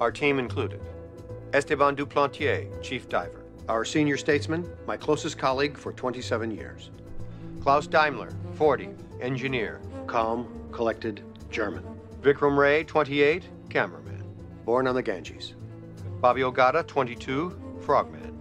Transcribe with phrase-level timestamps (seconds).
[0.00, 0.80] Our team included
[1.52, 3.44] Esteban Duplantier, Chief Diver.
[3.68, 6.90] Our senior statesman, my closest colleague for 27 years.
[7.60, 8.88] Klaus Daimler, 40,
[9.20, 11.84] engineer, calm, collected, German.
[12.22, 14.24] Vikram Ray, 28, cameraman,
[14.64, 15.54] born on the Ganges.
[16.20, 18.38] Bobby Ogata, 22, frogman.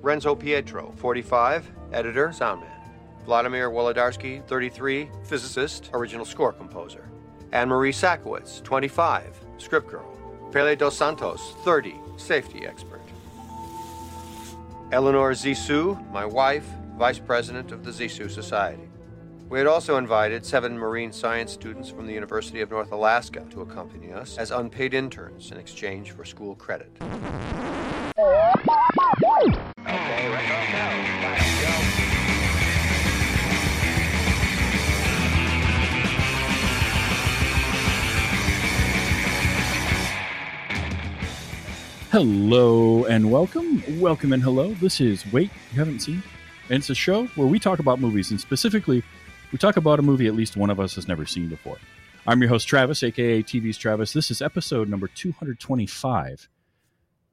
[0.00, 2.72] Renzo Pietro, 45, editor, soundman.
[3.26, 7.06] Vladimir Wolodarsky, 33, physicist, original score composer.
[7.52, 10.11] Anne Marie Sakowitz, 25, script girl.
[10.52, 13.00] Pele dos Santos, 30, safety expert.
[14.92, 16.66] Eleanor Zissou, my wife,
[16.98, 18.86] vice president of the Zissou Society.
[19.48, 23.62] We had also invited seven marine science students from the University of North Alaska to
[23.62, 26.90] accompany us as unpaid interns in exchange for school credit.
[29.80, 30.28] Okay,
[42.12, 43.82] Hello and welcome.
[43.98, 44.74] Welcome and hello.
[44.74, 46.22] This is Wait, You Haven't Seen.
[46.68, 49.02] And it's a show where we talk about movies, and specifically,
[49.50, 51.78] we talk about a movie at least one of us has never seen before.
[52.26, 54.12] I'm your host, Travis, aka TV's Travis.
[54.12, 56.50] This is episode number 225.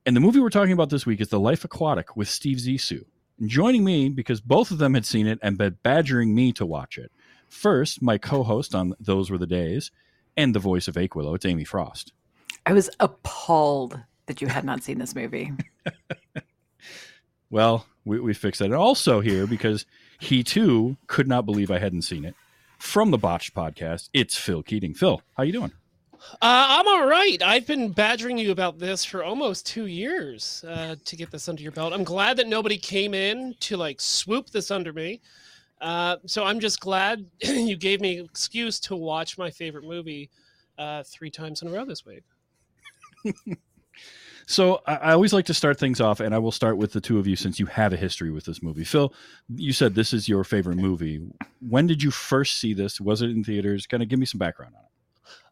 [0.06, 3.04] And the movie we're talking about this week is The Life Aquatic with Steve Zissou.
[3.38, 6.66] And joining me, because both of them had seen it and been badgering me to
[6.66, 7.12] watch it.
[7.50, 9.92] First, my co host on Those Were the Days
[10.38, 12.14] and the voice of Achewillow, it's Amy Frost.
[12.66, 14.00] I was appalled
[14.30, 15.52] that you had not seen this movie.
[17.50, 18.66] Well, we, we fixed that.
[18.66, 19.86] And also here, because
[20.20, 22.36] he too could not believe I hadn't seen it.
[22.78, 24.94] From the Botched podcast, it's Phil Keating.
[24.94, 25.72] Phil, how you doing?
[26.34, 27.42] Uh, I'm all right.
[27.42, 31.62] I've been badgering you about this for almost two years uh, to get this under
[31.62, 31.94] your belt.
[31.94, 35.22] I'm glad that nobody came in to like swoop this under me.
[35.82, 40.30] Uh, so I'm just glad you gave me an excuse to watch my favorite movie
[40.78, 42.24] uh, three times in a row this week.
[44.50, 47.00] So I, I always like to start things off, and I will start with the
[47.00, 48.84] two of you since you have a history with this movie.
[48.84, 49.14] Phil,
[49.56, 51.22] you said this is your favorite movie.
[51.62, 53.00] When did you first see this?
[53.00, 53.86] Was it in theaters?
[53.86, 54.90] Kind of give me some background on it.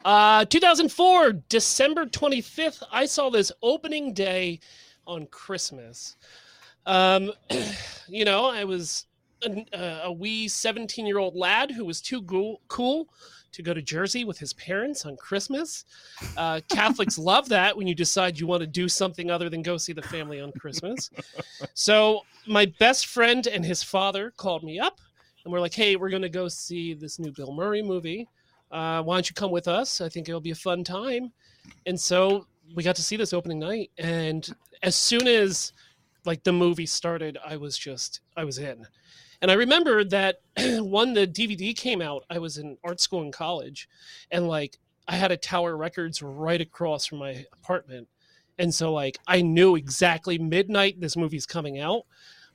[0.03, 2.81] Uh, 2004, December 25th.
[2.91, 4.61] I saw this opening day
[5.05, 6.15] on Christmas.
[6.87, 7.33] Um,
[8.07, 9.05] you know, I was
[9.45, 13.09] a, a wee 17 year old lad who was too cool, cool
[13.51, 15.85] to go to Jersey with his parents on Christmas.
[16.35, 19.77] Uh, Catholics love that when you decide you want to do something other than go
[19.77, 21.09] see the family on Christmas.
[21.73, 24.99] So my best friend and his father called me up
[25.43, 28.27] and we're like, hey, we're going to go see this new Bill Murray movie.
[28.69, 30.01] Uh, why don't you come with us?
[30.01, 31.31] I think it'll be a fun time.
[31.85, 33.91] And so we got to see this opening night.
[33.97, 34.47] And
[34.83, 35.71] as soon as
[36.25, 38.85] like the movie started, I was just, I was in.
[39.41, 43.31] And I remember that when the DVD came out, I was in art school in
[43.31, 43.87] college,
[44.31, 44.77] and like
[45.07, 48.07] I had a Tower Records right across from my apartment,
[48.57, 52.03] and so like I knew exactly midnight this movie's coming out.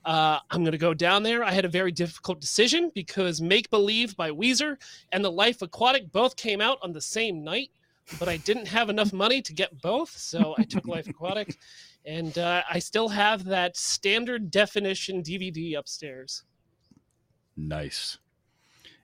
[0.04, 1.44] Uh, I'm gonna go down there.
[1.44, 4.76] I had a very difficult decision because Make Believe by Weezer
[5.12, 7.70] and The Life Aquatic both came out on the same night,
[8.18, 11.56] but I didn't have enough money to get both, so I took Life Aquatic,
[12.04, 16.42] and uh, I still have that standard definition DVD upstairs.
[17.62, 18.18] Nice.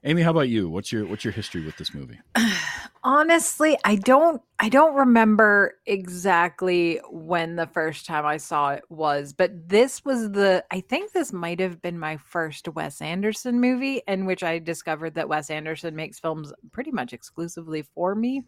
[0.03, 0.69] Amy, how about you?
[0.69, 2.19] What's your what's your history with this movie?
[3.03, 9.33] Honestly, I don't I don't remember exactly when the first time I saw it was,
[9.33, 14.01] but this was the I think this might have been my first Wes Anderson movie
[14.07, 18.43] in which I discovered that Wes Anderson makes films pretty much exclusively for me.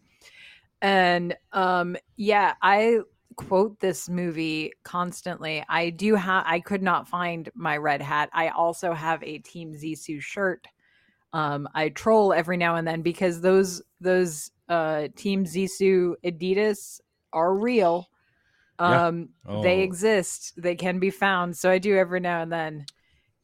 [0.80, 3.00] And um yeah, I
[3.48, 5.64] quote this movie constantly.
[5.68, 8.30] I do have I could not find my red hat.
[8.32, 10.66] I also have a Team Zissou shirt.
[11.32, 17.00] Um I troll every now and then because those those uh Team Zissou Adidas
[17.32, 18.08] are real.
[18.80, 19.06] Yeah.
[19.06, 19.62] Um Oh.
[19.62, 20.54] they exist.
[20.56, 21.56] They can be found.
[21.56, 22.86] So I do every now and then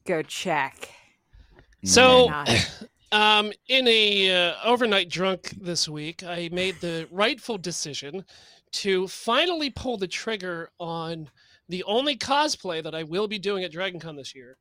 [0.04, 0.90] go check.
[1.84, 2.32] So,
[3.12, 8.24] um, in a uh, overnight drunk this week, I made the rightful decision
[8.72, 11.30] to finally pull the trigger on
[11.68, 14.56] the only cosplay that I will be doing at DragonCon this year,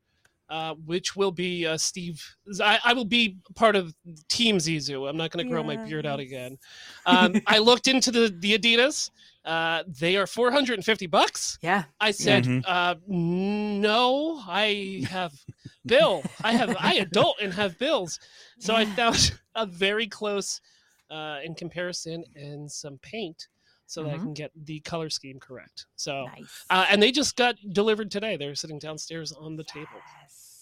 [0.50, 2.22] uh, which will be uh, Steve.
[2.62, 3.94] I, I will be part of
[4.28, 5.10] Team Zissou.
[5.10, 6.58] I'm not going to grow my beard out again.
[7.06, 9.10] Um, I looked into the the Adidas.
[9.46, 11.58] Uh, they are 450 bucks.
[11.62, 11.86] Yeah.
[12.02, 12.64] I said, Mhm.
[12.68, 15.32] uh, no, I have
[15.86, 16.24] bill.
[16.44, 18.20] I have I adult and have bills.
[18.60, 20.60] So I found a very close
[21.10, 23.48] uh, in comparison and some paint
[23.88, 24.22] so that I Mhm.
[24.24, 25.86] can get the color scheme correct.
[25.96, 26.66] So Nice.
[26.70, 28.36] uh, and they just got delivered today.
[28.38, 29.88] They're sitting downstairs on the table.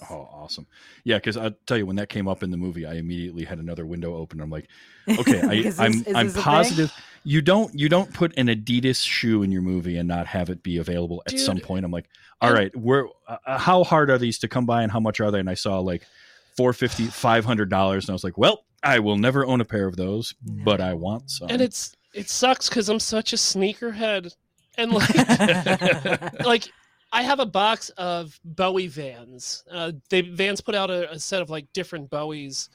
[0.09, 0.67] Oh, awesome.
[1.05, 3.59] Yeah, because I tell you, when that came up in the movie, I immediately had
[3.59, 4.41] another window open.
[4.41, 4.67] I'm like,
[5.07, 6.43] okay, I, Is this- I'm is I'm this a thing?
[6.43, 6.93] positive
[7.27, 10.61] you don't you don't put an Adidas shoe in your movie and not have it
[10.61, 11.83] be available at some point.
[11.85, 12.07] I'm like,
[12.41, 14.99] all right, And- right, where uh, how hard are these to come by and how
[14.99, 15.39] much are they?
[15.39, 16.05] And I saw like
[16.57, 19.95] 450 500 dollars and I was like, well, I will never own a pair of
[19.95, 21.49] those, but I want some.
[21.49, 24.33] and it's it sucks because I'm such a sneakerhead,
[24.77, 25.13] and like
[26.45, 26.71] like
[27.11, 29.63] I have a box of Bowie Vans.
[29.71, 32.69] Uh, they Vans put out a, a set of like different Bowies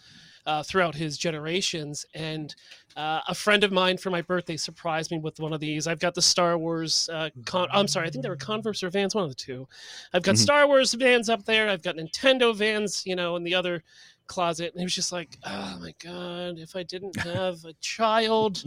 [0.47, 2.55] uh, throughout his generations, and
[2.97, 5.87] uh, a friend of mine for my birthday surprised me with one of these.
[5.87, 7.09] I've got the Star Wars.
[7.13, 9.69] Uh, con- I'm sorry, I think they were Converse or Vans, one of the two.
[10.13, 10.39] I've got Mhm.
[10.39, 11.69] Star Wars Vans up there.
[11.69, 13.83] I've got Nintendo Vans, you know, in the other
[14.27, 18.65] closet, and it was just like, oh my god, if I didn't have a child.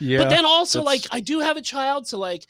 [0.00, 0.18] Yeah.
[0.18, 2.46] but then also like i do have a child so like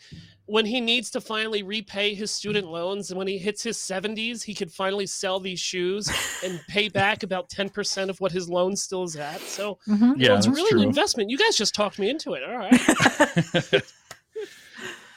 [0.49, 4.43] when he needs to finally repay his student loans and when he hits his 70s
[4.45, 6.09] he could finally sell these shoes
[6.45, 10.15] and pay back about 10% of what his loan still is at so Mhm.
[10.17, 10.83] yeah, know, it's really true.
[10.83, 13.83] an investment you guys just talked me into it all right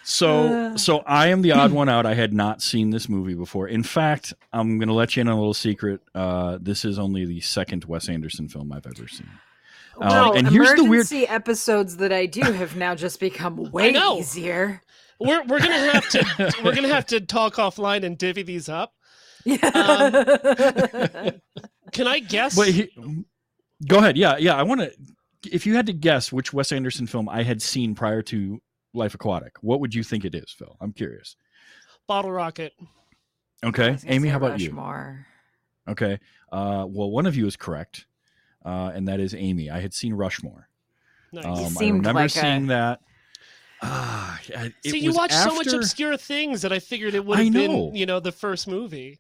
[0.03, 0.77] So Uh.
[0.77, 2.07] so I am the odd one out.
[2.07, 3.67] I had not seen this movie before.
[3.67, 6.01] In fact, I'm going to let you in on a little secret.
[6.15, 9.29] Uh, this is only the second Wes Anderson film I've ever seen.
[9.99, 13.57] Wow, Um, and here's the weird- emergency episodes that I do have now just become
[13.71, 14.81] way easier.
[15.19, 18.93] we're, we're gonna have to we're gonna have to talk offline and divvy these up
[19.45, 19.59] Yeah.
[21.91, 23.25] can i guess Wait, he,
[23.87, 24.17] go ahead.
[24.17, 24.55] Yeah, yeah.
[24.55, 24.91] I want to.
[25.51, 28.59] If you had to guess which Wes Anderson film I had seen prior to
[28.93, 30.75] Life Aquatic, what would you think it is, Phil?
[30.81, 31.35] I'm curious.
[32.07, 32.73] bottle rocket
[33.63, 35.25] Okay, Amy, how about Rushmore.
[35.87, 35.91] you?
[35.91, 36.19] Okay.
[36.51, 38.05] Uh, well, one of you is correct,
[38.65, 39.69] uh, and that is Amy.
[39.69, 40.67] I had seen Rushmore.
[41.31, 43.01] nice Um, I remember like a- seeing that.
[43.81, 47.25] Ah, yeah, it see you was watch so much obscure things that i figured it
[47.25, 47.59] would I have know.
[47.87, 49.19] been you know the first movie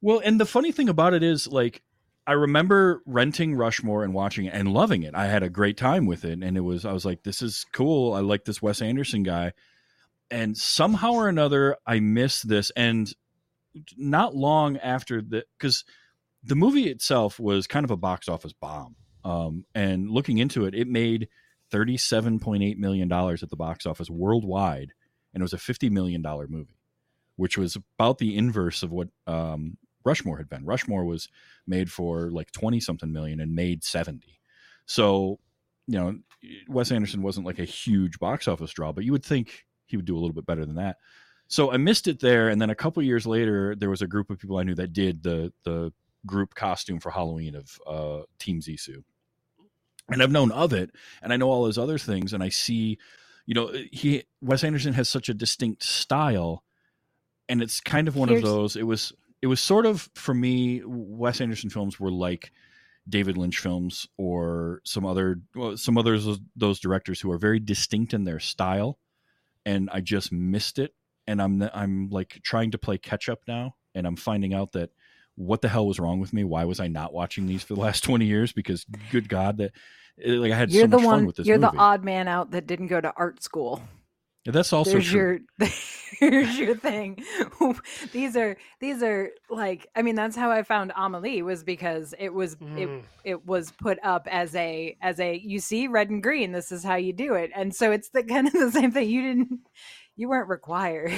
[0.00, 1.82] Well, and the funny thing about it is, like,
[2.26, 5.14] I remember renting Rushmore and watching it and loving it.
[5.14, 7.64] I had a great time with it, and it was I was like, "This is
[7.72, 8.12] cool.
[8.14, 9.52] I like this Wes Anderson guy."
[10.30, 12.70] And somehow or another, I missed this.
[12.76, 13.12] And
[13.96, 15.84] not long after that, because
[16.42, 18.96] the movie itself was kind of a box office bomb.
[19.24, 21.28] Um, and looking into it, it made
[21.70, 24.92] thirty-seven point eight million dollars at the box office worldwide,
[25.34, 26.78] and it was a fifty million dollar movie,
[27.36, 30.64] which was about the inverse of what um, Rushmore had been.
[30.64, 31.28] Rushmore was
[31.66, 34.40] made for like 20 something million and made 70.
[34.86, 35.38] So,
[35.86, 36.18] you know,
[36.68, 40.06] Wes Anderson wasn't like a huge box office draw, but you would think he would
[40.06, 40.96] do a little bit better than that.
[41.48, 42.48] So I missed it there.
[42.48, 44.92] And then a couple years later, there was a group of people I knew that
[44.92, 45.92] did the, the
[46.26, 49.02] group costume for Halloween of uh, Team Zissou.
[50.10, 50.90] And I've known of it
[51.22, 52.32] and I know all his other things.
[52.32, 52.98] And I see,
[53.46, 56.64] you know, he, Wes Anderson has such a distinct style
[57.48, 59.12] and it's kind of one Here's- of those, it was,
[59.42, 62.52] it was sort of for me wes anderson films were like
[63.08, 67.58] david lynch films or some other well, some others of those directors who are very
[67.58, 68.98] distinct in their style
[69.64, 70.94] and i just missed it
[71.26, 74.90] and i'm i'm like trying to play catch up now and i'm finding out that
[75.40, 77.80] what the hell was wrong with me why was i not watching these for the
[77.80, 79.72] last 20 years because good god that
[80.26, 81.26] like i had You're so the much fun one.
[81.26, 83.82] with this You're movie the odd man out that didn't go to art school.
[84.46, 85.68] Yeah, that's also There's true your
[86.18, 87.22] here's your thing.
[88.12, 92.32] these are these are like I mean that's how I found Amelie was because it
[92.32, 93.02] was it Mm.
[93.24, 96.82] it was put up as a as a you see red and green this is
[96.82, 99.60] how you do it and so it's the kind of the same thing you didn't
[100.16, 101.12] you weren't required.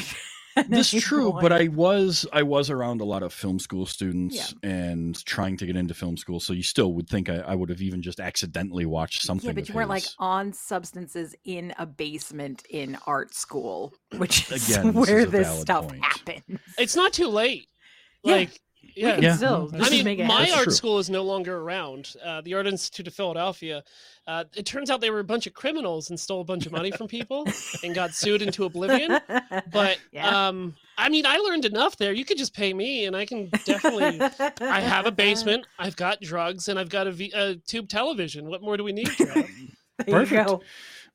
[0.56, 3.86] at this any true but i was i was around a lot of film school
[3.86, 7.54] students and trying to get into film school so you still would think i, I
[7.54, 11.72] would have even just accidentally watched something yeah, but you weren't like on substances in
[11.78, 16.04] a basement in art school, which is Again, this where is a this stuff point.
[16.04, 16.60] happens.
[16.78, 17.68] it's not too late
[18.24, 18.58] like We
[18.94, 20.72] yeah Yeah, still no, I mean, my art true.
[20.72, 22.14] school is no longer around.
[22.24, 23.82] Uh, the Art Institute of Philadelphia.
[24.26, 26.72] Uh, it turns out they were a bunch of criminals and stole a bunch of
[26.72, 27.46] money from people
[27.84, 29.18] and got sued into oblivion.
[29.72, 30.48] But Yeah.
[30.48, 32.12] um, I mean, I learned enough there.
[32.12, 34.20] You could just pay me, and I can definitely.
[34.60, 35.66] I have a basement.
[35.78, 38.48] I've got drugs, and I've got a, v- a tube television.
[38.48, 39.08] What more do we need?
[39.08, 39.48] Trev?
[40.06, 40.48] There you Perfect.
[40.48, 40.62] go.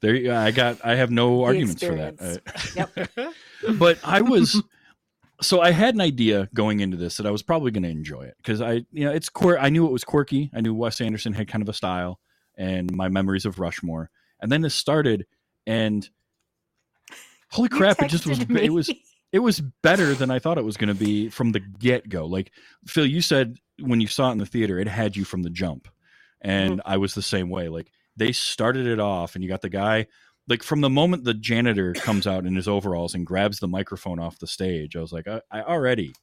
[0.02, 2.16] there you- i got i have no arguments for that.
[2.22, 2.88] I-
[3.26, 3.34] Yep.
[3.80, 4.62] but I was
[5.42, 8.24] so I had an idea going into this that I was probably going to enjoy
[8.24, 10.50] it because I you know it's quir- I knew it was quirky.
[10.54, 12.20] I knew Wes Anderson had kind of a style
[12.58, 14.10] and my memories of Rushmore.
[14.42, 15.26] And then it started
[15.66, 16.08] and
[17.52, 18.92] holy crap, it just was texted it was
[19.32, 22.26] it was better than I thought it was going to be from the get go.
[22.26, 22.52] Like
[22.86, 25.50] Phil, you said when you saw it in the theater, it had you from the
[25.50, 25.88] jump,
[26.42, 27.70] and I was the same way.
[27.70, 30.08] Like they started it off, and you got the guy.
[30.48, 34.20] Like from the moment the janitor comes out in his overalls and grabs the microphone
[34.20, 36.14] off the stage, I was like, I, I already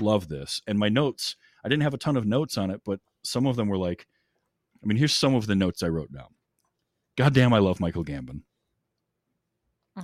[0.00, 0.60] love this.
[0.66, 3.56] And my notes, I didn't have a ton of notes on it, but some of
[3.56, 4.06] them were like,
[4.82, 6.34] I mean, here's some of the notes I wrote down.
[7.16, 8.42] God damn, I love Michael Gambon.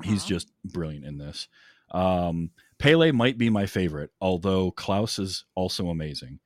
[0.03, 0.29] He's Uh-huh.
[0.29, 1.49] just brilliant in this.
[1.93, 6.41] Um, Pele might be my favorite, although Klaus is also amazing.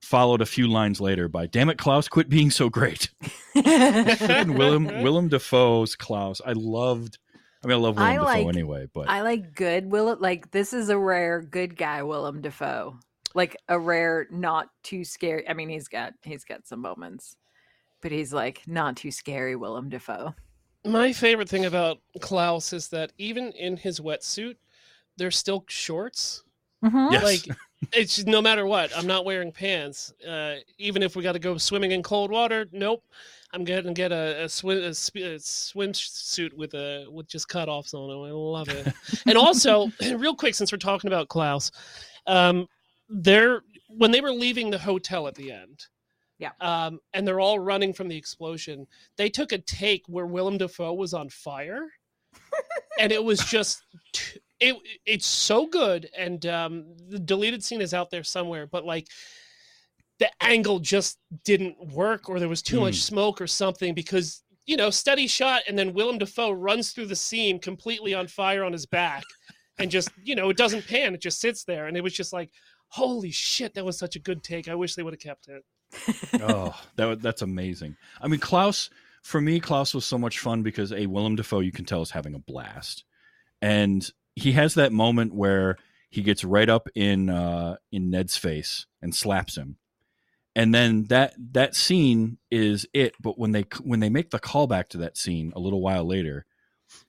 [0.00, 3.10] Followed a few lines later by "Damn it, Klaus, quit being so great."
[3.64, 7.18] and Willem Willem Dafoe's Klaus, I loved.
[7.62, 10.50] I mean, I love Willem I Dafoe like- anyway, but I like good Will like
[10.52, 12.98] this is a rare good guy Willem Dafoe.
[13.34, 15.46] Like a rare not too scary.
[15.48, 17.36] I mean, he's got he's got some moments.
[18.00, 20.32] But he's like not too scary Willem Dafoe.
[20.86, 24.54] My favorite thing about Klaus is that even in his wetsuit,
[25.16, 26.44] there's still shorts.
[26.84, 27.10] Mhm.
[27.10, 27.58] yes, Like
[27.92, 30.12] it's no matter what, I'm not wearing pants.
[30.26, 33.02] Uh, even if we got to go swimming in cold water, nope.
[33.52, 37.94] I'm gonna get a, a swim a, sp- a swimsuit with a with just cutoffs
[37.94, 38.28] on it.
[38.28, 38.92] I love it.
[39.26, 41.70] and also, real quick, since we're talking about Klaus,
[42.26, 42.66] um,
[43.08, 45.86] they're when they were leaving the hotel at the end.
[46.38, 46.50] Yeah.
[46.60, 48.86] Um, and they're all running from the explosion.
[49.16, 51.88] They took a take where Willem Dafoe was on fire,
[53.00, 53.82] and it was just
[54.12, 54.76] t- it.
[55.06, 58.66] It's so good, and um, the deleted scene is out there somewhere.
[58.66, 59.08] But like,
[60.18, 63.02] the angle just didn't work, or there was too much Mm.
[63.02, 67.16] smoke or something because you know, steady shot, and then Willem Dafoe runs through the
[67.16, 69.24] scene completely on fire on his back,
[69.78, 72.32] and just you know, it doesn't pan; it just sits there, and it was just
[72.32, 72.50] like,
[72.88, 74.68] holy shit, that was such a good take.
[74.68, 75.64] I wish they would have kept it.
[76.42, 77.96] oh, that that's amazing.
[78.20, 78.90] I mean, Klaus
[79.22, 82.10] for me, Klaus was so much fun because a Willem Dafoe you can tell is
[82.10, 83.04] having a blast,
[83.62, 85.76] and he has that moment where
[86.10, 89.76] he gets right up in uh, in Ned's face and slaps him,
[90.54, 93.14] and then that that scene is it.
[93.20, 96.46] But when they when they make the callback to that scene a little while later,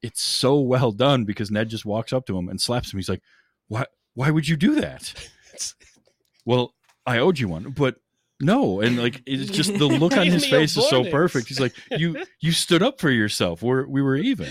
[0.02, 2.98] it's so well done because Ned just walks up to him and slaps him.
[2.98, 3.24] He's like,
[3.68, 3.86] "Why?
[4.16, 5.14] Why would you do that?"
[6.46, 6.74] well,
[7.06, 7.96] I owed you one, but
[8.42, 11.48] no, and like it's just the look on his face is so perfect.
[11.48, 13.62] He's like, "You you stood up for yourself.
[13.62, 14.50] We're we were even."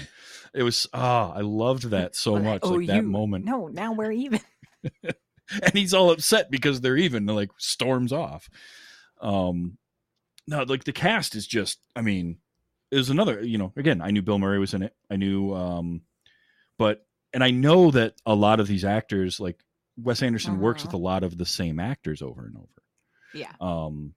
[0.54, 2.60] It was ah, I loved that so much.
[2.62, 4.40] owe Like that you- moment, No, now we're even.
[5.04, 7.28] and he's all upset because they're even.
[7.28, 8.48] And like storms off.
[9.20, 9.78] Um,
[10.46, 11.78] no, like the cast is just.
[11.96, 12.38] I mean,
[12.90, 13.42] there's another.
[13.44, 14.94] You know, again, I knew Bill Murray was in it.
[15.10, 16.02] I knew, um,
[16.78, 19.58] but and I know that a lot of these actors, like
[19.96, 21.00] Wes Anderson, works with Mhm.
[21.00, 22.68] a lot of the same actors over and over.
[23.34, 23.52] Yeah.
[23.60, 24.14] Um,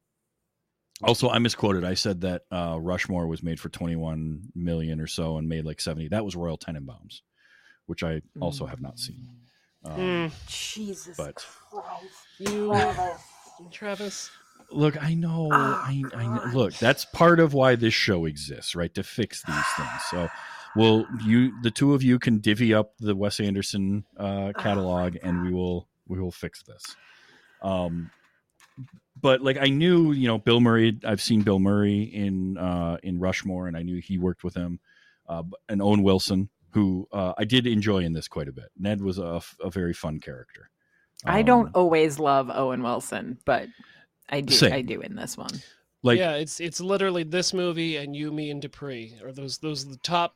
[1.03, 1.83] also, I misquoted.
[1.83, 5.81] I said that uh, Rushmore was made for 21 million or so and made like
[5.81, 6.09] 70.
[6.09, 7.21] That was Royal Tenenbaums,
[7.85, 9.27] which I also have not seen.
[9.85, 12.15] Um, Mm, Jesus But- Christ.
[12.39, 12.73] you,
[13.71, 14.29] Travis.
[14.73, 16.43] Look, I know, Oh, I, I know.
[16.53, 18.93] Look, that's part of why this show exists, right?
[18.95, 20.01] To fix these things.
[20.09, 20.29] So,
[20.77, 25.17] well, you, the two of you, can divvy up the Wes Anderson uh, Oh, catalog,
[25.21, 26.95] and we will we will fix this.
[27.61, 28.11] Um,
[29.19, 30.97] but like I knew, you know, Bill Murray.
[31.05, 34.79] I've seen Bill Murray in uh, in Rushmore, and I knew he worked with him.
[35.27, 38.65] Uh, and Owen Wilson, who uh, I did enjoy in this quite a bit.
[38.77, 40.69] Ned was a, f- a very fun character.
[41.25, 43.67] I don't Um, always love Owen Wilson, but
[44.29, 44.53] I do.
[44.53, 44.73] Same.
[44.73, 45.51] I do in this one.
[46.03, 49.15] like yeah, it's it's literally this movie and You, Me, and Dupree.
[49.23, 50.35] Or those those are the top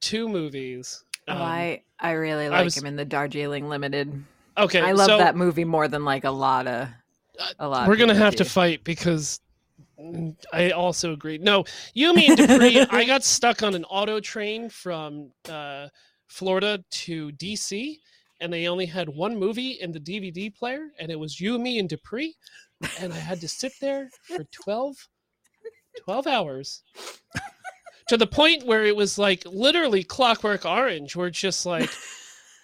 [0.00, 1.02] two movies.
[1.26, 4.24] Oh, Um, I I really I like was- him in the Darjeeling Limited.
[4.56, 6.88] okay, I love so that movie more than like a lot of
[7.58, 7.88] a lot.
[7.88, 9.40] we're gonna have to fight because
[10.52, 11.38] I also agree.
[11.38, 11.64] No,
[11.94, 12.80] You, Me, and Dupree.
[12.90, 15.88] I got stuck on an auto train from uh,
[16.28, 17.98] Florida to DC,
[18.40, 21.78] and they only had one movie in the DVD player, and it was You, Me,
[21.78, 22.36] and Dupree,
[23.00, 24.96] and I had to sit there for 12,
[26.04, 26.82] 12 hours.
[28.08, 31.90] To the point where it was like literally clockwork orange, where it's just like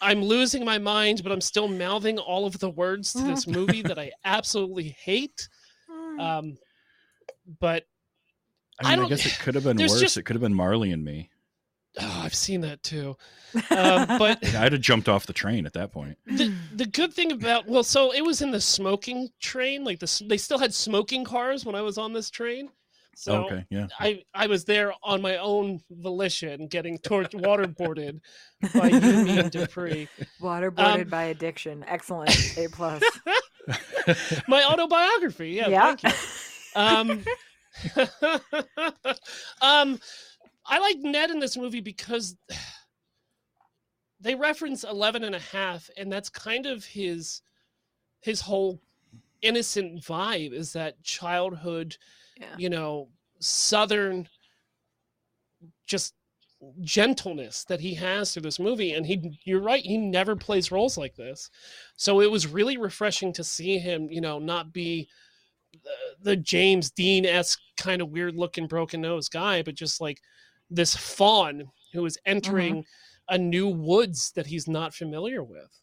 [0.04, 3.82] I'm losing my mind, but I'm still mouthing all of the words to this movie
[3.82, 5.48] that I absolutely hate.
[6.20, 6.56] Um,
[7.60, 7.84] but
[8.80, 9.98] I mean, I, don't- guess it could have been worse.
[10.00, 11.30] just- It could have been Marley and me.
[12.00, 13.16] oh, I've seen that too.
[13.70, 16.18] Um, but I'd have jumped off the train at that point.
[16.26, 19.84] the the good thing about well, so it was in the smoking train.
[19.84, 22.70] Like this, they still had smoking cars when I was on this train.
[23.16, 23.86] So okay, yeah.
[23.98, 28.20] I I was there on my own volition, getting tor- waterboarded
[28.74, 30.08] by you, me, and Dupree.
[30.40, 31.84] Waterboarded Um, by addiction.
[31.86, 32.30] Excellent.
[32.58, 33.02] A plus.
[34.48, 35.50] My autobiography.
[35.50, 35.68] Yeah.
[35.68, 35.96] Yeah.
[35.96, 36.02] Thank
[36.76, 36.80] you.
[36.80, 37.24] Um,
[39.62, 40.00] um,
[40.66, 42.36] I like Ned in this movie because
[44.20, 47.42] they reference 11 and a half, and that's kind of his
[48.20, 48.80] his whole
[49.44, 51.96] innocent vibe is that childhood,
[52.36, 52.56] Yeah.
[52.58, 53.08] you know,
[53.40, 54.28] southern,
[55.86, 56.14] just
[56.80, 58.92] gentleness that he has through this movie.
[58.92, 61.50] And he you're right he never plays roles like this.
[61.96, 65.08] So it was really refreshing to see him you know not be
[65.82, 70.20] the, the james dean-esque kind of weird looking broken nose guy but just like
[70.70, 72.36] this fawn who is mm-hmm.
[72.36, 72.84] entering
[73.28, 75.80] a new woods that he's not familiar with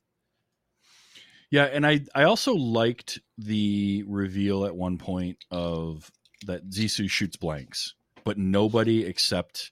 [1.52, 6.10] Yeah, and I I also liked the reveal at one point of
[6.46, 7.94] that Zissou shoots blanks,
[8.24, 9.72] but nobody except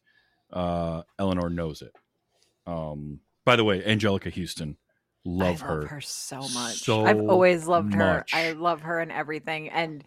[0.51, 1.93] uh, Eleanor knows it.
[2.67, 4.77] Um, by the way, Anjelica Huston,
[5.23, 5.81] love I her.
[5.81, 6.83] love her so much.
[6.83, 8.25] so I've always loved her.
[8.33, 10.03] I love her in everything, and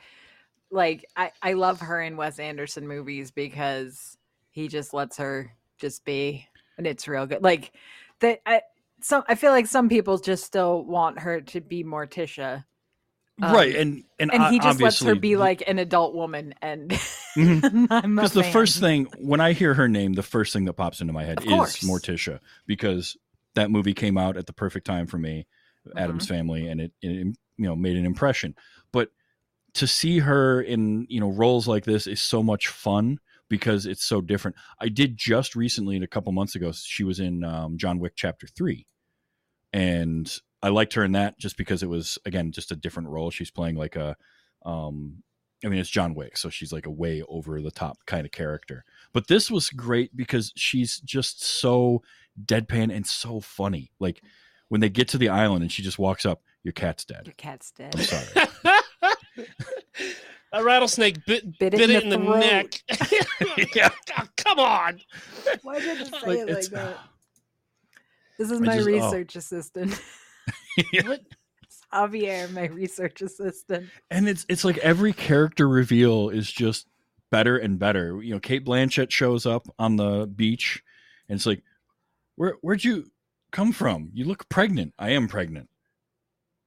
[0.71, 4.19] like I, I love her in Wes Anderson movies because
[4.51, 7.43] he just lets her just be, and it's real good.
[7.43, 7.73] Like
[8.21, 8.41] that.
[8.45, 8.61] I
[9.03, 12.65] some I feel like some people just still want her to be Morticia,
[13.43, 16.55] um, right, and and, and he just lets her be like an adult woman.
[16.63, 16.91] And
[17.37, 17.87] Mhm.
[17.91, 21.01] I'm Because the first thing when I hear her name, the first thing that pops
[21.01, 21.79] into my head Of is course.
[21.81, 23.17] Morticia because
[23.55, 25.47] that movie came out at the perfect time for me,
[25.89, 25.99] Mm-hmm.
[25.99, 27.11] Addams Family, and it, it
[27.57, 28.55] you know made an impression.
[28.93, 29.11] But
[29.75, 33.19] to see her in you know roles like this is so much fun
[33.49, 34.57] because it's so different.
[34.81, 38.47] I did just recently, a couple months ago, she was in um, John Wick Chapter
[38.47, 38.87] Three,
[39.73, 43.31] and I liked her in that just because it was again just a different role.
[43.31, 44.17] She's playing like a
[44.65, 45.23] um
[45.65, 48.33] I mean, it's John Wick, so she's like a way over the top kind of
[48.33, 48.85] character.
[49.13, 52.03] But this was great because she's just so
[52.45, 53.93] deadpan and so funny.
[54.01, 54.23] Like
[54.69, 57.27] when they get to the island and she just walks up, your cat's dead.
[57.27, 57.95] your cat's dead.
[57.95, 58.49] I'm sorry.
[60.53, 62.83] a rattlesnake bit, Bit bit, it in it in the the, neck
[63.75, 63.91] Yeah.
[64.19, 65.01] Oh, come on
[65.63, 66.99] Why did you say Like, it like that?
[68.43, 68.93] This is I my just- oh.
[68.93, 70.01] research assistant.
[70.93, 71.17] Yeah.
[71.93, 73.91] Javier, my research assistant.
[74.11, 76.87] and it's it's like every character reveal is just
[77.31, 78.23] better and better.
[78.23, 80.83] You know, Cate Blanchett shows up on the beach,
[81.29, 81.63] and it's like,
[82.37, 83.05] where where'd you
[83.51, 84.11] come from?
[84.15, 84.95] You look pregnant.
[84.99, 85.69] I am pregnant.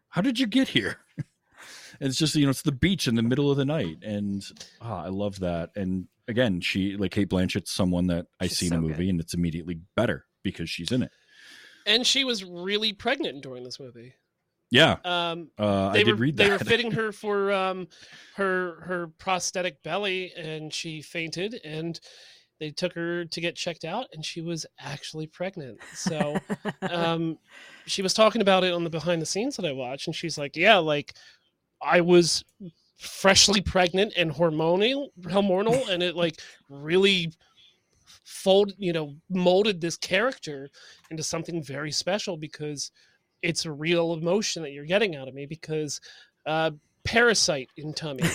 [0.09, 0.97] How did you get here?
[1.17, 1.25] And
[2.09, 4.43] it's just you know it's the beach in the middle of the night, and
[4.81, 5.71] ah, I love that.
[5.75, 8.89] And again, she like Cate Blanchett's someone that I She's see in so a good.
[8.91, 11.11] movie, and it's immediately better because she's in it.
[11.85, 14.13] And she was really pregnant during this movie.
[14.71, 16.43] Yeah, um uh, I did were read that.
[16.43, 17.87] they were fitting her for um
[18.35, 21.99] her her prosthetic belly and she fainted and
[22.59, 25.79] they took her to get checked out and she was actually pregnant.
[25.93, 26.37] So
[26.81, 27.37] um
[27.85, 30.37] she was talking about it on the behind the scenes that i watched and she's
[30.37, 31.13] like yeah like
[31.81, 32.43] i was
[32.97, 37.31] freshly pregnant and hormonal hormonal and it like really
[38.25, 40.69] fold you know molded this character
[41.09, 42.91] into something very special because
[43.41, 46.01] it's a real emotion that you're getting out of me because
[46.45, 46.71] uh
[47.03, 48.23] parasite in tummy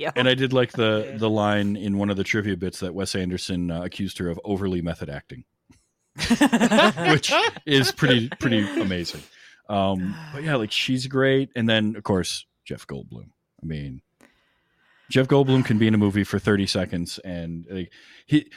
[0.00, 0.10] yeah.
[0.16, 3.14] And I did like the the line in one of the trivia bits that Wes
[3.14, 5.44] Anderson uh, accused her of overly method acting,
[7.10, 7.32] which
[7.66, 9.22] is pretty pretty amazing.
[9.68, 13.30] Um, but yeah, like she's great, and then of course Jeff Goldblum.
[13.62, 14.00] I mean,
[15.10, 17.92] Jeff Goldblum can be in a movie for thirty seconds, and like,
[18.26, 18.50] he,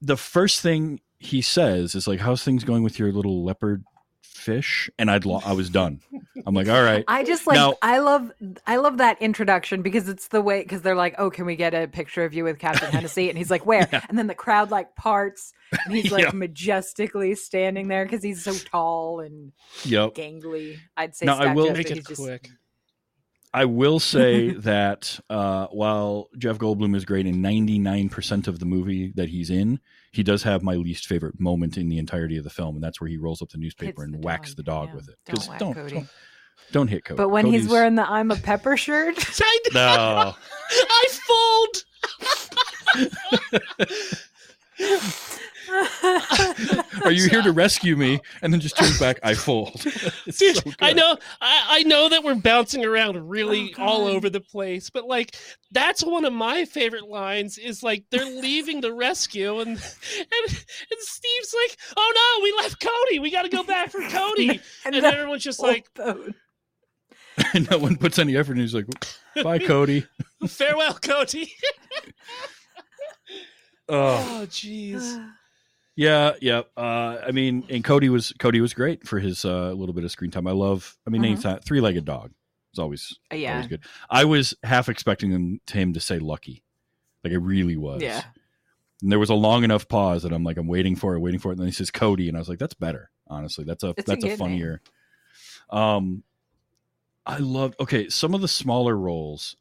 [0.00, 3.82] the first thing he says is like, "How's things going with your little leopard
[4.22, 6.00] fish?" And I'd lo- I was done.
[6.46, 8.30] I'm like, "All right." I just like Now- I love
[8.66, 11.74] I love that introduction because it's the way because they're like, oh, can we get
[11.74, 13.28] a picture of you with Captain Hennessy?
[13.28, 13.88] And he's like, where?
[13.92, 14.04] Yeah.
[14.08, 15.52] And then the crowd like parts,
[15.84, 16.30] and he's like Yeah.
[16.32, 19.52] majestically standing there because he's so tall and
[19.84, 20.14] Yep.
[20.14, 20.78] gangly.
[20.96, 22.48] I'd say Now, I will- make it he's just- quick
[23.52, 29.12] I will say that uh, while Jeff Goldblum is great in 99% of the movie
[29.16, 29.80] that he's in,
[30.12, 33.00] he does have my least favorite moment in the entirety of the film, and that's
[33.00, 34.94] where he rolls up the newspaper Hits and the whacks dog, the dog yeah.
[34.94, 35.16] with it.
[35.26, 35.94] Don't 'Cause whack don't, Cody.
[35.94, 36.08] don't
[36.72, 37.16] don't hit Cody.
[37.16, 40.34] But when he's wearing the I'm a pepper shirt, I, no,
[40.70, 41.84] I fold
[47.04, 48.20] are you here to rescue me?
[48.42, 49.20] And then just turns back.
[49.22, 49.84] I fold.
[50.26, 54.06] It's Dude, so I know, I, I know that we're bouncing around really Oh, all
[54.06, 55.34] over the place, but like
[55.70, 57.58] that's one of my favorite lines.
[57.58, 59.78] Is like they're leaving the rescue, and and,
[60.46, 63.18] and Steve's like, "Oh no, we left Cody.
[63.18, 66.34] We got to go back for Cody." and, and everyone's just like, boat.
[67.70, 68.52] no one puts any effort.
[68.52, 68.86] and He's like,
[69.42, 70.06] "Bye, Cody."
[70.46, 71.52] "Farewell, Cody."
[73.88, 75.24] Oh, oh, jeez.
[76.00, 76.62] Yeah, yeah.
[76.78, 80.10] Uh, I mean, and Cody was Cody was great for his uh, little bit of
[80.10, 80.46] screen time.
[80.46, 80.96] I love.
[81.06, 81.26] I mean, Mhm.
[81.32, 82.30] anytime three legged dog
[82.72, 83.82] is always yeah, always good.
[84.08, 86.62] I was half expecting him, him to say lucky,
[87.22, 88.00] like I really was.
[88.00, 88.22] yeah.
[89.02, 91.38] And there was a long enough pause that I'm like, I'm waiting for it, waiting
[91.38, 91.52] for it.
[91.52, 93.10] And then he says Cody, and I was like, that's better.
[93.26, 94.38] Honestly, that's a It's that's a, name.
[94.38, 94.80] funnier.
[95.68, 96.22] Um,
[97.26, 97.76] I loved.
[97.78, 99.54] Okay, some of the smaller roles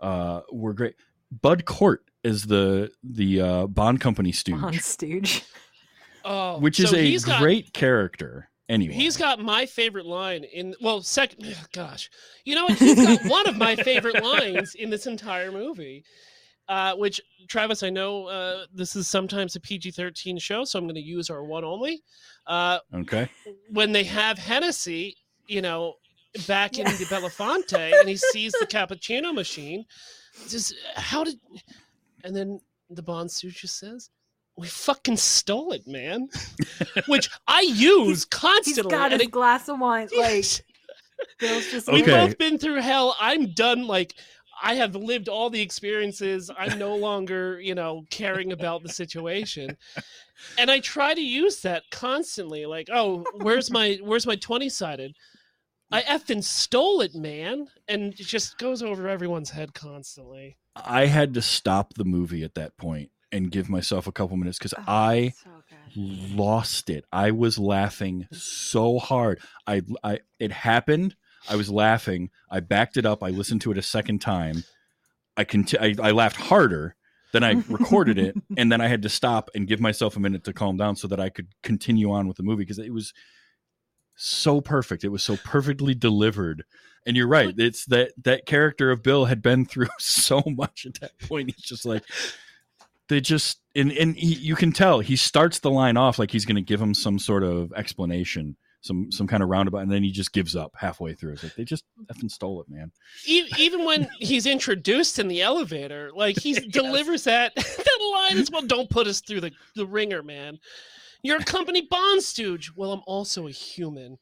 [0.00, 0.94] uh were great.
[1.42, 5.42] Bud Cort is the the uh, Bond company stooge, On Stooge.
[6.24, 8.48] Oh, which is so a he's got- great character.
[8.68, 11.54] Anyway, He's got my favorite line in well, second.
[11.74, 12.08] Gosh,
[12.44, 12.78] you know what?
[12.78, 16.04] He's got one of my favorite lines in this entire movie.
[16.68, 20.94] Uh, which Travis, I know uh, this is sometimes a PG-13 show, so I'm going
[20.94, 22.02] to use our one only.
[22.46, 23.28] Uh, okay.
[23.70, 25.16] when they have Hennessy,
[25.48, 25.94] you know,
[26.46, 29.84] back in the Belafonte, and he sees the cappuccino machine.
[30.48, 31.38] Just how did?
[32.24, 34.08] And then the Bond suit just says,
[34.62, 36.28] "We fucking stole it, man,"
[37.06, 38.90] which I use He's constantly.
[38.90, 40.08] got and his it- glass of wine.
[40.16, 40.44] Like
[41.38, 43.14] Bill's just We've like, both been through hell.
[43.20, 43.86] I'm done.
[43.86, 44.14] Like
[44.62, 46.50] I have lived all the experiences.
[46.56, 49.76] I'm no longer, you know, caring about the situation.
[50.58, 52.66] And I try to use that constantly.
[52.66, 55.14] Like, oh, where's my where's my 20 sided?
[55.92, 57.66] I effing stole it, man.
[57.86, 60.56] And it just goes over everyone's head constantly.
[60.74, 64.58] I had to stop the movie at that point and give myself a couple minutes
[64.58, 65.50] because oh, I so
[65.96, 67.04] lost it.
[67.12, 69.40] I was laughing so hard.
[69.66, 71.16] I, I, it happened.
[71.48, 72.30] I was laughing.
[72.50, 73.22] I backed it up.
[73.22, 74.64] I listened to it a second time.
[75.36, 76.94] I conti- I, I laughed harder.
[77.32, 80.44] Then I recorded it, and then I had to stop and give myself a minute
[80.44, 83.14] to calm down so that I could continue on with the movie because it was
[84.14, 85.02] so perfect.
[85.02, 86.64] It was so perfectly delivered.
[87.06, 87.54] And you're right.
[87.56, 91.52] It's that that character of Bill had been through so much at that point.
[91.56, 92.04] He's just like
[93.08, 96.44] they just and and he, you can tell he starts the line off like he's
[96.44, 100.02] going to give him some sort of explanation, some some kind of roundabout, and then
[100.02, 101.32] he just gives up halfway through.
[101.32, 102.92] It's like they just effing stole it, man.
[103.26, 108.62] Even when he's introduced in the elevator, like he delivers that that line as well.
[108.62, 110.58] Don't put us through the, the ringer, man.
[111.22, 112.72] You're a company bond stooge.
[112.74, 114.18] Well, I'm also a human.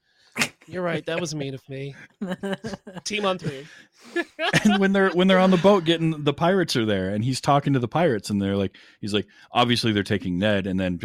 [0.70, 1.04] You're right.
[1.06, 1.94] That was mean of me.
[3.04, 3.66] Team on three.
[4.64, 7.40] and when they're when they're on the boat getting the pirates are there and he's
[7.40, 10.98] talking to the pirates and they're like he's like obviously they're taking ned and then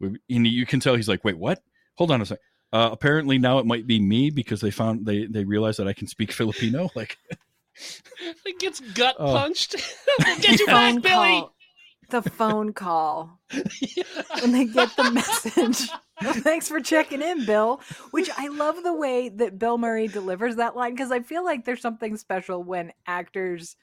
[0.00, 1.62] and you can tell he's like wait what
[1.96, 5.24] hold on a second uh, apparently now it might be me because they found they
[5.26, 7.16] they realize that i can speak filipino like
[8.44, 9.32] He gets gut Oh.
[9.32, 9.74] punched.
[10.26, 11.40] we'll get you phone back, Billy.
[11.40, 11.54] call.
[12.10, 13.40] The phone call
[14.40, 15.88] when they get the message.
[16.22, 17.80] Well, thanks for checking in, Bill.
[18.10, 21.64] Which I love the way that Bill Murray delivers that line because I feel like
[21.64, 23.76] there's something special when actors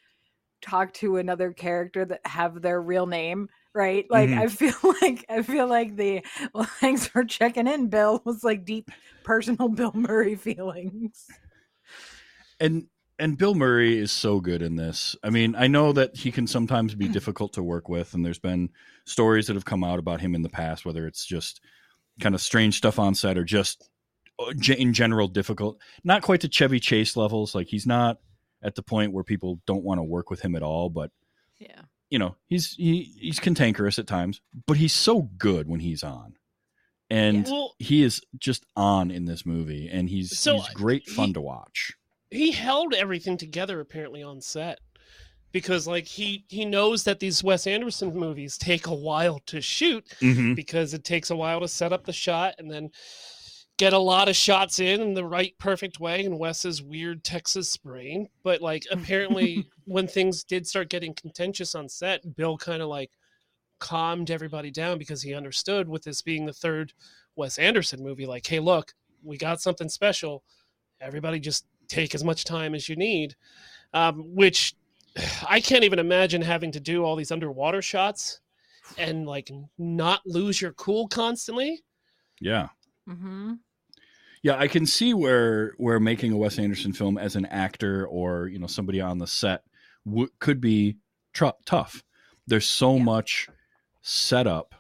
[0.62, 4.06] talk to another character that have their real name, right?
[4.10, 4.38] Like Mhm.
[4.38, 8.66] I feel like I feel like the well, thanks for checking in, Bill was like
[8.66, 8.90] deep
[9.24, 11.26] personal Bill Murray feelings.
[12.60, 12.88] and
[13.20, 15.16] and Bill Murray is so good in this.
[15.24, 18.40] I mean, I know that he can sometimes be difficult to work with, and there's
[18.40, 18.70] been
[19.06, 21.62] stories that have come out about him in the past, whether it's just
[22.20, 23.90] kind of strange stuff on set or just
[24.40, 25.80] uh, in general difficult.
[26.04, 27.56] Not quite to Chevy Chase levels.
[27.56, 28.18] Like he's not
[28.62, 31.12] at the point where people don't want to work with him at all, but
[31.60, 31.82] Yeah.
[32.10, 36.36] you know, he's he, he's cantankerous at times, but he's so good when he's on.
[37.10, 41.28] And Well, he is just on in this movie, and he's So, he's great fun
[41.28, 41.92] he- to watch.
[42.30, 44.80] he held everything together apparently on set
[45.52, 50.06] because like he he knows that these Wes Anderson movies take a while to shoot
[50.22, 50.54] Mm-hmm.
[50.54, 52.90] because it takes a while to set up the shot and then
[53.78, 57.76] get a lot of shots in in the right perfect way in Wes's weird Texas
[57.78, 58.28] brain.
[58.44, 63.12] But like apparently when things did start getting contentious on set, Bill kind of like
[63.80, 66.94] calmed everybody down because he understood with this being the third
[67.36, 70.44] Wes Anderson movie, like, hey, look, we got something special.
[71.00, 73.36] Everybody just take as much time as you need.
[73.94, 74.76] Um, which
[75.48, 78.40] I can't even imagine having to do all these underwater shots
[78.98, 81.82] and like not lose your cool constantly.
[82.40, 82.70] Yeah.
[83.10, 83.54] Mm-hmm.
[84.44, 88.48] Yeah, I can see where where making a Wes Anderson film as an actor or
[88.48, 89.64] you know somebody on the set
[90.06, 90.98] w- could be
[91.34, 92.04] tr- tough.
[92.48, 93.04] There's so Yeah.
[93.04, 93.50] much
[94.02, 94.74] setup,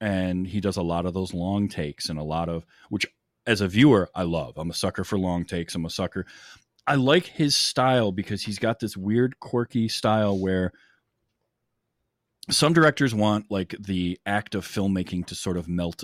[0.00, 3.06] and he does a lot of those long takes and a lot of which,
[3.44, 4.56] as a viewer, I love.
[4.56, 5.74] I'm a sucker for long takes.
[5.74, 6.24] I'm a sucker.
[6.88, 10.72] I like his style because he's got this weird, quirky style where
[12.48, 16.02] some directors want like the act of filmmaking to sort of melt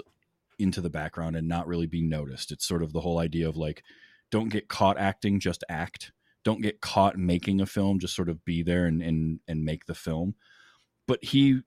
[0.59, 2.53] into the background and not really be noticed.
[2.53, 3.83] It's sort of the whole idea of like,
[4.31, 6.13] don't get caught acting, just act.
[6.45, 9.87] Don't get caught making a film, just sort of be there and and and make
[9.87, 10.35] the film.
[11.09, 11.63] But he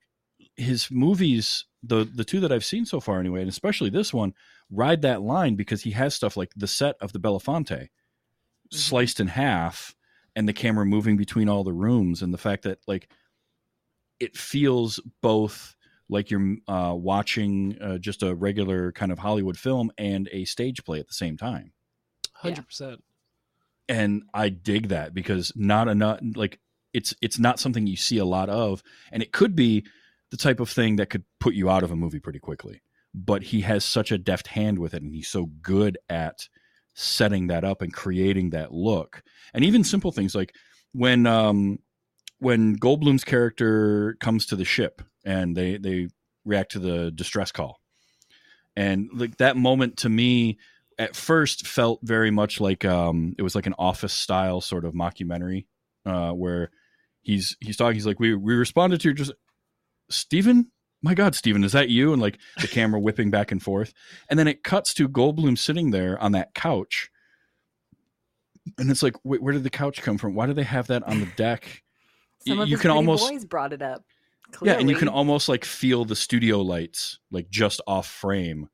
[0.54, 4.32] his movies, the the two that I've seen so far anyway, and especially this one,
[4.70, 7.88] ride that line because he has stuff like the set of the Belafonte
[8.70, 9.94] sliced in half
[10.36, 13.08] and the camera moving between all the rooms and the fact that like
[14.20, 15.74] it feels both
[16.08, 20.84] like you're uh, watching uh, just a regular kind of Hollywood film and a stage
[20.84, 21.72] play at the same time.
[22.34, 23.04] Hundred percent.
[23.88, 26.60] And I dig that because not enough like
[26.92, 29.84] it's it's not something you see a lot of, and it could be
[30.30, 32.82] the type of thing that could put you out of a movie pretty quickly.
[33.14, 36.48] But he has such a deft hand with it, and he's so good at
[36.98, 39.22] setting that up and creating that look,
[39.54, 40.54] and even simple things like
[40.92, 41.78] when um,
[42.40, 46.08] when Goldblum's character comes to the ship and they they
[46.44, 47.80] react to the distress call,
[48.76, 50.58] and like that moment to me
[50.98, 54.92] at first felt very much like um, it was like an office style sort of
[54.92, 55.66] mockumentary
[56.04, 56.70] uh, where
[57.22, 59.32] he's he's talking he's like we we responded to your just
[60.10, 60.70] Stephen
[61.02, 62.12] my god Stephen is that you?
[62.12, 63.92] And like the camera whipping back and forth.
[64.28, 67.10] And then it cuts to Goldblum sitting there on that couch.
[68.78, 70.34] And it's like wait, where did the couch come from?
[70.34, 71.82] Why do they have that on the deck?
[72.46, 74.04] Some Y- of you can almost boys brought it up.
[74.62, 78.68] yeah and you can almost like feel the studio lights like just off frame.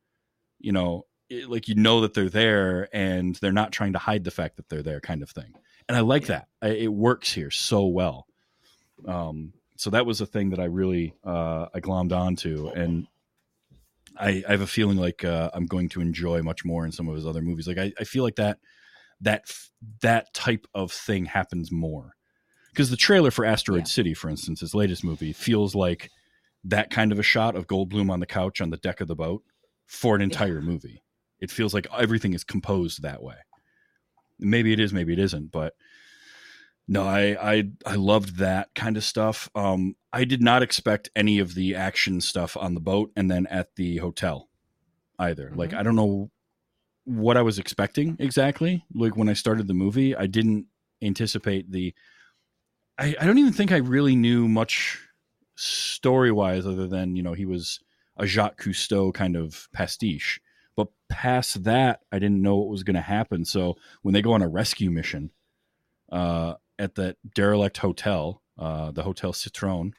[0.58, 4.24] You know it- like you know that they're there and they're not trying to hide
[4.24, 5.52] the fact that they're there kind of thing.
[5.88, 6.48] And i like that.
[6.62, 8.26] I, it works here so well.
[9.06, 13.06] Um so that was a thing that i really uh i glommed onto and
[14.16, 17.08] I, I have a feeling like uh, I'm going to enjoy much more in some
[17.08, 17.66] of his other movies.
[17.66, 18.58] Like I, I feel like that
[19.20, 19.50] that
[20.02, 22.14] that type of thing happens more
[22.70, 23.84] because the trailer for Asteroid Yeah.
[23.86, 26.10] City, for instance, his latest movie, feels like
[26.64, 29.16] that kind of a shot of Goldblum on the couch on the deck of the
[29.16, 29.42] boat
[29.86, 31.02] for an entire movie.
[31.40, 33.36] It feels like everything is composed that way.
[34.38, 35.74] Maybe it is, maybe it isn't, but
[36.86, 39.48] no, I I I loved that kind of stuff.
[39.54, 43.46] Um, I did not expect any of the action stuff on the boat and then
[43.46, 44.48] at the hotel
[45.18, 45.52] either.
[45.54, 46.30] Like I don't know
[47.04, 48.84] what I was expecting exactly.
[48.94, 50.66] Like when I started the movie, I didn't
[51.02, 51.94] anticipate the.
[52.98, 55.00] I, I don't even think I really knew much
[55.56, 57.80] story wise, other than you know he was
[58.16, 60.40] a Jacques Cousteau kind of pastiche.
[60.76, 63.44] But past that, I didn't know what was going to happen.
[63.44, 65.30] So when they go on a rescue mission
[66.10, 69.94] uh, at that derelict hotel, uh, the Hotel Citron,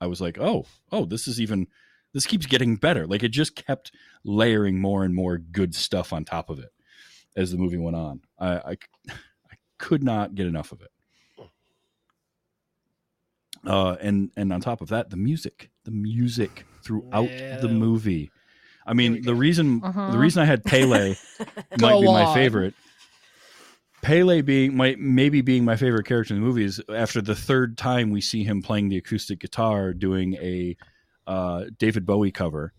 [0.00, 1.66] I was like, oh, oh, this is even.
[2.12, 3.08] This keeps getting better.
[3.08, 3.90] Like it just kept
[4.22, 6.70] layering more and more good stuff on top of it
[7.36, 8.20] as the movie went on.
[8.38, 8.76] I, I,
[9.10, 10.90] I could not get enough of it.
[13.66, 17.56] Uh, and and on top of that, the music, the music throughout Yeah.
[17.60, 18.30] the movie.
[18.86, 19.32] I mean, the go.
[19.32, 20.18] reason the Mhm.
[20.18, 21.14] reason I had Pele
[21.78, 22.74] might Go be my favorite.
[24.04, 27.78] Pele being might maybe being my favorite character in the movie is after the third
[27.78, 30.76] time we see him playing the acoustic guitar doing a
[31.26, 32.72] uh, David Bowie cover,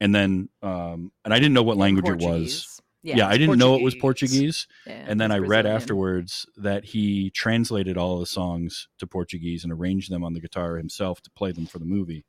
[0.00, 2.24] and then um, and I didn't know what language it was.
[2.24, 2.80] Portuguese.
[3.02, 4.30] Yeah, I didn't know it was Portuguese.
[4.32, 9.64] Portuguese, yeah, and then I read afterwards that he translated all the songs to Portuguese
[9.64, 12.24] and arranged them on the guitar himself to play them for the movie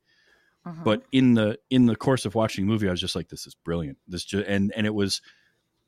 [0.66, 0.84] Mhm.
[0.84, 3.46] but in the in the course of watching the movie, I was just like, "This
[3.46, 5.20] is brilliant." This just and and it was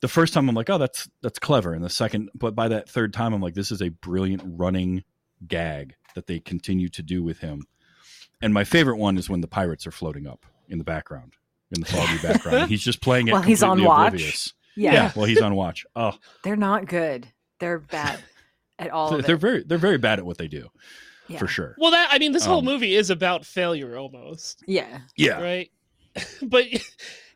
[0.01, 2.89] the first time I'm like, "Oh, that's that's clever," and the second, but by that
[2.89, 5.03] third time, I'm like, "This is a brilliant running
[5.47, 7.63] gag that they continue to do with him."
[8.41, 11.33] And my favorite one is when the pirates are floating up in the background,
[11.75, 12.69] in the foggy background.
[12.69, 14.07] he's just playing it While he's on completely watch.
[14.09, 14.53] oblivious.
[14.75, 15.85] yeah, Yeah, well, he's on watch.
[15.95, 17.27] Oh, they're not good.
[17.59, 18.19] They're bad
[18.79, 19.11] at all.
[19.11, 20.67] they're, they're very they're very bad at what they do
[21.29, 21.39] yeah.
[21.39, 21.75] for sure.
[21.79, 25.71] Well, that I mean, this whole Um, movie is about failure almost, Yeah, Yeah, right?
[26.41, 26.65] but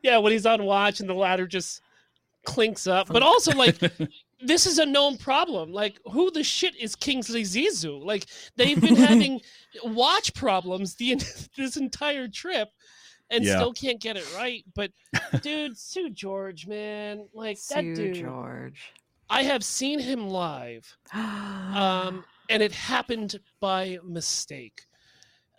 [0.04, 1.82] yeah, when he's on watch and the ladder just
[2.46, 3.78] clinks up, but also like
[4.42, 5.72] this is a known problem.
[5.72, 8.04] Like, who the shit is Kingsley Zissou?
[8.04, 8.26] Like,
[8.56, 9.42] they've been having
[9.84, 11.20] watch problems the en-
[11.58, 12.70] this entire trip,
[13.30, 13.58] and Yeah.
[13.58, 14.64] still can't get it right.
[14.76, 14.92] But
[15.42, 18.16] dude, Seu Jorge, man, like that dude.
[18.16, 18.94] George.
[19.30, 24.82] I have seen him live, um, and it happened by mistake.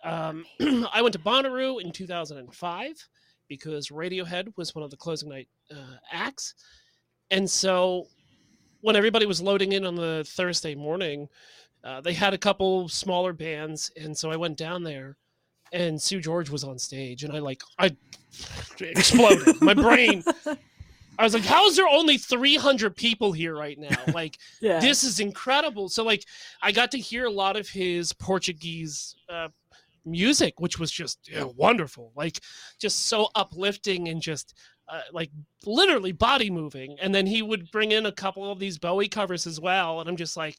[0.03, 0.45] Um,
[0.91, 3.07] I went to Bonnaroo in 2005
[3.51, 6.55] because Radiohead was one of the closing night uh, acts,
[7.31, 8.07] and so
[8.79, 11.27] when everybody was loading in on the Thursday morning,
[11.83, 15.17] uh, they had a couple smaller bands, and so I went down there,
[15.73, 17.93] and Seu Jorge was on stage, and I like I
[18.79, 19.61] exploded.
[19.61, 20.23] My brain.
[21.19, 23.97] I was like, "How is there only 300 people here right now?
[24.13, 24.79] Like, yeah.
[24.79, 26.23] this is incredible." So, like,
[26.61, 29.49] I got to hear a lot of his Portuguese uh,
[30.05, 32.11] music, which was just wonderful.
[32.15, 32.39] Like,
[32.79, 34.53] just so uplifting and just
[34.87, 35.31] uh, like
[35.65, 36.97] literally body moving.
[36.99, 40.09] And then he would bring in a couple of these Bowie covers as well, and
[40.09, 40.57] I'm just like.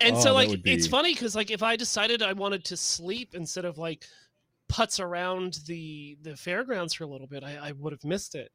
[0.00, 2.76] And Oh, so like would it's funny because like if I decided I wanted to
[2.76, 4.04] sleep instead of like
[4.68, 8.50] putz around the the fairgrounds for a little bit, I, I would have missed it.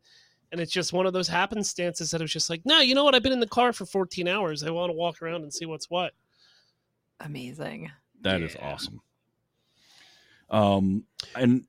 [0.52, 3.14] And it's just one of those happenstances that was just like, no, you know what?
[3.16, 4.64] I've been in the car for 14 hours.
[4.64, 6.14] I want to walk around and see what's what.
[7.20, 7.92] Amazing.
[8.22, 8.66] That is Yeah.
[8.66, 9.02] awesome.
[10.50, 11.04] Um,
[11.36, 11.66] and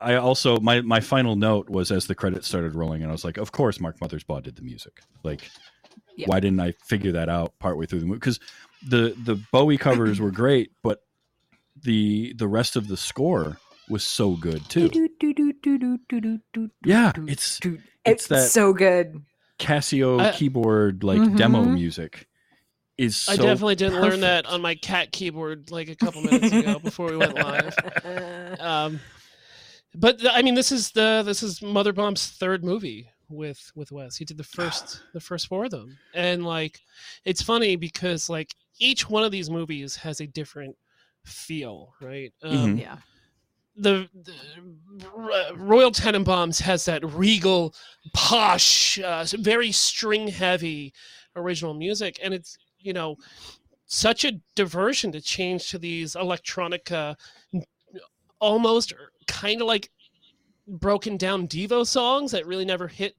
[0.00, 3.24] I also my my final note was as the credits started rolling, and I was
[3.24, 5.00] like, of course, Mark Mothersbaugh did the music.
[5.22, 5.50] Like,
[6.16, 6.26] Yeah.
[6.28, 8.18] why didn't I figure that out partway through the movie?
[8.18, 8.40] Because
[8.88, 11.02] the the Bowie covers were great, but
[11.82, 13.58] the the rest of the score
[13.88, 14.90] was so good too.
[16.84, 19.22] Yeah, it's It's, it's that- so good.
[19.58, 21.74] Casio I- keyboard like demo Mhm.
[21.74, 22.26] music
[22.98, 26.52] is so I definitely didn't learn that on my cat keyboard like a couple minutes
[26.52, 27.74] ago before we went live.
[28.60, 29.00] Um,
[29.94, 34.16] but th- I mean, this is the this is Mothersbaugh's third movie with with Wes.
[34.16, 36.80] He did the first the first four of them, and like,
[37.24, 40.76] it's funny because like each one of these movies has a different
[41.24, 42.32] feel, right?
[42.42, 42.80] Um, Mhm.
[42.80, 42.96] yeah.
[43.76, 44.34] The, the
[45.54, 47.74] Royal Tenenbaums has that regal,
[48.12, 50.92] posh, uh, very string heavy
[51.36, 53.16] original music, and it's you know
[53.86, 57.16] such a diversion to change to these electronica,
[58.40, 58.92] almost
[59.26, 59.90] kind of like
[60.66, 63.14] broken down Devo songs that really never hit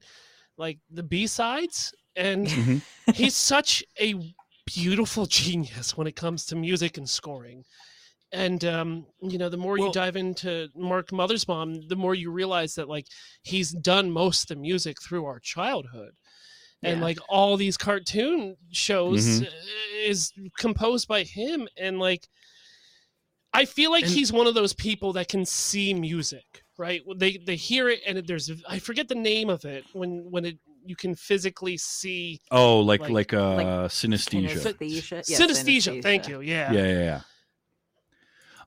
[0.56, 2.82] like the B sides, and Mhm.
[3.14, 4.14] he's such a
[4.66, 7.64] beautiful genius when it comes to music and scoring.
[8.34, 12.74] And um, you know, the more you dive into Mark Mothersbaugh, the more you realize
[12.74, 13.06] that like
[13.42, 16.12] he's done most of the music through our childhood.
[16.82, 17.04] And Yeah.
[17.04, 19.46] like all these cartoon shows Mhm.
[19.46, 19.50] uh,
[20.12, 22.28] is composed by him and like
[23.52, 27.02] I feel like And- he's one of those people that can see music, right?
[27.16, 30.58] They they hear it and there's I forget the name of it when when it
[30.84, 34.58] you can physically see Oh, like Like- like, uh like synesthesia.
[34.58, 35.24] Synesthesia.
[35.28, 36.02] Yeah, synesthesia.
[36.02, 36.40] Thank you.
[36.40, 37.20] yeah, yeah, yeah.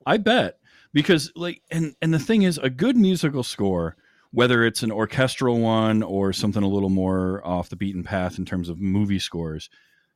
[0.06, 0.58] I bet
[0.92, 3.96] because like and and the thing is a good musical score
[4.30, 8.44] whether it's an orchestral one or something a little more off the beaten path in
[8.44, 9.70] terms of movie scores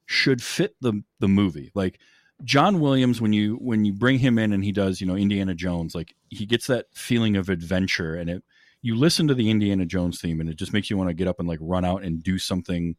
[0.07, 1.71] should fit the the movie.
[1.75, 1.99] Like
[2.45, 5.55] John Williams when you when you bring him in and he does you know Indiana
[5.55, 8.42] Jones like he gets that feeling of adventure and it
[8.83, 11.29] you listen to the Indiana Jones theme and it just makes you want to get
[11.29, 12.97] up and like run out and do something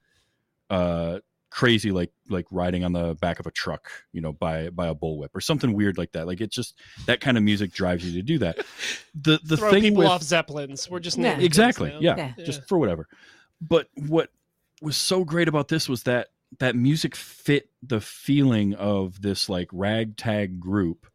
[0.70, 1.20] uh
[1.54, 4.96] crazy like like riding on the back of a truck you know by by a
[4.96, 8.12] bullwhip or something weird like that like it's just that kind of music drives you
[8.12, 8.58] to do that
[9.22, 10.90] the the Throw thing people with off zeppelins.
[10.90, 11.38] We're just Yeah.
[11.38, 12.00] exactly now.
[12.00, 12.44] yeah, Yeah.
[12.46, 13.08] just for whatever
[13.62, 14.30] but what
[14.82, 19.70] was so great about this was that that music fit the feeling of this like
[19.72, 21.06] ragtag group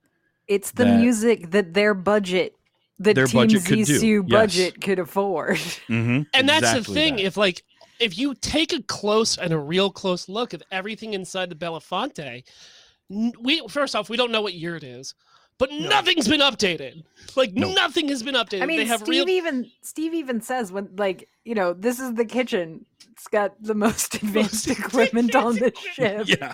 [0.46, 2.54] It's the that- music that their budget,
[3.00, 4.30] the Their Team budget could do, Zissou yes.
[4.30, 5.56] budget could afford.
[5.88, 6.22] mm-hmm.
[6.32, 7.62] and that's the thing if like
[8.00, 12.44] if you take a close and a real close look at everything inside the Belafonte,
[13.40, 15.14] we first off we don't know what year it is,
[15.58, 17.04] but nothing's been updated.
[17.36, 17.72] Like No.
[17.72, 18.62] nothing has been updated.
[18.62, 21.98] I mean, they have Steve real even Steve even says when like you know this
[21.98, 22.84] is the kitchen.
[23.12, 26.28] It's got the most advanced equipment on the ship.
[26.40, 26.52] yeah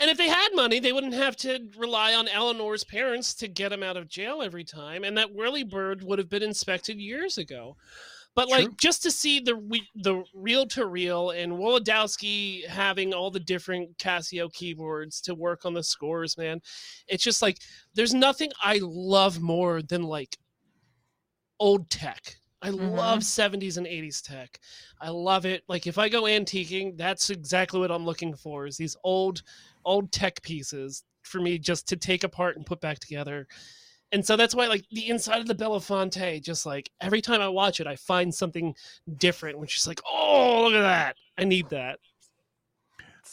[0.00, 3.70] And if they had money, they wouldn't have to rely on Eleanor's parents to get
[3.70, 7.76] him out of jail every time, and that whirlybird would have been inspected years ago.
[8.36, 13.30] But like just to see the re- the reel to reel and Wolodarsky having all
[13.30, 16.60] the different Casio keyboards to work on the scores, man,
[17.08, 17.58] it's just like
[17.94, 20.38] there's nothing I love more than like
[21.58, 22.36] old tech.
[22.62, 22.90] I mm-hmm.
[22.90, 24.60] love 70s and 80s tech.
[25.00, 25.62] I love it.
[25.68, 29.42] Like if I go antiquing, that's exactly what I'm looking for is these old
[29.84, 33.46] old tech pieces for me just to take apart and put back together.
[34.12, 37.48] And so that's why like the inside of the Belafonte, just like every time I
[37.48, 38.74] watch it, I find something
[39.18, 41.16] different, which is like, oh look at that.
[41.38, 41.98] I need that.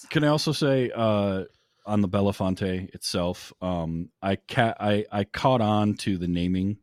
[0.10, 1.46] Can I also say uh,
[1.86, 6.78] on the Belafonte itself, um, I ca- I I caught on to the naming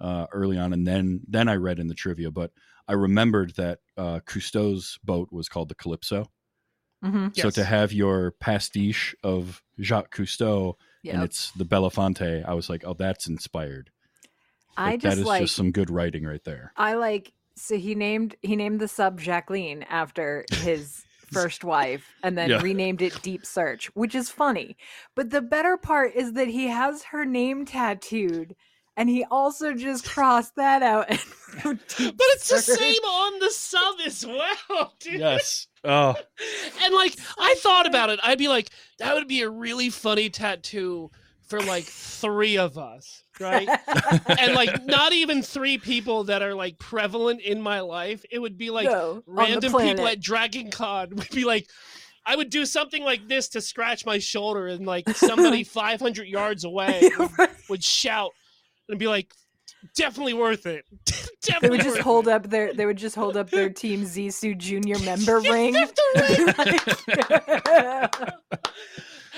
[0.00, 2.50] uh, early on, and then then I read in the trivia, but
[2.88, 6.30] I remembered that uh, Cousteau's boat was called the Calypso.
[7.02, 12.68] hmm So to have your pastiche of Jacques Cousteau and it's the Belafonte, I was
[12.68, 13.90] like, oh, that's inspired.
[14.76, 16.72] I Like, just that is like just some good writing right there.
[16.76, 22.36] I like so he named he named the sub Jacqueline after his first wife and
[22.36, 22.60] then Yeah.
[22.62, 24.76] renamed it Deep Search, which is funny.
[25.14, 28.54] But the better part is that he has her name tattooed
[28.96, 31.20] and he also just crossed that out and
[31.62, 32.78] But it's the Search.
[32.78, 35.20] same on the sub as well, dude.
[35.20, 35.68] Yes.
[35.84, 36.14] Oh,
[36.82, 40.28] And like I thought about it, I'd be like, that would be a really funny
[40.30, 41.10] tattoo
[41.48, 43.68] for like three of us, right?
[44.38, 48.24] and like not even three people that are like prevalent in my life.
[48.30, 51.68] It would be like No, random people at Dragon Con would be like,
[52.26, 56.64] I would do something like this to scratch my shoulder, and like somebody 500 yards
[56.64, 57.50] away Yeah, would, right.
[57.68, 58.32] would shout
[58.88, 59.32] and be like,
[59.94, 60.84] definitely worth it.
[61.60, 64.58] They would just worth hold up their they would just hold up their team Zissou
[64.58, 65.74] junior member Yeah, ring.
[65.74, 65.92] the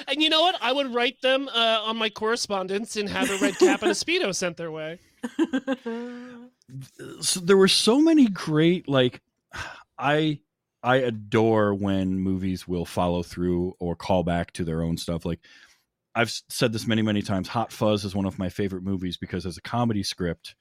[0.09, 0.57] And you know what?
[0.63, 3.95] I would write them uh, on my correspondence and have a red cap and a
[3.95, 5.01] speedo sent their way.
[7.21, 9.21] so there were so many great like
[9.99, 10.39] I
[10.83, 15.27] I adore when movies will follow through or call back to their own stuff.
[15.27, 15.41] Like
[16.15, 17.49] I've said this many, many times.
[17.49, 20.55] Hot Fuzz is one of my favorite movies because as a comedy script,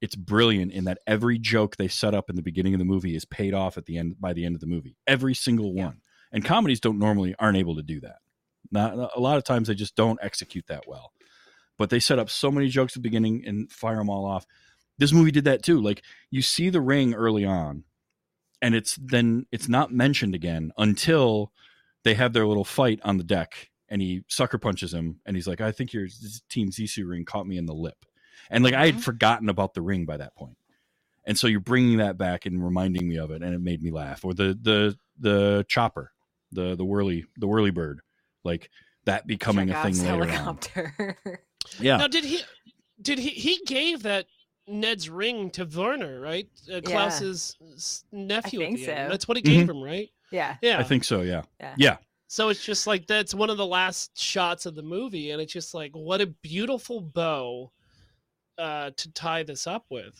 [0.00, 3.14] it's brilliant in that every joke they set up in the beginning of the movie
[3.14, 4.96] is paid off at the end by the end of the movie.
[5.06, 5.86] Every single Yeah.
[5.86, 6.00] one.
[6.32, 8.18] And comedies don't normally aren't able to do that.
[8.70, 11.12] Not a lot of times they just don't execute that well.
[11.76, 14.46] But they set up so many jokes at the beginning and fire them all off.
[14.98, 15.80] This movie did that too.
[15.80, 17.84] Like you see the ring early on,
[18.62, 21.52] and it's then it's not mentioned again until
[22.04, 25.46] they have their little fight on the deck, and he sucker punches him, and he's
[25.48, 26.06] like, "I think your
[26.48, 28.04] team Zissou ring caught me in the lip,"
[28.50, 29.02] and like I had Mhm.
[29.02, 30.56] forgotten about the ring by that point,
[31.24, 33.90] and so you're bringing that back and reminding me of it, and it made me
[33.90, 34.24] laugh.
[34.24, 36.12] Or the the the chopper,
[36.52, 38.00] the the whirly the whirly bird,
[38.44, 38.70] like
[39.04, 40.28] that becoming a thing Chekhov's later on.
[40.28, 41.16] helicopter.
[41.78, 42.40] Yeah, Now, did he?
[43.02, 43.28] Did he?
[43.30, 44.26] He gave that
[44.66, 46.48] Ned's ring to Werner, right?
[46.72, 48.60] Uh, Klaus's s- nephew.
[48.62, 49.06] at think the end.
[49.06, 49.10] so.
[49.12, 50.08] That's what he gave him, right?
[50.32, 50.56] yeah.
[50.62, 50.78] Yeah.
[50.78, 51.20] I think so.
[51.20, 51.74] Yeah, Yeah.
[51.76, 51.96] yeah.
[52.32, 55.52] So it's just like that's one of the last shots of the movie, and it's
[55.52, 57.72] just like what a beautiful bow
[58.56, 60.14] uh, to tie this up with.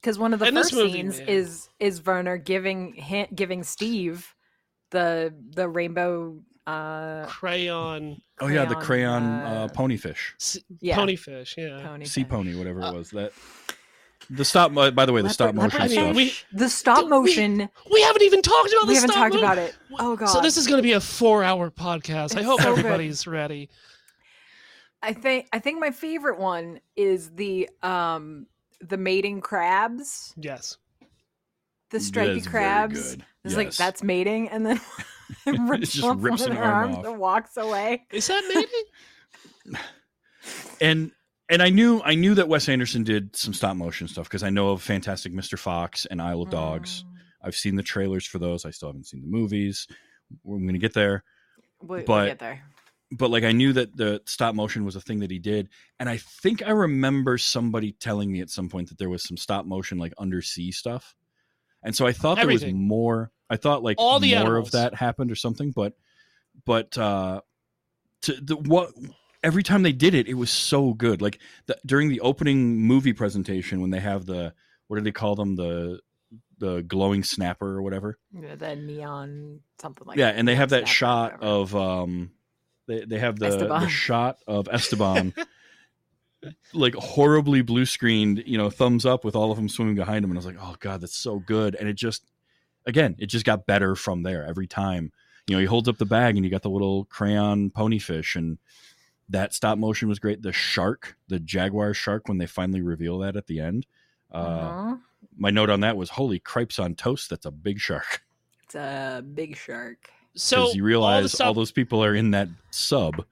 [0.00, 1.28] Because one of the And first movie, scenes man.
[1.28, 4.32] is is Werner giving hi- giving Steve
[4.92, 6.38] the the rainbow
[6.68, 11.84] uh Crayon Oh yeah, the Crayon, crayon uh, uh, ponyfish, s- yeah ponyfish, yeah.
[11.84, 12.30] pony sea fish.
[12.30, 13.10] pony, whatever Uh, it was.
[13.10, 13.32] That
[14.30, 14.72] the stop.
[14.74, 16.16] By the way, the stop motion I mean, stuff.
[16.16, 18.88] we- the stop Did we- motion We haven't even talked about this.
[18.88, 19.02] we this.
[19.02, 21.00] haven't stop talked mo- about it oh god So this is going to be a
[21.00, 22.36] four-hour podcast.
[22.38, 22.78] I hope so good.
[22.80, 23.68] everybody's ready.
[25.02, 28.46] i think i think my favorite one is the um
[28.80, 30.76] the mating crabs Yes.
[31.90, 33.24] the stripy crabs good.
[33.44, 34.80] it's like that's mating and then
[35.46, 37.04] It rips just rips one an of their arm off.
[37.04, 39.80] and walks away Is that mating?
[40.80, 41.10] and
[41.48, 44.50] and I knew I knew that Wes Anderson did some stop motion stuff because I
[44.50, 45.58] know of Fantastic Mr.
[45.58, 47.02] Fox and Isle of Dogs.
[47.04, 47.12] Mm.
[47.42, 48.64] I've seen the trailers for those.
[48.64, 49.86] I still haven't seen the movies.
[50.44, 51.22] I'm going to get there.
[51.80, 52.62] We- we'll But- get there
[53.12, 55.68] but like I knew that the stop motion was a thing that he did,
[56.00, 59.36] and I think I remember somebody telling me at some point that there was some
[59.36, 61.14] stop motion like undersea stuff,
[61.84, 63.30] and so I thought there was more.
[63.48, 64.68] I thought like All the more animals.
[64.68, 65.92] of that happened or something, but
[66.64, 67.42] but uh,
[68.22, 68.90] to the what
[69.46, 71.22] every time they did it, it was so good.
[71.22, 74.52] Like the, during the opening movie presentation when they have the
[74.88, 75.54] what do they call them?
[75.56, 76.00] The
[76.58, 78.18] the glowing snapper or whatever?
[78.32, 82.32] Yeah, the neon something like yeah that, and they have that shot of um
[82.88, 85.34] they, they have the, the shot of esteban
[86.72, 90.30] like horribly blue screened you know thumbs up with all of them swimming behind him
[90.30, 91.76] and i was like oh god that's so good.
[91.78, 92.24] And it just
[92.86, 95.12] again it just got better from there every time.
[95.46, 98.34] You know he holds up the bag and you got the little crayon pony fish
[98.34, 98.58] and
[99.28, 103.36] that stop motion was great the shark the jaguar shark when they finally reveal that
[103.36, 103.86] at the end
[104.32, 104.96] uh, Uh-huh.
[105.36, 108.22] my note on that was holy cripes on toast that's a big shark
[108.64, 110.10] It's a big shark.
[110.34, 113.24] So because you all the realize all, those people are in that sub,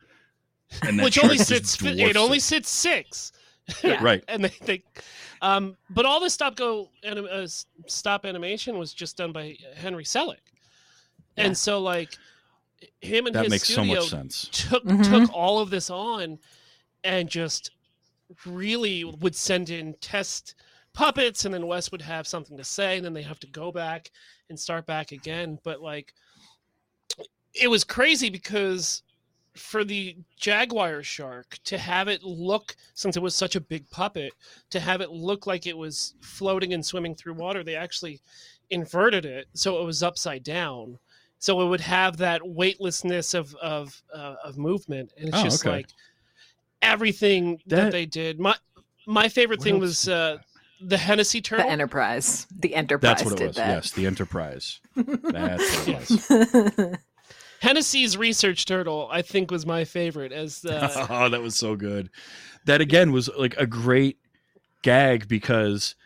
[0.82, 3.32] and that which only sits dwarfs it only sits six.
[3.82, 3.98] Yeah.
[4.02, 4.24] right.
[4.28, 4.84] and they think
[5.42, 7.46] um but all this stop go anim- uh,
[7.86, 10.38] stop animation was just done by henry selick
[11.36, 11.44] Yeah.
[11.46, 12.16] and so like
[13.00, 14.48] him and That his makes so studio much sense.
[14.52, 15.04] took Mhm.
[15.26, 16.38] took all of this on
[17.02, 17.70] and just
[18.46, 20.54] really would send in test
[20.92, 23.70] puppets and then wes would have something to say and then they have to go
[23.72, 24.10] back
[24.48, 26.14] and start back again but like
[27.52, 29.02] it was crazy because
[29.54, 34.32] for the jaguar shark to have it look since it was such a big puppet
[34.70, 38.20] to have it look like it was floating and swimming through water they actually
[38.70, 40.98] inverted it so it was upside down
[41.44, 45.62] so it would have that weightlessness of of uh, of movement and it's Oh, just
[45.66, 45.76] okay.
[45.76, 45.86] like
[46.80, 48.54] everything that, That- they did my
[49.06, 50.38] my favorite What thing else was uh
[50.80, 52.46] the hennessy turtle The Enterprise.
[52.58, 53.56] The Enterprise That's what it did was.
[53.56, 53.68] that.
[53.68, 54.80] Yes, the Enterprise.
[54.96, 56.98] That's what it was.
[57.60, 62.10] hennessy's research turtle i think was my favorite as uh, oh, that was so good.
[62.66, 64.16] That again was like a great
[64.82, 66.03] gag because the,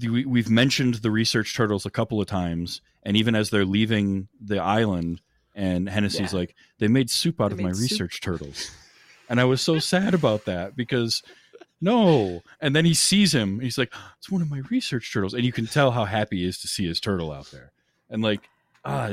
[0.00, 4.28] we, we've mentioned the research turtles a couple of times, and even as they're leaving
[4.40, 5.20] the island,
[5.54, 6.38] and Hennessy's Yeah.
[6.40, 8.70] like, "They made soup out They of my soup." research turtles,"
[9.28, 11.22] and I was so sad about that because
[11.80, 12.42] no.
[12.60, 15.44] And then he sees him, and he's like, "It's one of my research turtles," and
[15.44, 17.72] you can tell how happy he is to see his turtle out there,
[18.08, 18.48] and like,
[18.84, 19.10] ah,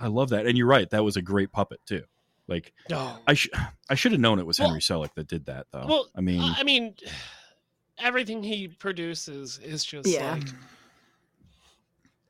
[0.00, 0.46] I love that.
[0.46, 2.04] And you're right, that was a great puppet too.
[2.48, 3.20] Like, oh.
[3.26, 3.52] I should
[3.88, 5.86] I should have known it was Well- Henry Selick that did that though.
[5.86, 6.94] Well, I mean, I mean,
[8.02, 10.34] everything he produces is just Yeah.
[10.34, 10.48] like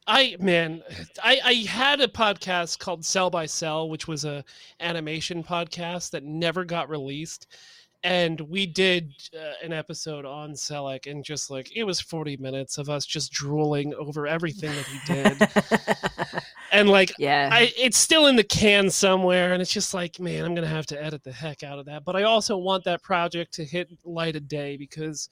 [0.07, 0.83] I man,
[1.23, 4.45] I I had a podcast called Cell by Cell, which was a
[4.81, 7.47] animation podcast that never got released,
[8.03, 12.79] and we did uh, an episode on Selick, and just like it was 40 minutes
[12.79, 16.43] of us just drooling over everything that he did.
[16.73, 17.49] and like yeah.
[17.53, 20.87] I, it's still in the can somewhere, and it's just like, man, I'm gonna have
[20.87, 22.05] to edit the heck out of that.
[22.05, 25.29] But I also want that project to hit light of day because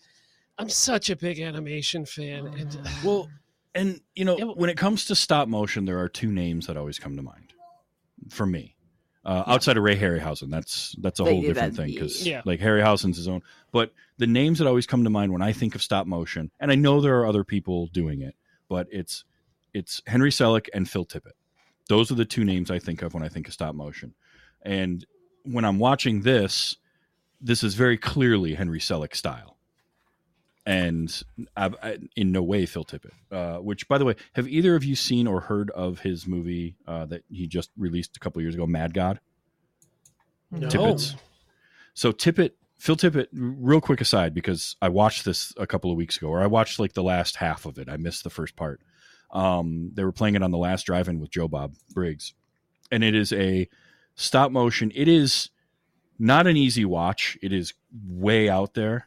[0.61, 3.29] I'm such a big animation fan, and Well,
[3.75, 6.67] and you know, Yeah, but- when it comes to stop motion, there are two names
[6.67, 7.55] that always come to mind
[8.29, 8.77] for me.
[9.23, 12.41] Uh, outside of Ray Harryhausen, that's that's a They whole different thing because yeah.
[12.47, 13.43] like Harryhausen's his own.
[13.71, 16.73] But the names that always come to mind when I think of stop motion, and
[16.73, 18.35] I know there are other people doing it,
[18.69, 19.25] but it's
[19.75, 21.33] it's Henry Selick and Phil Tippett.
[21.89, 24.15] Those are the two names I think of when I think of stop motion.
[24.63, 25.05] And
[25.45, 26.77] when I'm watching this,
[27.43, 29.59] this is very clearly Henry Selick style,
[30.67, 31.23] and
[31.57, 33.13] I, I, in no way Phil Tippett.
[33.31, 36.77] Uh, which, by the way, have either of you seen or heard of his movie
[36.87, 39.21] uh, that he just released a couple years ago, Mad God?
[40.51, 40.69] no.
[40.69, 41.17] Tippett's.
[41.95, 43.27] So Tippett, Phil Tippett.
[43.33, 46.79] Real quick aside, because I watched this a couple of weeks ago, or I watched
[46.79, 47.89] like the last half of it.
[47.89, 48.81] I missed the first part.
[49.33, 52.35] Um, they were playing it on the last drive-in with Joe Bob Briggs,
[52.91, 53.69] and it is a
[54.17, 54.91] stop motion.
[54.95, 55.51] It is
[56.19, 57.39] not an easy watch.
[57.43, 57.75] It is
[58.09, 59.07] way out there.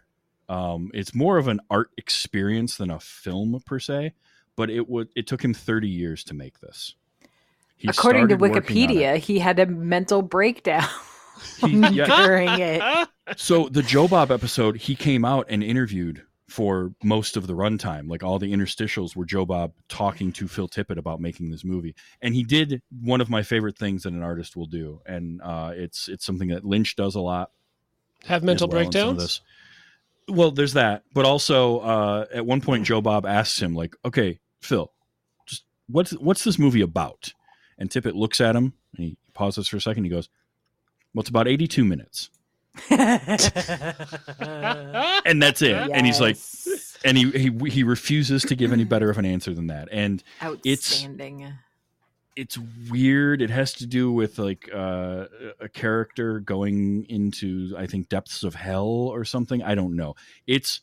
[0.49, 4.13] Um, it's more of an art experience than a film per se.
[4.55, 5.09] But it would.
[5.15, 6.95] It took him thirty years to make this.
[7.75, 8.95] He According to started working on it.
[8.95, 10.87] Wikipedia, he had a mental breakdown
[11.57, 12.05] He- yeah.
[12.25, 13.09] during it.
[13.35, 18.07] So the Joe Bob episode, he came out and interviewed for most of the runtime.
[18.07, 21.95] Like all the interstitials were Joe Bob talking to Phil Tippett about making this movie,
[22.21, 25.71] and he did one of my favorite things that an artist will do, and uh,
[25.73, 27.51] it's it's something that Lynch does a lot.
[28.25, 29.41] Have mental well in some of breakdowns.
[30.27, 30.35] This.
[30.35, 34.39] Well, there's that, but also uh, at one point, Joe Bob asks him, like, "Okay,
[34.61, 34.91] Phil,
[35.45, 37.33] just what's what's this movie about?"
[37.77, 40.03] And Tippett looks at him, and he pauses for a second.
[40.03, 40.29] He goes,
[41.13, 42.29] "Well, it's about 82 minutes."
[42.89, 43.39] and
[45.41, 45.75] that's it.
[45.75, 46.37] And he's like,
[47.05, 49.89] and he, he he refuses to give any better of an answer than that.
[49.91, 51.53] And outstanding.
[52.35, 52.57] It's
[52.89, 53.41] weird.
[53.41, 55.25] It has to do with like uh,
[55.59, 59.61] a character going into I think depths of hell or something.
[59.61, 60.15] I don't know.
[60.47, 60.81] It's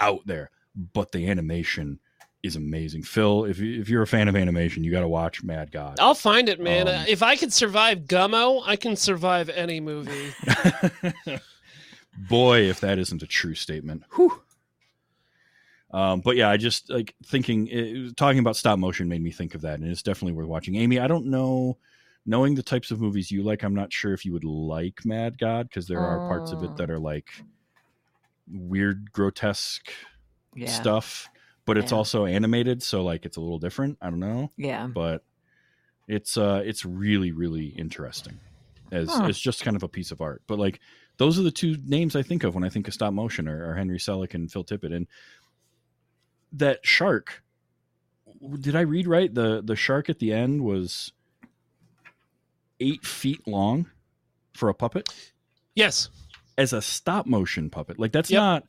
[0.00, 0.50] out there,
[0.92, 2.00] but the animation
[2.42, 3.02] is amazing.
[3.02, 5.98] Phil, if if you're a fan of animation, you got to watch Mad God.
[6.00, 6.88] I'll find it, man.
[6.88, 10.32] Um, if I could survive Gummo, I can survive any movie.
[12.28, 14.02] Boy, if that isn't a true statement.
[14.14, 14.42] Whew.
[15.90, 19.54] Um, but yeah, I just like thinking, it, talking about stop motion made me think
[19.54, 20.76] of that, and it's definitely worth watching.
[20.76, 21.78] Amy, I don't know,
[22.26, 25.38] knowing the types of movies you like, I'm not sure if you would like Mad
[25.38, 26.66] God because there are parts of Oh.
[26.66, 27.28] it that are like
[28.50, 29.90] weird, grotesque
[30.54, 30.66] Yeah.
[30.68, 31.28] stuff,
[31.66, 31.98] but it's Yeah.
[31.98, 33.98] also animated, so like it's a little different.
[34.00, 34.88] I don't know Yeah.
[34.88, 35.24] but
[36.08, 38.40] it's uh it's really really interesting
[38.92, 39.28] as Huh.
[39.28, 40.80] it's just kind of a piece of art but like
[41.18, 43.70] those are the two names i think of when i think of stop motion are,
[43.70, 45.06] are henry selick and phil tippett and
[46.52, 47.42] that shark
[48.60, 51.12] did i read right the the shark at the end was
[52.80, 53.86] eight feet long
[54.54, 55.08] for a puppet
[55.74, 56.10] Yes.
[56.56, 58.40] as a stop motion puppet like that's Yep.
[58.40, 58.64] not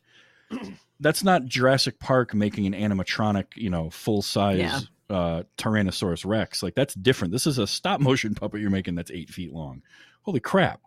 [0.99, 4.79] that's not jurassic park making an animatronic you know full size Yeah.
[5.09, 9.11] uh tyrannosaurus rex like that's different this is a stop motion puppet you're making that's
[9.11, 9.81] eight feet long
[10.23, 10.81] holy crap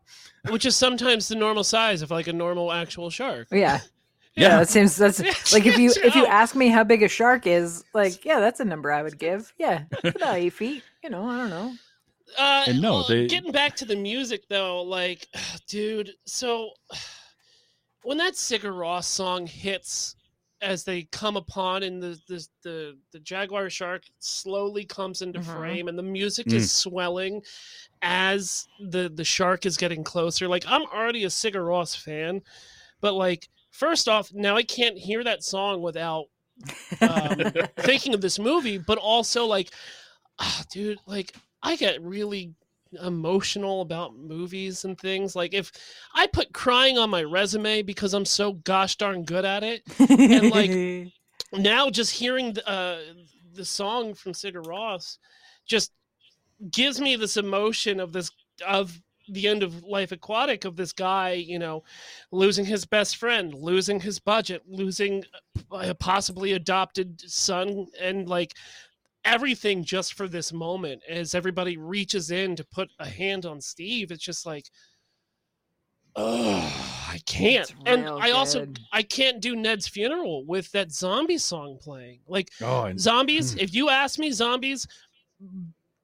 [0.51, 3.49] Which is sometimes the normal size of like a normal actual shark.
[3.53, 3.80] Yeah.
[4.35, 4.49] Yeah.
[4.49, 7.09] Yeah, that seems that's It's- like if you if you ask me how big a
[7.09, 9.53] shark is, like yeah, that's a number I would give.
[9.59, 10.83] Yeah, about eight feet.
[11.03, 11.74] You know, I don't know.
[12.39, 15.28] Uh, And no, well, they- getting back to the music though, like,
[15.68, 16.70] dude, so
[18.05, 20.16] when that Sigur Rós song hits
[20.61, 25.57] as they come upon and the the the, the jaguar shark slowly comes into Mhm.
[25.57, 26.55] frame and the music Mm.
[26.55, 27.43] is swelling
[28.01, 30.49] as the the shark is getting closer.
[30.49, 32.41] Like I'm already a Sigur Rós fan,
[33.01, 36.27] but like first off, now I can't hear that song without
[37.01, 37.41] um,
[37.79, 39.70] thinking of this movie, but also like,
[40.39, 42.55] ah, dude, like I get really
[43.03, 45.35] emotional about movies and things.
[45.35, 45.73] Like if
[46.14, 50.51] I put crying on my resume because I'm so gosh darn good at it, And,
[50.51, 51.12] like,
[51.53, 52.99] now just hearing the, uh,
[53.55, 55.18] the song from Sigur Rós
[55.66, 55.93] just
[56.70, 58.31] gives me this emotion of this
[58.66, 61.83] of the end of life aquatic of this guy you know
[62.31, 65.25] losing his best friend losing his budget losing
[65.70, 68.55] a possibly adopted son and like
[69.25, 74.11] everything just for this moment as everybody reaches in to put a hand on steve.
[74.11, 74.68] It's just like
[76.16, 77.73] oh i can't.
[77.87, 82.20] And real i also i can't do ned's funeral with that zombie song playing.
[82.27, 83.61] Like oh and zombies Hmm.
[83.61, 84.87] if you ask me zombies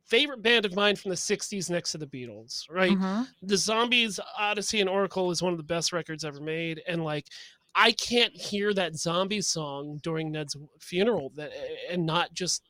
[0.08, 2.96] favorite band of mine from the 60s next to the Beatles, right?
[2.96, 3.28] Mhm.
[3.42, 7.26] The Zombies Odessey and Oracle is one of the best records ever made and like
[7.74, 11.52] I can't hear that zombie song during Ned's funeral that
[11.88, 12.62] and not just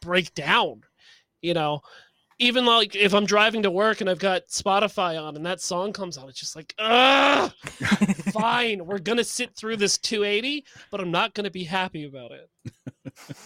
[0.00, 0.82] break down.
[1.40, 1.80] You know,
[2.38, 5.92] even like if I'm driving to work and I've got Spotify on and that song
[5.92, 7.54] comes on, it's just like, ah,
[8.32, 12.50] fine, we're gonna sit through this 280, but I'm not gonna be happy about it.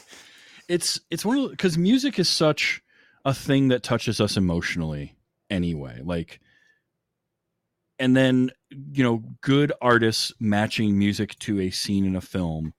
[0.68, 2.82] it's it's one of because music is such
[3.28, 5.16] a thing that touches us emotionally
[5.50, 6.40] anyway like
[7.98, 12.72] and then you know good artists matching music to a scene in a film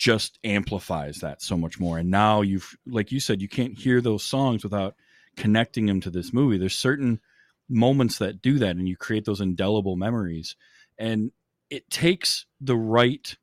[0.00, 1.98] just amplifies that so much more.
[1.98, 4.94] And now you've like you said you can't hear those songs without
[5.36, 6.56] connecting them to this movie.
[6.56, 7.20] There's certain
[7.68, 10.56] moments that do that and you create those indelible memories.
[10.98, 11.32] And
[11.68, 13.36] it takes the right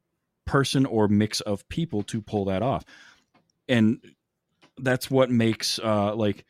[0.45, 2.83] person or mix of people to pull that off.
[3.69, 3.99] And
[4.79, 6.45] that's what makes uh like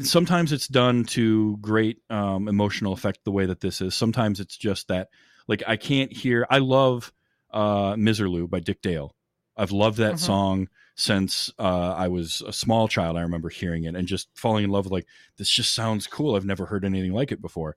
[0.00, 3.94] sometimes it's done to great um emotional effect the way that this is.
[3.94, 5.08] Sometimes it's just that
[5.46, 7.12] like i can't hear i love
[7.52, 9.14] uh miserlou by dick dale.
[9.56, 10.18] I've loved that Mhm.
[10.18, 14.62] song since uh i was a small child i remember hearing it and just falling
[14.64, 15.06] in love with like
[15.38, 16.34] this just sounds cool.
[16.36, 17.76] I've never heard anything like it before.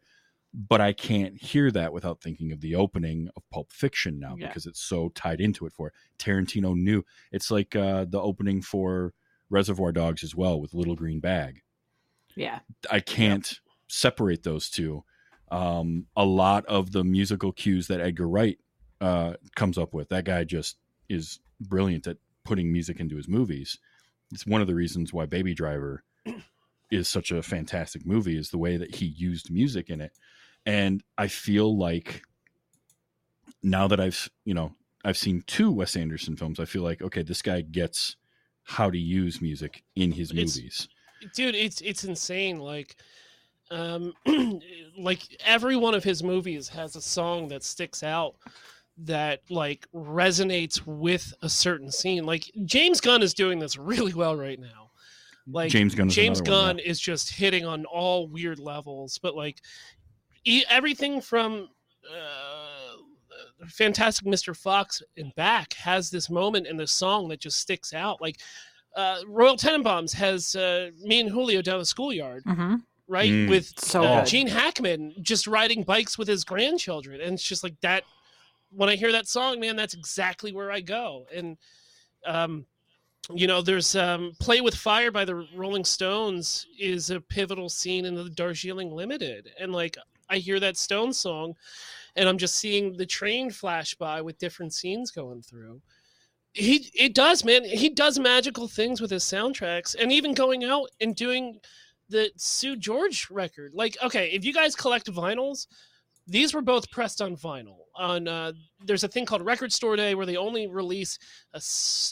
[0.53, 4.47] But i can't hear that without thinking of the opening of pulp fiction now Yeah.
[4.47, 9.13] because it's so tied into it for tarantino knew it's like uh the opening for
[9.49, 11.61] reservoir dogs as well with little green bag
[12.37, 12.59] Yeah.
[12.89, 15.03] I can't separate those two.
[15.49, 18.59] Um, a lot of the musical cues that Edgar Wright
[19.01, 20.77] uh, comes up with, that guy just
[21.09, 23.79] is brilliant at putting music into his movies.
[24.31, 26.03] It's one of the reasons why Baby Driver
[26.91, 30.11] is such a fantastic movie is the way that he used music in it.
[30.65, 32.23] And I feel like
[33.63, 34.73] now that I've, you know,
[35.03, 38.17] I've seen two Wes Anderson films, I feel like, okay, this guy gets
[38.67, 40.87] how to use music in his It's- movies.
[41.33, 42.95] dude it's it's insane like
[43.71, 44.13] um
[44.97, 48.35] like every one of his movies has a song that sticks out
[48.99, 52.25] that like resonates with a certain scene.
[52.25, 54.91] Like james gunn is doing this really well right now.
[55.49, 59.61] Like James Gunn james gunn is just hitting on all weird levels but like
[60.45, 61.69] e- everything from
[62.13, 62.66] uh,
[63.67, 68.21] fantastic mr fox and back has this moment in the song that just sticks out
[68.21, 68.37] like
[68.95, 72.77] uh, Royal Tenenbaums has uh, me and Julio down the schoolyard, hmm
[73.07, 73.29] right?
[73.29, 73.49] Mm.
[73.49, 74.25] With So uh.
[74.25, 78.03] Gene Hackman just riding bikes with his grandchildren, and it's just like that.
[78.71, 81.25] When I hear that song, man, that's exactly where I go.
[81.33, 81.57] And
[82.25, 82.65] um,
[83.33, 88.05] you know, there's um, "Play with Fire" by the Rolling Stones is a pivotal scene
[88.05, 89.95] in the Darjeeling Limited, and like
[90.29, 91.55] I hear that Stone song,
[92.17, 95.81] and I'm just seeing the train flash by with different scenes going through.
[96.53, 97.63] He it does man.
[97.63, 101.59] He does magical things with his soundtracks and even going out and doing
[102.09, 103.73] the Seu Jorge record.
[103.73, 105.67] Like okay if you guys collect vinyls
[106.27, 107.77] these were both pressed on vinyl.
[107.95, 108.51] On uh,
[108.85, 111.17] there's a thing called record store day where they only release
[111.53, 111.61] a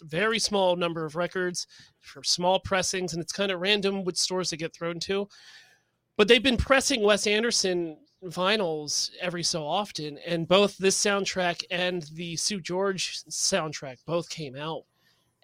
[0.04, 1.68] very small number of records
[2.00, 5.28] for small pressings and it's kind of random which stores they get thrown to.
[6.18, 12.04] But they've been pressing wes anderson vinyls every so often and both this soundtrack and
[12.14, 12.98] the Seu Jorge
[13.30, 14.84] soundtrack both came out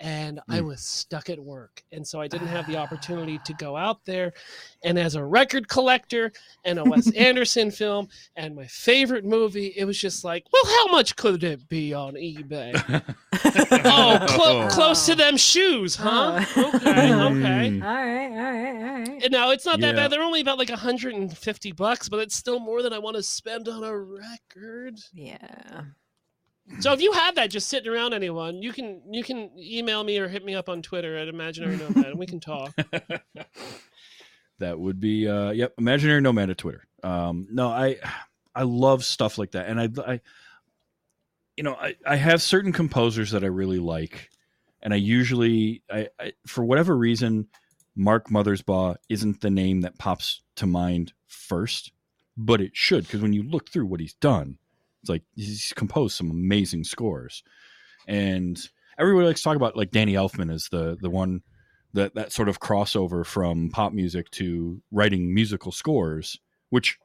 [0.01, 0.65] and i Mm.
[0.67, 4.33] was stuck at work and so i didn't have the opportunity to go out there
[4.83, 6.31] and as a record collector
[6.65, 10.87] and a wes anderson film and my favorite movie it was just like well how
[10.91, 12.73] much could it be on ebay
[13.85, 16.71] oh clo- close to them shoes huh Oh.
[16.75, 17.83] okay okay Mm.
[17.83, 19.23] All right, all right, all right.
[19.23, 20.01] and now it's not that Yeah.
[20.03, 20.11] bad.
[20.11, 23.67] They're only about like 150 bucks, but it's still more than I want to spend
[23.69, 24.99] on a record.
[25.13, 25.81] Yeah.
[26.79, 30.17] So if you have that just sitting around anyone, you can you can email me
[30.17, 32.73] or hit me up on Twitter at imaginary nomad and we can talk.
[34.59, 36.87] that would be uh yep imaginary nomad at twitter.
[37.03, 37.97] Um no i
[38.55, 39.67] i love stuff like that.
[39.67, 40.21] And i i
[41.57, 44.29] you know i i have certain composers that i really like.
[44.81, 47.47] And i usually i, I for whatever reason
[47.95, 51.91] mark mothersbaugh isn't the name that pops to mind first
[52.37, 54.57] but it should because when you look through what he's done
[55.01, 57.43] it's like he's composed some amazing scores
[58.07, 61.41] and everybody likes to talk about like danny elfman as the the one
[61.93, 66.39] that that sort of crossover from pop music to writing musical scores,
[66.69, 66.97] which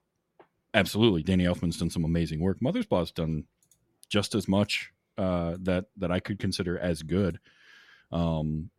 [0.75, 2.61] absolutely Danny Elfman's done some amazing work.
[2.61, 3.45] Mother's Mothersbaugh's done
[4.09, 7.41] just as much uh, that that I could consider as good,
[8.13, 8.71] um,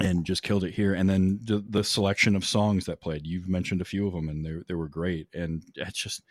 [0.00, 0.94] and just killed it here.
[0.94, 4.28] And then the, the selection of songs that played, you've mentioned a few of them,
[4.28, 5.28] and they they were great.
[5.32, 6.22] And it's just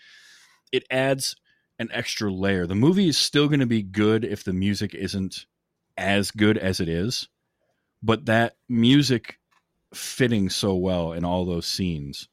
[0.72, 1.36] it adds
[1.80, 2.66] an extra layer.
[2.66, 5.46] The movie is still going to be good if the music isn't
[5.98, 7.30] as good as it is
[8.04, 9.40] but that music
[9.94, 12.28] fitting so well in all those scenes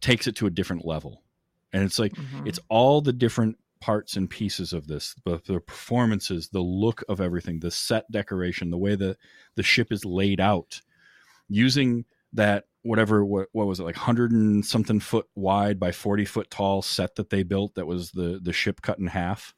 [0.00, 1.22] takes it to a different level.
[1.72, 2.46] And it's like Mhm.
[2.48, 7.20] it's all the different parts and pieces of this the, the performances the look of
[7.20, 9.16] everything the set decoration the way the
[9.56, 10.80] the ship is laid out
[11.48, 16.24] using that whatever what, what was it like 100 and something foot wide by 40
[16.26, 19.54] foot tall set that they built that was the the ship cut in half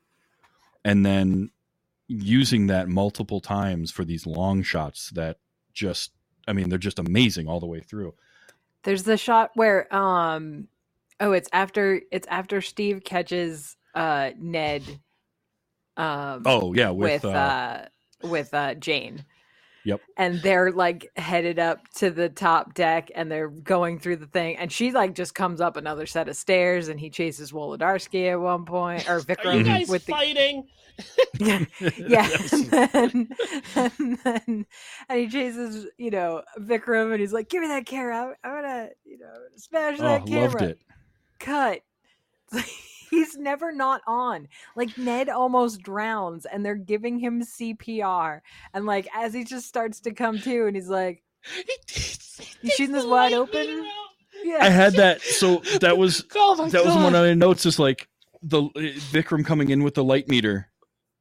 [0.85, 1.51] and then
[2.09, 5.39] using that multiple times for these long shots that
[5.74, 6.12] just
[6.47, 8.14] i mean they're just amazing all the way through
[8.85, 10.68] There's the shot where um
[11.18, 14.83] oh it's after it's after Steve catches uh Ned
[15.97, 17.87] um oh yeah with with, uh, uh,
[18.22, 19.24] with uh Jane.
[19.87, 20.01] Yep.
[20.16, 24.57] And they're like headed up to the top deck and they're going through the thing
[24.57, 28.41] and she like just comes up another set of stairs and he chases Wolodarsky at
[28.41, 30.66] one point or Are you Vikram guys with the fighting?
[31.39, 31.64] yeah,
[31.99, 32.28] yeah.
[32.53, 33.28] and, then,
[33.76, 34.66] and then
[35.09, 38.16] and he chases, you know, Vikram and he's like, Give me that camera.
[38.16, 40.51] I'm, I'm gonna, you know, smash oh that camera.
[40.51, 40.80] loved it
[41.39, 41.82] Cut.
[43.11, 44.48] He's never not on.
[44.74, 48.40] Like Ned almost drowns and they're giving him CPR.
[48.74, 51.22] And like as he just starts to come to and he's like,
[52.62, 53.86] you shooting this wide open?
[54.44, 54.59] Yeah.
[54.61, 57.78] i had that so that was Oh my that was one of my notes is
[57.78, 58.09] like
[58.42, 58.62] the
[59.11, 60.68] vikram coming in with the light meter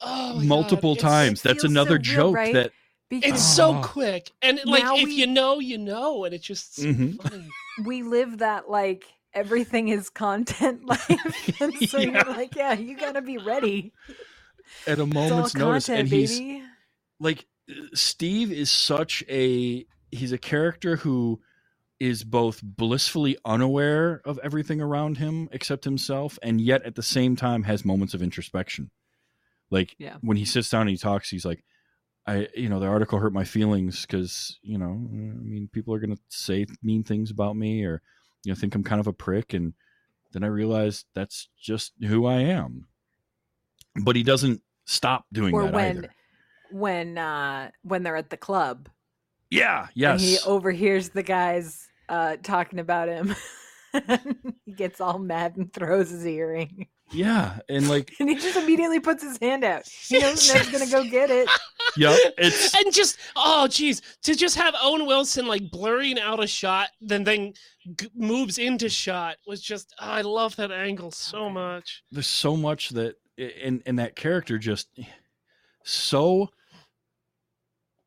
[0.02, 1.02] Oh multiple God.
[1.02, 2.54] Times that's feels so another real, joke right?
[2.54, 2.72] that
[3.10, 3.82] because It's so Oh.
[3.84, 7.22] quick, and like Now if we- you know, you know, and it's just so Mhm.
[7.22, 7.48] funny.
[7.86, 9.06] we live that like
[9.36, 11.52] everything is content life.
[11.62, 12.12] and so Yeah.
[12.12, 13.94] you're like, yeah, you gotta be ready.
[14.88, 16.64] at a moment's notice content, and he's baby.
[17.20, 17.46] like
[17.94, 21.42] Steve is such a he's a character who
[22.00, 27.36] is both blissfully unaware of everything around him except himself and yet at the same
[27.36, 28.92] time has moments of introspection.
[29.72, 30.18] Like Yeah.
[30.22, 31.64] when he sits down and he talks he's like
[32.28, 36.00] I you know the article hurt my feelings cuz you know I mean people are
[36.00, 38.02] going to say mean things about me or
[38.46, 39.74] you know think I'm kind of a prick and
[40.32, 42.88] then I realized that's just who I am.
[44.04, 46.10] But he doesn't stop doing Or that when either.
[46.72, 48.90] when uh when they're at the club
[49.50, 50.22] Yeah, yes.
[50.22, 53.36] and he overhears the guys uh talking about him.
[54.66, 56.88] he gets all mad and throws his earring.
[57.12, 59.88] Yeah, and like, And he just immediately puts his hand out.
[59.88, 61.50] He knows Ned's gonna go get it.
[61.98, 66.48] yep, it's and just oh geez to just have owen wilson like blurring out a
[66.48, 67.54] shot then then
[67.96, 72.58] g- moves into shot was just oh, i love that angle so much there's so
[72.58, 73.16] much that
[73.64, 74.90] and and that character just
[75.84, 76.50] so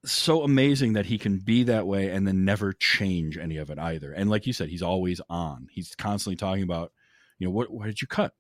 [0.05, 3.79] so amazing that he can be that way and then never change any of it
[3.79, 4.13] either.
[4.13, 5.67] And like you said, he's always on.
[5.71, 6.93] He's constantly talking about,
[7.39, 8.33] you know, what what did you cut?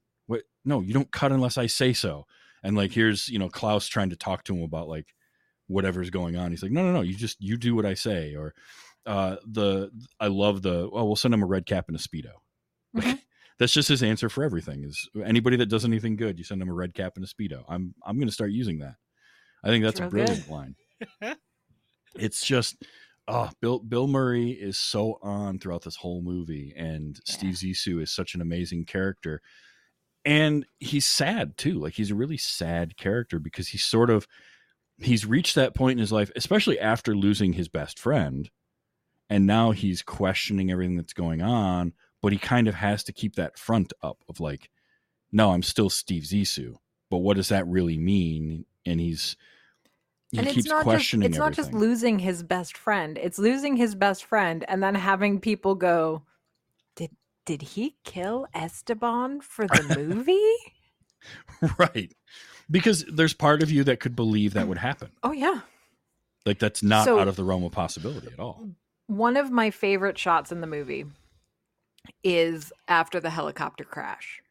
[0.68, 2.26] No, you don't cut unless I say so.
[2.62, 5.14] And like here's, you know, Klaus trying to talk to him about like
[5.66, 6.50] whatever's going on.
[6.50, 8.34] He's like, no, no, no, you just you do what I say.
[8.34, 8.54] Or
[9.06, 9.90] uh the
[10.20, 12.32] I love the oh, we'll send him a red cap and a speedo.
[12.96, 13.18] Mhm.
[13.58, 14.84] That's just his answer for everything.
[14.84, 17.64] Is anybody that does anything good, you send them a red cap and a speedo.
[17.68, 18.94] I'm I'm going to start using that.
[19.64, 20.10] I think that's a good.
[20.10, 20.76] brilliant line.
[22.14, 22.76] it's just
[23.26, 28.12] oh, Bill Bill Murray is so on throughout this whole movie, and Steve Zissou is
[28.12, 29.42] such an amazing character,
[30.28, 31.80] and he's sad too.
[31.80, 34.28] Like he's a really sad character because he's sort of
[34.98, 38.50] he's reached that point in his life, especially after losing his best friend,
[39.30, 41.94] and now he's questioning everything that's going on.
[42.20, 44.68] But he kind of has to keep that front up of like,
[45.32, 46.74] no, I'm still Steve Zissou,
[47.10, 48.66] but what does that really mean?
[48.84, 49.34] And he's
[50.30, 53.76] he and keeps it's not just it's not just losing his best friend it's losing
[53.76, 56.22] his best friend and then having people go
[57.48, 60.54] did he kill esteban for the movie?
[61.78, 62.14] Right.
[62.70, 65.10] Because there's part of you that could believe that would happen.
[65.22, 65.60] Oh yeah.
[66.46, 68.68] Like that's not So- out of the realm of possibility at all.
[69.08, 71.06] One of my favorite shots in the movie
[72.22, 74.42] is after the helicopter crash.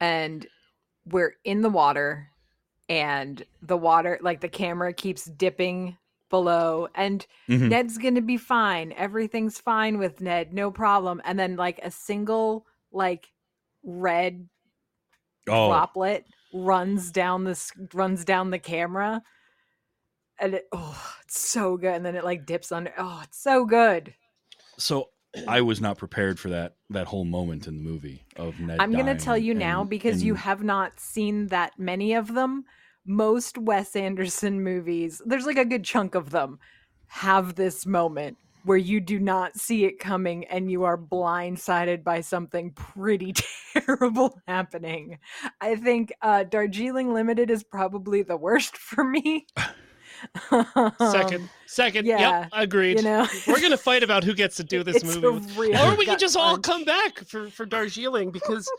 [0.00, 0.44] And
[1.06, 2.28] we're in the water
[2.88, 5.96] and the water like the camera keeps dipping
[6.32, 7.68] below and Mhm.
[7.68, 8.92] Ned's going to be fine.
[8.96, 11.20] Everything's fine with Ned, no problem.
[11.24, 13.30] And then like a single like
[13.84, 14.48] red
[15.48, 19.22] oh droplet runs down this runs down the camera.
[20.40, 21.94] And it oh, it's so good.
[21.94, 22.92] And then it like dips under.
[22.98, 24.14] Oh, it's so good.
[24.78, 25.10] so
[25.48, 28.92] i was not prepared for that that whole moment in the movie of Ned I'm
[28.92, 32.64] going to tell you now and- because you have not seen that many of them.
[33.04, 36.58] Most Wes Anderson movies, there's like a good chunk of them,
[37.08, 42.20] have this moment where you do not see it coming and you are blindsided by
[42.20, 43.34] something pretty
[43.72, 45.18] terrible happening.
[45.60, 49.46] I think uh, Darjeeling Limited is probably the worst for me.
[51.00, 52.06] Second, second.
[52.06, 52.98] yeah, Yep, agreed.
[52.98, 55.76] you know, We're gonna fight about who gets to do this movie, a with- real
[55.82, 58.70] or we can just all come back for for Darjeeling because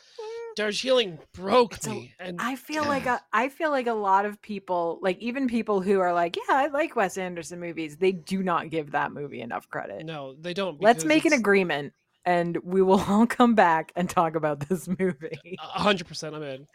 [0.56, 2.14] Darjeeling broke It's a- me.
[2.20, 5.82] and I feel like a, I feel like a lot of people, like even people
[5.82, 9.42] who are like, yeah, I like Wes Anderson movies, they do not give that movie
[9.42, 10.06] enough credit.
[10.06, 10.82] no, they don't.
[10.82, 11.94] Let's make an agreement,
[12.26, 15.58] and we will all come back and talk about this movie.
[15.60, 16.36] a hundred percent.
[16.36, 16.68] I'm in.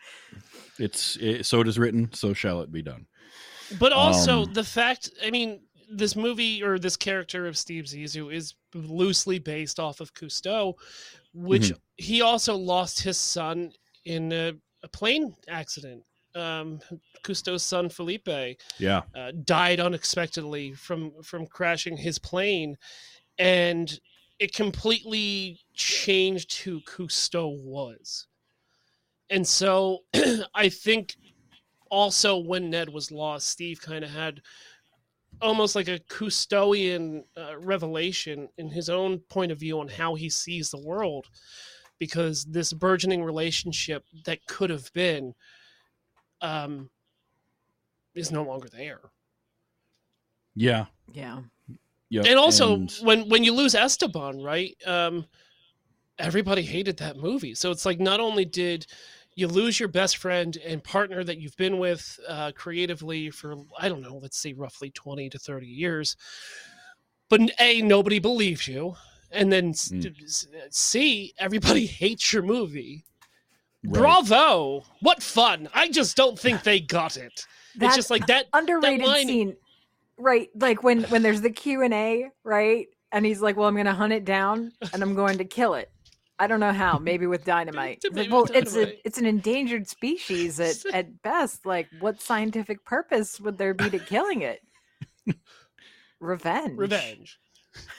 [0.79, 3.07] It's it, so it is written, so shall it be done.
[3.79, 5.61] But also Um, the fact, I mean,
[5.91, 10.75] this movie or this character of Steve Zissou is loosely based off of Cousteau,
[11.33, 11.79] which Mm-hmm.
[11.97, 13.73] he also lost his son
[14.05, 14.53] in a,
[14.83, 16.05] a plane accident.
[16.35, 16.81] Um,
[17.25, 18.29] Cousteau's son Felipe
[18.79, 22.77] Yeah, uh, died unexpectedly from from crashing his plane,
[23.39, 23.99] and
[24.39, 28.27] it completely changed who Cousteau was.
[29.31, 30.01] And so
[30.55, 31.17] I think
[31.91, 34.41] also when Ned was lost, Steve kind of had
[35.41, 40.29] almost like a Cousteauian uh, revelation in his own point of view on how he
[40.29, 41.27] sees the world,
[41.99, 45.35] because this burgeoning relationship that could have been
[46.41, 46.91] um,
[48.15, 49.01] is no longer there.
[50.55, 51.41] yeah, Yeah,
[52.09, 52.23] yeah.
[52.25, 54.77] and also when when you lose Esteban, right?
[54.87, 55.27] Um,
[56.19, 57.55] everybody hated that movie.
[57.55, 58.87] So it's like not only did
[59.39, 63.89] you lose your best friend and partner that you've been with uh, creatively for I
[63.89, 66.17] don't know, let's say roughly twenty to thirty years,
[67.29, 68.95] but a nobody believes you,
[69.31, 70.23] and then s- Mm.
[70.25, 73.05] s- c everybody hates your movie.
[73.85, 74.01] Right.
[74.01, 74.83] Bravo!
[75.03, 75.69] What fun!
[75.73, 77.47] I just don't think they got it.
[77.77, 78.47] That it's just like that.
[78.53, 79.57] underrated line- scene,
[80.19, 80.49] right?
[80.57, 82.89] Like when when there's the Q and A, right?
[83.13, 85.75] And he's like, "Well, I'm going to hunt it down and I'm going to kill
[85.75, 85.91] it."
[86.39, 86.99] I don't know how.
[86.99, 88.03] Maybe with dynamite.
[88.13, 91.67] Maybe well, with it's a it's an endangered species at at best.
[91.67, 94.61] Like, what scientific purpose would there be to killing it?
[96.21, 96.79] Revenge.
[96.79, 97.39] Revenge.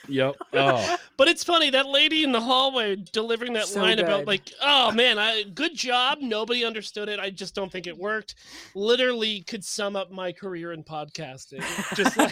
[0.08, 0.36] Yep.
[0.52, 4.52] Oh, But it's funny that lady in the hallway delivering that So line about like,
[4.60, 6.18] "Oh man, I good job.
[6.20, 7.20] Nobody understood it.
[7.20, 8.34] I just don't think it worked."
[8.74, 11.62] Literally could sum up my career in podcasting.
[11.94, 12.30] Just like,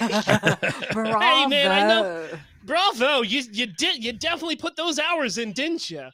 [0.93, 1.20] Bravo.
[1.20, 2.28] hey man, I know.
[2.64, 6.09] Bravo, you you did you definitely put those hours in, didn't you?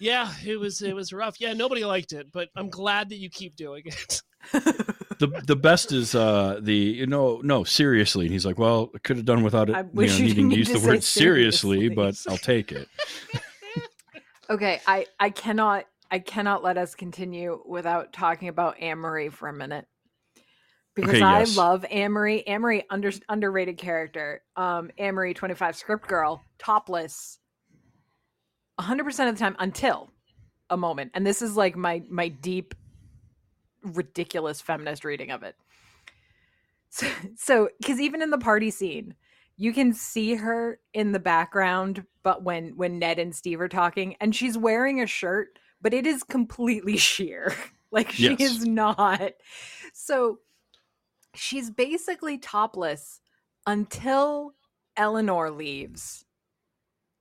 [0.00, 1.40] Yeah, it was it was rough.
[1.40, 4.22] Yeah, nobody liked it, but I'm glad that you keep doing it.
[5.20, 8.98] the the best is uh the you know no seriously and he's like well I
[8.98, 11.02] could have done without it I you know you needing to use to the word
[11.02, 11.88] seriously, seriously.
[11.88, 12.88] but I'll take it
[14.50, 19.52] Okay, I I cannot I cannot let us continue without talking about Amory for a
[19.52, 19.86] minute.
[20.94, 21.56] Because Okay, I yes.
[21.56, 22.46] love Amory.
[22.46, 24.42] Amory under, underrated character.
[24.56, 27.38] Um Anne Marie 25 script girl, topless
[28.80, 30.10] 100% of the time until
[30.68, 31.12] a moment.
[31.14, 32.74] And this is like my my deep
[33.84, 35.56] ridiculous feminist reading of it.
[36.90, 39.14] So, so cuz even in the party scene,
[39.56, 44.16] you can see her in the background but when when ned and steve are talking
[44.20, 47.54] and she's wearing a shirt but it is completely sheer
[47.90, 48.40] like she Yes.
[48.40, 49.32] is not
[49.92, 50.38] so
[51.34, 53.20] she's basically topless
[53.66, 54.54] until
[54.96, 56.24] eleanor leaves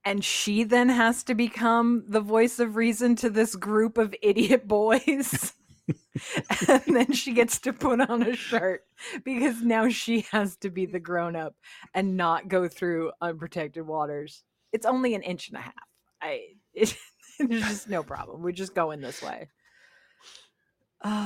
[0.05, 4.67] and she then has to become the voice of reason to this group of idiot
[4.69, 5.53] boys
[6.69, 8.83] and then she gets to put on a shirt
[9.25, 11.55] because now she has to be the grown up
[11.93, 14.43] and not go through unprotected waters.
[14.71, 15.73] It's only an inch and a half.
[16.21, 16.41] I
[16.73, 16.95] it,
[17.39, 18.41] there's just no problem.
[18.41, 19.49] We're just going this way.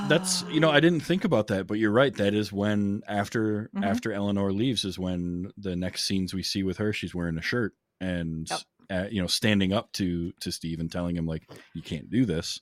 [0.08, 3.70] that's you know I didn't think about that but you're right that is when after
[3.76, 3.84] Mhm.
[3.84, 7.42] after Eleanor leaves is when the next scenes we see with her she's wearing a
[7.42, 8.60] shirt and Yep.
[8.90, 12.24] uh, you know standing up to to Steve and telling him like you can't do
[12.26, 12.60] this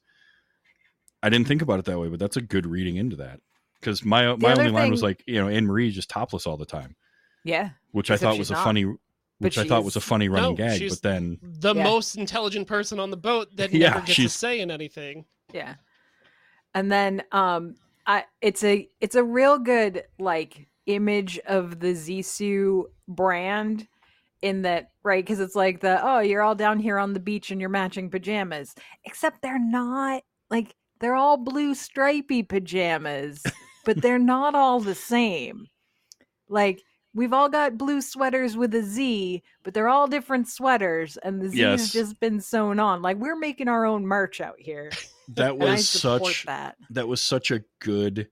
[1.27, 3.41] I didn't think about it that way but that's a good reading into that
[3.81, 6.57] because my my other only line was like you know Anne Marie just topless all
[6.57, 6.95] the time
[7.45, 7.71] yeah.
[7.93, 8.65] which I thought was a not.
[8.65, 8.85] funny
[9.39, 11.85] which I thought was a funny running No, gag she's- but then The Yeah.
[11.85, 15.25] most intelligent person on the boat that Yeah, never gets a she's- say in anything.
[15.53, 15.75] Yeah.
[16.75, 17.75] And then um
[18.07, 23.89] I it's a it's a real good like image of the Zissou brand
[24.43, 27.51] in that right because it's like the oh you're all down here on the beach
[27.51, 28.75] in your matching pajamas
[29.05, 33.43] except they're not like they're all blue stripy pajamas
[33.85, 35.67] but they're not all the same
[36.49, 36.83] like
[37.15, 41.49] we've all got blue sweaters with a Z but they're all different sweaters and the
[41.49, 41.81] Z Yes.
[41.81, 44.91] has just been sewn on like we're making our own merch out here
[45.29, 48.29] that was such that that was such a good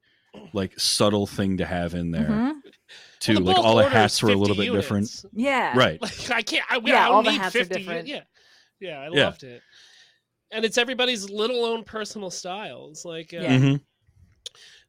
[0.52, 2.60] like subtle thing to have in there Mhm.
[3.20, 5.24] too Well, like all the hats were a little 50 bit different.
[5.32, 5.76] Yeah.
[5.76, 6.64] right Like I can't.
[6.70, 8.08] I, Yeah, I all the need hats are 50 different.
[8.08, 8.22] Yeah,
[8.80, 9.24] yeah, I Yeah.
[9.26, 9.62] loved it.
[10.54, 13.04] And it's everybody's little own personal styles.
[13.04, 13.58] Like uh, Yeah.
[13.58, 13.80] Mhm.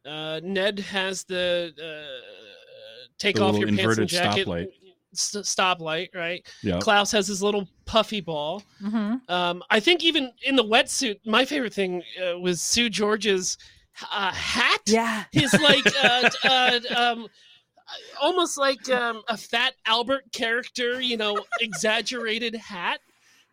[0.06, 4.48] uh, Ned has the uh, take The off your pants and jacket.
[4.48, 4.68] stoplight.
[5.14, 6.46] s- stoplight, right?
[6.62, 6.80] Yeah.
[6.80, 8.62] Klaus has his little puffy ball.
[8.82, 9.22] Mhm.
[9.30, 13.58] Um, I think even in the wetsuit, my favorite thing uh, was Seu Jorge's
[14.12, 14.82] uh, hat.
[14.88, 15.24] Yeah.
[15.32, 17.28] His like uh, uh, um,
[18.22, 23.00] almost like um, a fat Albert character, you know, exaggerated hat.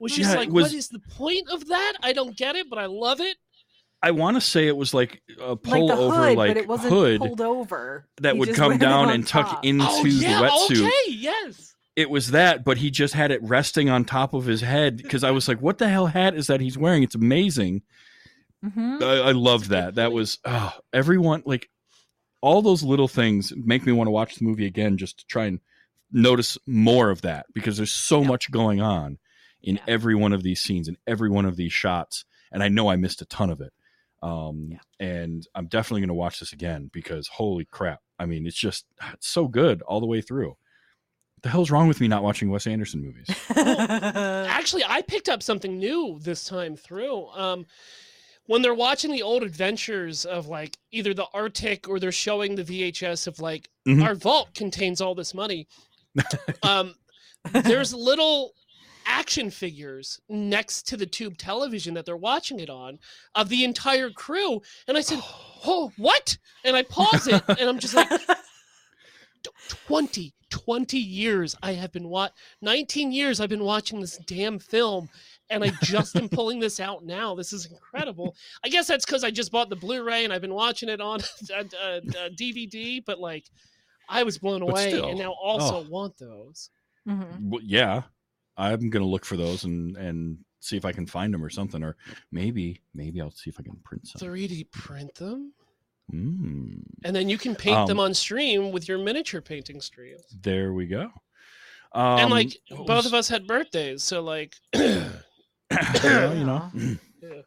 [0.03, 1.93] Was just Yeah, it like, was- what is the point of that?
[2.03, 3.37] I don't get it, but I love it.
[4.03, 6.57] I want to say it was like a Like pull the over hood, like but
[6.57, 8.09] it wasn't hood pulled over.
[8.21, 10.87] that He would come down on and tuck into oh the wetsuit.
[10.89, 11.73] okay, yes.
[11.95, 15.23] It was that, but he just had it resting on top of his head because
[15.23, 17.83] I was like, "What the hell hat is that he's wearing?" It's amazing.
[18.65, 19.03] Mhm.
[19.03, 19.95] I, I loved that.
[19.97, 21.69] That was oh, everyone like
[22.41, 25.45] all those little things make me want to watch the movie again just to try
[25.45, 25.61] and
[26.11, 28.29] notice more of that because there's so Yeah.
[28.29, 29.19] much going on
[29.63, 29.83] in Yeah.
[29.89, 32.97] every one of these scenes and every one of these shots, and I know I
[32.97, 33.73] missed a ton of it.
[34.23, 34.79] Um, Yeah.
[35.01, 38.01] and I'm definitely going to watch this again because holy crap!
[38.19, 40.49] I mean, it's just it's so good all the way through.
[40.51, 43.27] What the hell's wrong with me not watching Wes Anderson movies?
[43.57, 47.27] Actually, I picked up something new this time through.
[47.29, 47.67] Um,
[48.47, 52.65] when they're watching the old adventures of like either the Arctic or they're showing the
[52.65, 54.05] VHS of like Mhm.
[54.05, 55.67] our vault contains all this money.
[56.63, 56.95] um,
[57.53, 58.53] there's little
[59.07, 62.99] action figures next to the tube television that they're watching it on
[63.35, 65.21] of the entire crew, and I said,
[65.67, 68.09] "Oh, what?" And I pause it, and I'm just like,
[69.87, 75.09] 20 20 years i have been watching, 19 years i've been watching this damn film
[75.51, 79.25] and i just am pulling this out now this is incredible i guess that's because
[79.25, 81.19] i just bought the blu-ray and i've been watching it on
[81.53, 83.45] uh, uh, uh, dvd but like
[84.09, 85.91] i was blown But away still, and now also oh.
[85.91, 86.71] want those
[87.09, 87.51] Mhm.
[87.51, 88.03] well, yeah,
[88.57, 91.83] I'm gonna look for those and and see if I can find them or something,
[91.83, 91.97] or
[92.31, 94.21] maybe maybe I'll see if I can print some.
[94.29, 95.53] 3d print them
[96.13, 100.23] Mm, and then you can paint them Um, on stream with your miniature painting streams
[100.43, 101.11] there we go.
[101.93, 106.71] Um, and like what both was- of us had birthdays so like well, you know.
[107.23, 107.43] Yeah.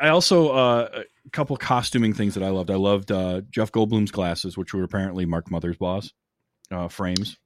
[0.00, 2.72] I also uh, a couple costuming things that I loved.
[2.72, 6.12] I loved uh, Jeff Goldblum's glasses, which were apparently Mark Mothersbaugh's
[6.72, 7.38] uh, frames,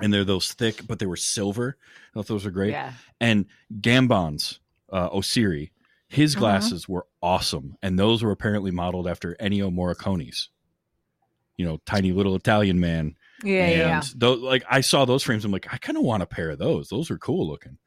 [0.00, 1.76] and they're those thick, but they were silver.
[1.80, 2.70] I thought those were great.
[2.72, 2.92] Yeah.
[3.20, 3.46] and
[3.80, 4.58] Gambon's
[4.90, 5.70] uh, Oseary,
[6.08, 6.38] his Mhm.
[6.40, 10.48] glasses were awesome, and those were apparently modeled after Ennio Morricone's.
[11.56, 13.14] You know, tiny little Italian man.
[13.44, 13.64] Yeah.
[13.66, 14.02] and Yeah.
[14.16, 16.58] those, like I saw those frames, I'm like, I kind of want a pair of
[16.58, 16.88] those.
[16.88, 17.78] Those are cool looking.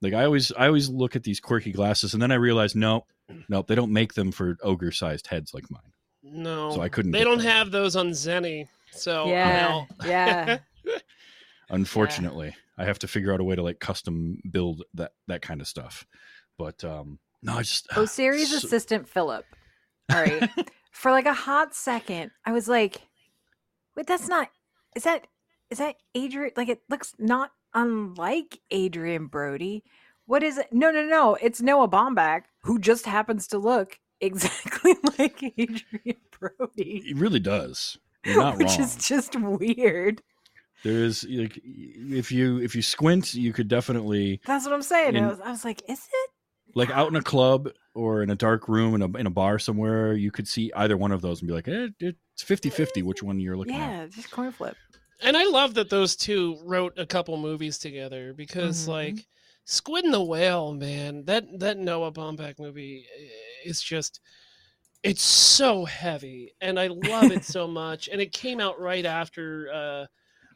[0.00, 3.04] Like I always, I always look at these quirky glasses, and then I realize, no,
[3.48, 5.92] no, they don't make them for ogre-sized heads like mine.
[6.22, 7.46] no So I couldn't they don't them.
[7.46, 9.68] have those on zenny so Yeah.
[9.70, 10.06] out.
[10.06, 10.58] Yeah.
[11.70, 15.60] Unfortunately, I have to figure out a way to like custom build that that kind
[15.60, 16.06] of stuff.
[16.56, 19.44] But um, no, I just Osiris so- assistant Philip.
[20.10, 20.48] All right.
[20.90, 23.02] For like a hot second, I was like,
[23.96, 24.48] wait, that's not
[24.96, 25.26] is that
[25.70, 29.84] is that Adrian like it looks not unlike Adrien Brody.
[30.26, 30.72] What is it?
[30.72, 31.36] No, no, no.
[31.40, 37.02] It's Noah Baumbach, who just happens to look exactly like Adrien Brody.
[37.06, 37.98] It really does.
[38.24, 38.80] You're not which wrong.
[38.80, 40.22] is just weird.
[40.84, 45.16] There is like if you if you squint, you could definitely That's what I'm saying.
[45.16, 46.30] In- I, was, I was like, is it?
[46.74, 49.58] like out in a club or in a dark room in a in a bar
[49.58, 53.22] somewhere, you could see either one of those and be like, eh, it's 50-50 which
[53.22, 53.78] one you're looking at.
[53.80, 54.76] Yeah, just coin flip.
[55.20, 58.88] And I love that those two wrote a couple movies together because, Mhm.
[58.88, 59.26] like,
[59.64, 63.04] Squid and the Whale, man, that that Noah Baumbach movie
[63.64, 64.20] is just
[65.02, 68.08] it's so heavy, and I love it so much.
[68.08, 70.06] And it came out right after uh,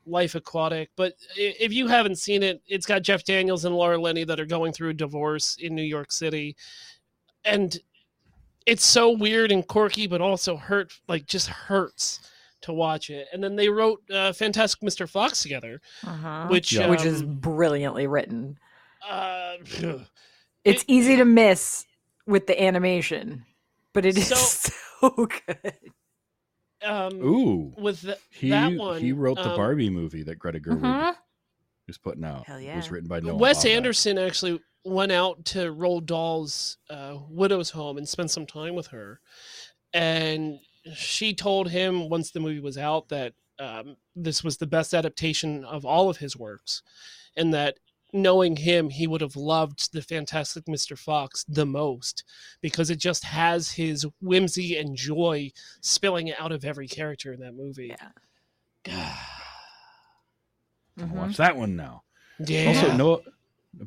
[0.07, 4.25] Life Aquatic, but if you haven't seen it, it's got Jeff Daniels and Laura Linney
[4.25, 6.57] that are going through a divorce in New York City,
[7.45, 7.79] and
[8.67, 12.21] it's so weird and quirky, but also hurt, like just hurts
[12.63, 13.27] to watch it.
[13.33, 15.09] And then they wrote uh, Fantastic Mr.
[15.09, 16.47] Fox together, Uh-huh.
[16.49, 16.89] which Yeah.
[16.89, 18.57] Which is um, brilliantly written.
[19.09, 20.03] uh, It's
[20.65, 21.85] It- easy to miss
[22.27, 23.45] with the animation,
[23.93, 25.75] but it is So- so, good.
[26.85, 27.75] Um, Ooh.
[27.79, 31.15] with the, He that one, he wrote the um, Barbie movie that Greta Gerwig Mhm.
[31.89, 32.47] is putting out.
[32.47, 33.71] Hell It was written by Noah Wes Baumbach.
[33.77, 38.89] Anderson actually went out to Roald Dahl's uh, widow's home and spent some time with
[38.89, 39.21] her,
[39.93, 40.59] and
[40.95, 45.65] she told him once the movie was out that um, this was the best adaptation
[45.65, 46.83] of all of his works,
[47.37, 47.79] and that
[48.13, 50.99] knowing him, he would have loved the Fantastic Mr.
[50.99, 52.25] Fox the most
[52.61, 55.51] because it just has his whimsy and joy
[55.81, 57.95] spilling out of every character in that movie.
[58.87, 59.17] Yeah.
[60.99, 61.11] I'll Mhm.
[61.13, 62.03] watch that one now.
[62.39, 62.69] Yeah.
[62.69, 63.19] Also, Noah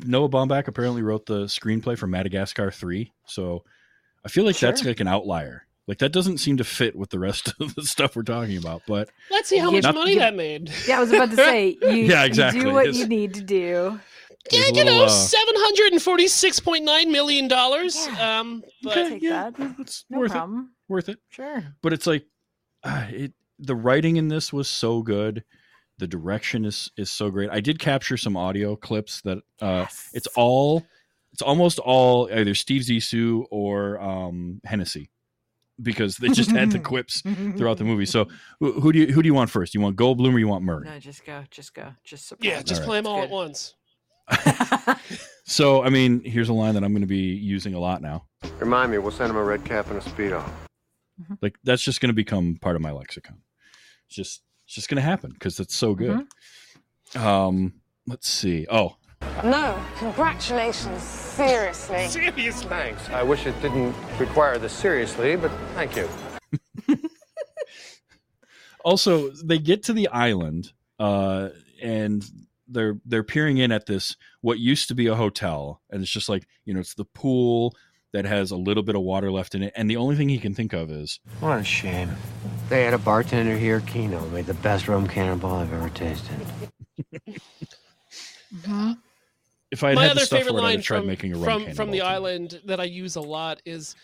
[0.06, 3.64] Noah Baumbach apparently wrote the screenplay for Madagascar three, so
[4.26, 7.20] I feel like that's like an outlier Like that doesn't seem to fit with the
[7.20, 8.82] rest of the stuff we're talking about.
[8.88, 10.72] But Let's see how much not- money that made.
[10.88, 12.62] Yeah, I was about to say you, Yeah, you exactly.
[12.62, 14.00] do what His- you need to do.
[14.52, 17.96] Yeah, His you know, uh, seven hundred and forty-six point nine million dollars.
[18.08, 18.40] Yeah.
[18.40, 19.56] Um, but Take that.
[19.80, 20.72] it's No worth problem.
[20.90, 20.92] it.
[20.94, 21.20] Worth it.
[21.30, 21.64] Sure.
[21.82, 22.26] But it's like
[22.84, 23.34] uh, it.
[23.58, 25.44] The writing in this was so good.
[25.98, 27.50] The direction is is so great.
[27.50, 30.10] I did capture some audio clips that uh, Yes.
[30.14, 30.84] it's all
[31.32, 35.10] it's almost all either Steve Zissou or um, Hennessy
[35.82, 37.22] because they just had the quips
[37.58, 38.06] throughout the movie.
[38.06, 38.28] So
[38.60, 39.74] who, who do you who do you want first?
[39.74, 40.86] You want Goldblum or you want Murray?
[40.88, 43.74] No, just go, just go, just yeah, just All play them all at once.
[45.48, 48.26] So I mean, here's a line that I'm going to be using a lot now.
[48.58, 50.44] Remind me, we'll send him a red cap and a speedo.
[51.40, 53.38] Like that's just going to become part of my lexicon.
[54.08, 56.26] It's just it's just going to happen because it's so good.
[57.16, 57.76] Um,
[58.08, 58.66] let's see.
[58.72, 58.98] Oh,
[59.44, 62.08] No, congratulations, seriously.
[62.08, 62.68] Seriously.
[62.68, 63.08] Thanks.
[63.10, 66.10] I wish it didn't require this seriously, but thank you.
[68.84, 71.50] also they get to the island uh
[71.82, 72.24] and
[72.68, 76.30] they're they're peering in at this what used to be a hotel and it's just
[76.30, 77.74] like you know it's the pool
[78.14, 80.38] that has a little bit of water left in it and the only thing he
[80.40, 82.10] can think of is What a shame.
[82.70, 86.38] They had a bartender here, Keno, made the best rum cannonball I've ever tasted.
[88.56, 88.98] Mhm.
[89.72, 91.34] if i had My had other the stuff favorite for it, I'd line from making
[91.34, 92.04] a rum from, cannonball from the too.
[92.06, 93.96] island that I use a lot is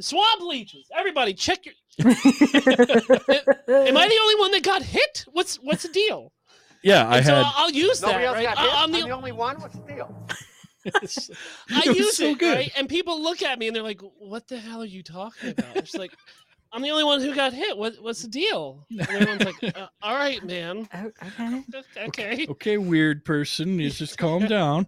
[0.00, 0.86] swab leeches.
[0.96, 1.74] Everybody, check your.
[2.06, 2.14] Am
[3.96, 5.24] I the only one that got hit?
[5.32, 6.32] What's what's the deal?
[6.86, 8.16] Yeah i And so had I'll, I'll use that.
[8.32, 8.46] Right?
[8.56, 9.60] I, am the, only one?
[9.60, 10.26] What's the deal?
[10.86, 12.54] I It use so it, good.
[12.54, 12.72] right?
[12.76, 15.76] And people look at me and they're like, "What the hell are you talking about?"
[15.76, 16.12] It's like,
[16.72, 17.76] I'm the only one who got hit.
[17.76, 18.86] What what's the deal?
[18.90, 20.88] And everyone's like, uh, "All right, man.
[20.94, 21.10] Oh,
[21.96, 22.04] okay.
[22.06, 24.86] Okay." okay weird person you just calm down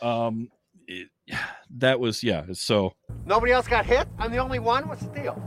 [0.00, 0.48] um
[0.86, 1.08] it,
[1.70, 2.92] that was yeah so
[3.26, 4.06] Nobody else got hit?
[4.18, 4.88] I'm the only one?
[4.88, 5.42] What's the deal?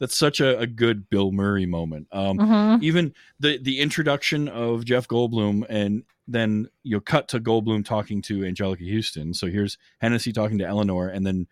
[0.00, 2.82] That's such a, a good bill murray moment um Mhm.
[2.82, 8.40] even the the introduction of Jeff Goldblum and then you cut to Goldblum talking to
[8.40, 9.34] Anjelica Huston.
[9.34, 11.46] So here's Hennessy talking to Eleanor, and then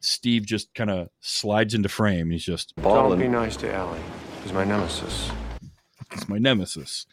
[0.00, 2.30] Steve just kind of slides into frame.
[2.30, 4.00] He's just Don't be nice to Ellie.
[4.42, 5.30] She's my nemesis.
[6.12, 7.06] it's my nemesis.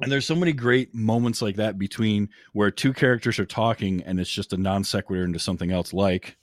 [0.00, 4.20] And there's so many great moments like that between where two characters are talking and
[4.20, 6.36] it's just a non sequitur into something else, like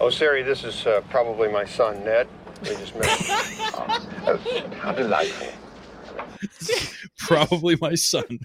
[0.00, 2.28] Oh, Siri, this is uh, probably my son, Ned.
[2.62, 3.08] We just met.
[4.78, 5.48] How delightful.
[7.18, 8.40] probably my son.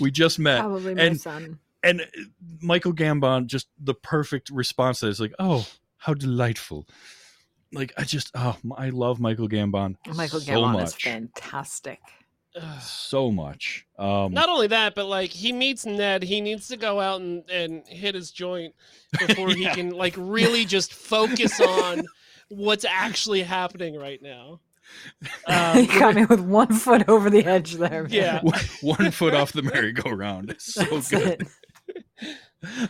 [0.00, 0.60] we just met.
[0.60, 1.58] Probably my and son.
[1.82, 2.04] and uh,
[2.60, 5.66] Michael Gambon just the perfect response to this, like, oh,
[5.96, 6.86] how delightful.
[7.72, 12.00] Like I just oh I love Michael Gambon Michael so Gambon is fantastic.
[12.56, 12.80] Ugh.
[12.82, 13.86] so much.
[13.98, 17.48] Um Not only that, but like he meets Ned, he needs to go out and,
[17.50, 18.74] and hit his joint
[19.18, 22.02] before he can like really just focus on
[22.48, 24.60] what's actually happening right now.
[25.22, 28.02] you Um, got me with one foot over the edge there.
[28.02, 28.10] man.
[28.10, 28.40] yeah.
[28.82, 30.50] one foot off the merry-go-round.
[30.50, 31.46] It's so That's good.
[31.88, 32.36] it.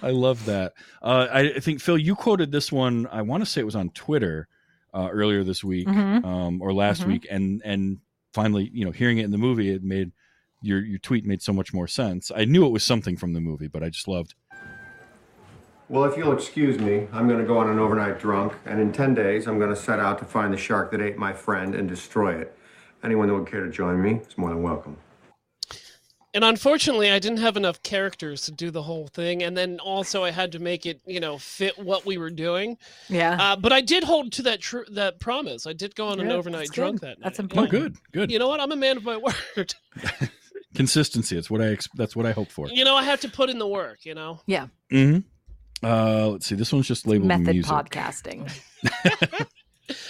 [0.03, 0.73] I love that.
[1.03, 3.07] Uh, I, I think Phil, you quoted this one.
[3.13, 4.49] I want to say it was on Twitter
[4.95, 6.25] uh, earlier this week Mhm.
[6.25, 7.07] um, or last Mhm.
[7.07, 7.99] week, and and
[8.33, 10.13] finally, you know, hearing it in the movie, it made
[10.63, 12.31] your your tweet made so much more sense.
[12.35, 14.35] I knew it was something from the movie, but I just loved.
[15.89, 18.93] Well, if you'll excuse me, I'm going to go on an overnight drunk, and in
[18.93, 21.75] 10 days, I'm going to set out to find the shark that ate my friend
[21.75, 22.57] and destroy it.
[23.03, 24.97] Anyone that would care to join me is more than welcome.
[26.33, 30.23] And unfortunately, I didn't have enough characters to do the whole thing, and then also
[30.23, 32.79] I had to make it, you know, fit what we were doing.
[33.09, 33.37] Yeah.
[33.41, 35.67] Uh, but I did hold to that tr- that promise.
[35.67, 37.09] I did go on an overnight That's drunk good.
[37.09, 37.25] that night.
[37.25, 38.31] That's important Oh, good, good.
[38.31, 38.61] You know what?
[38.61, 39.17] I'm a man of my
[39.57, 39.75] word.
[40.77, 41.37] Consistency.
[41.37, 41.73] It's what I.
[41.73, 42.69] Ex- that's what I hope for.
[42.69, 44.05] you know, I have to put in the work.
[44.05, 44.41] You know.
[44.47, 44.69] Yeah.
[44.93, 45.19] mm-hmm.
[45.85, 46.55] Uh, let's see.
[46.55, 47.73] This one's just labeled Method music.
[47.73, 48.51] podcasting.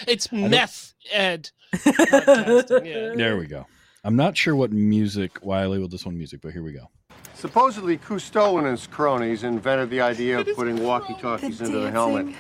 [0.07, 1.49] It's meth ed.
[1.75, 3.15] podcasting, yeah.
[3.17, 3.67] There we go.
[4.03, 5.39] I'm not sure what music.
[5.43, 6.91] Why I labeled this one music, but here we go.
[7.35, 12.35] Supposedly, Cousteau and his cronies invented the idea of putting walkie-talkies into the helmet.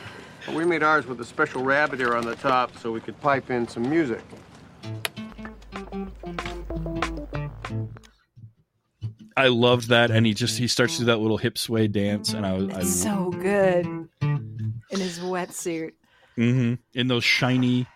[0.46, 3.18] But we made ours with a special rabbit ear on the top so we could
[3.20, 4.22] pipe in some music.
[9.36, 12.32] I loved that, and he just he starts to do that little hip sway dance,
[12.32, 13.86] and I was I, so good.
[14.22, 14.50] In
[14.90, 15.92] his wetsuit.
[16.38, 16.74] Mm-hmm.
[16.98, 17.86] in those shiny,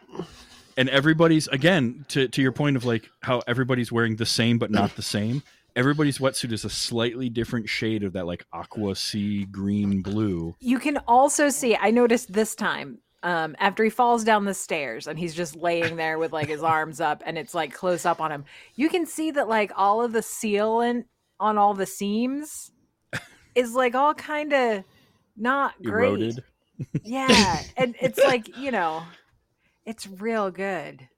[0.77, 4.71] and everybody's again to to your point of like how everybody's wearing the same but
[4.71, 5.43] not the same.
[5.77, 10.55] Everybody's wetsuit is a slightly different shade of that like aqua sea green blue.
[10.61, 15.09] You can also see, I noticed this time, um, after he falls down the stairs
[15.09, 18.21] and he's just laying there with like his arms up and it's like close up
[18.21, 18.45] on him,
[18.77, 21.07] you can see that like all of the sealant
[21.41, 22.71] on all the seams
[23.57, 24.85] is like all kind of
[25.37, 26.09] not great.
[26.09, 26.45] Eroded.
[27.03, 29.03] Yeah, and it's like you know,
[29.86, 31.09] it's real good.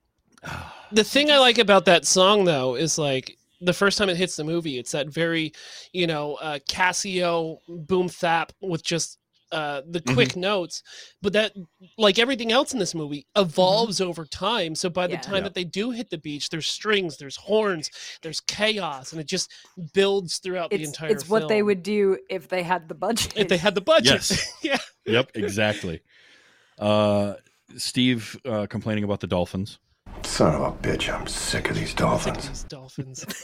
[0.92, 4.36] The thing I like about that song though is like the first time it hits
[4.36, 5.52] the movie, it's that very,
[5.92, 9.18] you know, uh, Casio boom thap with just
[9.50, 10.84] uh, the quick notes.
[11.22, 11.52] But that,
[11.98, 14.76] like everything else in this movie, evolves over time.
[14.76, 15.20] So by the Yeah.
[15.20, 15.40] time Yeah.
[15.42, 17.90] that they do hit the beach, there's strings, there's horns,
[18.22, 19.50] there's chaos, and it just
[19.92, 21.10] builds throughout the entire.
[21.10, 23.32] it's what they would do if they had the budget.
[23.36, 24.12] if they had the budget.
[24.12, 24.52] Yes.
[24.62, 24.78] yeah.
[25.04, 26.02] Yep, exactly.
[26.78, 27.34] Uh,
[27.76, 29.78] Steve uh, complaining about the Dolphins.
[30.22, 32.48] Son of a bitch, I'm sick of these dolphins.
[32.48, 33.24] These dolphins.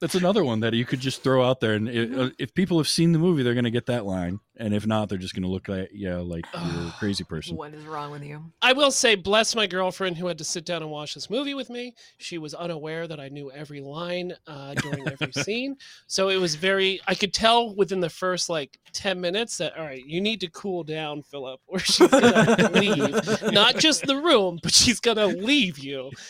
[0.00, 2.76] That's another one that you could just throw out there, and i- uh, if people
[2.78, 5.34] have seen the movie, they're going to get that line, and if not, they're just
[5.34, 7.56] going to look at yeah, like you're a crazy person.
[7.56, 8.42] What is wrong with you?
[8.62, 11.54] I will say, bless my girlfriend who had to sit down and watch this movie
[11.54, 11.94] with me.
[12.18, 15.76] She was unaware that I knew every line uh, during every scene.
[16.06, 19.84] So it was very, I could tell within the first like 10 minutes that, all
[19.84, 22.22] right, you need to cool down, Philip, or she's going
[22.56, 23.52] to leave.
[23.52, 26.10] Not just the room, but she's going to leave you.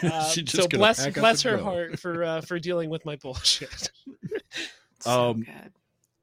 [0.00, 1.64] Uh, She's just so bless, bless her go.
[1.64, 3.90] heart for, uh, for dealing with my bullshit.
[5.00, 5.72] So Um, good.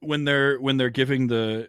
[0.02, 1.68] When they're when they're giving the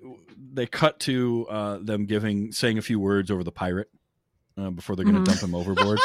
[0.52, 3.88] they cut to uh, them giving saying a few words over the pirate
[4.58, 5.26] uh, before they're going to Mhm.
[5.26, 5.98] dump him overboard,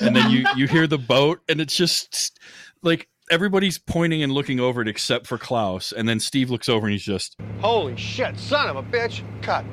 [0.00, 2.38] and then you you hear the boat, and it's just
[2.82, 6.86] like everybody's pointing and looking over it except for Klaus, and then Steve looks over
[6.86, 9.22] and he's just Holy shit, son of a bitch!
[9.42, 9.64] Cut.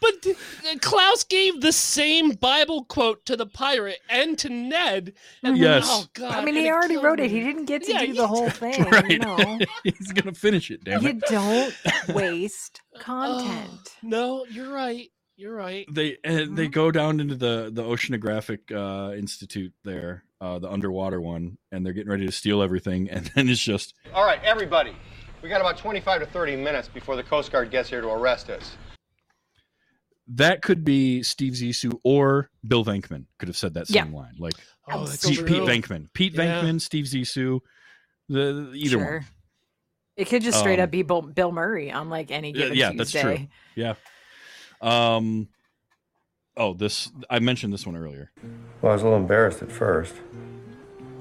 [0.00, 0.36] But th-
[0.80, 5.14] Klaus gave the same Bible quote to the pirate and to Ned.
[5.42, 5.84] And Yes.
[5.88, 6.32] Oh, God.
[6.34, 7.30] I mean, he already killed wrote it.
[7.30, 8.84] He didn't get to Yeah, do the whole thing.
[8.84, 9.10] right.
[9.10, 10.84] You know, he's going to finish it.
[10.84, 11.20] Damn you it!
[11.26, 11.74] don't
[12.08, 13.96] waste Oh, content.
[14.02, 15.10] no, you're right.
[15.36, 15.86] You're right.
[15.90, 16.72] They and they Mhm.
[16.72, 21.92] go down into the the Oceanographic uh, Institute there, uh, the underwater one, and they're
[21.92, 24.96] getting ready to steal everything, and then it's just All right, everybody.
[25.40, 28.50] We got about 25 to 30 minutes before the Coast Guard gets here to arrest
[28.50, 28.76] us.
[30.34, 34.04] That could be Steve Zissou or Bill Venkman could have said that Yeah.
[34.04, 34.34] same line.
[34.38, 34.54] Like
[34.90, 35.46] Oh, that's Pete, true.
[35.46, 36.62] Pete Venkman, Pete Yeah.
[36.62, 37.60] Venkman, Steve Zissou,
[38.28, 39.14] the either sure.
[39.18, 39.26] one.
[40.16, 42.76] It could just straight Um, up be Bill, Bill Murray on like any Yeah, given
[42.76, 43.46] yeah, that's true.
[43.74, 43.94] Yeah.
[44.80, 45.48] Um.
[46.56, 48.32] Oh, this I mentioned this one earlier.
[48.82, 50.14] Well, I was a little embarrassed at first.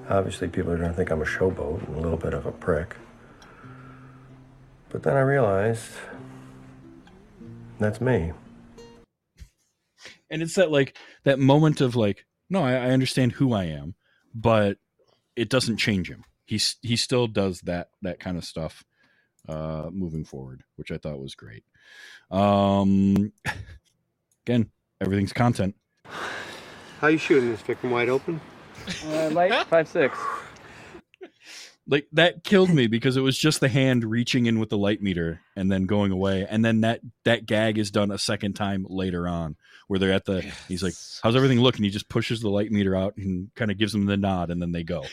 [0.10, 2.52] Obviously, people are going to think I'm a showboat and a little bit of a
[2.52, 2.96] prick.
[4.90, 5.92] But then I realized
[7.80, 8.32] that's me.
[10.30, 13.96] And it's that like that moment of like, no, I, I understand who I am,
[14.34, 14.78] but
[15.36, 16.24] it doesn't change him.
[16.46, 18.84] He's he still does that that kind of stuff
[19.48, 21.64] uh moving forward, which I thought was great.
[22.32, 23.32] Um
[24.46, 24.70] again,
[25.02, 25.76] everything's content.
[27.00, 28.42] How you shooting this, Vic, from wide open?
[29.06, 30.18] Uh, light five six.
[31.88, 35.02] Like that killed me because it was just the hand reaching in with the light
[35.02, 36.46] meter and then going away.
[36.50, 39.56] And then that that gag is done a second time later on
[39.88, 40.94] where they're at the he's like
[41.24, 41.84] how's everything looking?
[41.84, 44.62] He just pushes the light meter out and kind of gives them the nod and
[44.62, 45.04] then they go.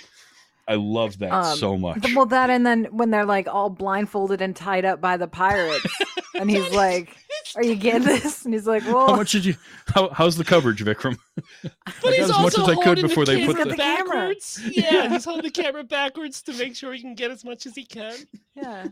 [0.67, 2.15] I love that Um, so much.
[2.15, 5.87] Well, that and then when they're like all blindfolded and tied up by the pirates,
[6.35, 7.15] and he's like,
[7.57, 9.55] "Are you getting this?" And he's like, "Well, how much did you
[9.89, 11.19] how, how's the coverage vikram
[11.63, 11.73] But
[12.05, 13.65] I he's got as much also as I could holding before the they put camera
[13.65, 14.17] the- He's got the camera.
[14.29, 14.61] backwards.
[14.73, 17.75] Yeah, he's holding the camera backwards to make sure he can get as much as
[17.75, 18.15] he can.
[18.55, 18.89] yeah."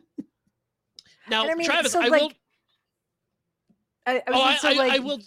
[1.31, 2.33] Now, I mean, Travis, so, I like, will
[4.05, 5.21] I, I was Oh, gonna I- say, I- like, I will-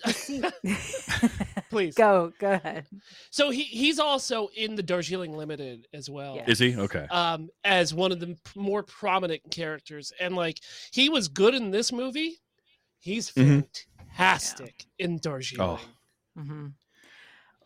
[1.70, 1.96] please.
[1.96, 2.86] go, go ahead.
[3.32, 6.36] So he he's also in the Darjeeling Limited as well.
[6.36, 6.44] Yeah.
[6.48, 10.12] is he okay um, as one of the p- more prominent characters.
[10.20, 10.60] And like
[10.92, 12.38] he was good in this movie.
[13.06, 13.68] He's Mhm.
[14.00, 15.78] fantastic in Darjeeling.
[16.36, 16.68] hmm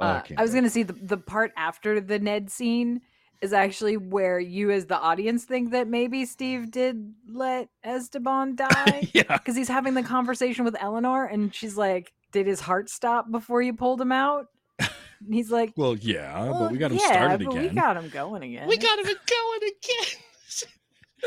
[0.01, 3.01] Oh, Uh, can't I was gonna see the the part after the Ned scene
[3.41, 9.09] is actually where you, as the audience, think that maybe Steve did let Esteban die
[9.13, 13.31] yeah because he's having the conversation with Eleanor, and she's like, "Did his heart stop
[13.31, 14.47] before you pulled him out?"
[14.77, 17.81] And he's like, well yeah "Well, but we got him yeah, started but again We
[17.81, 18.67] got him going again.
[18.67, 20.69] We got him going again.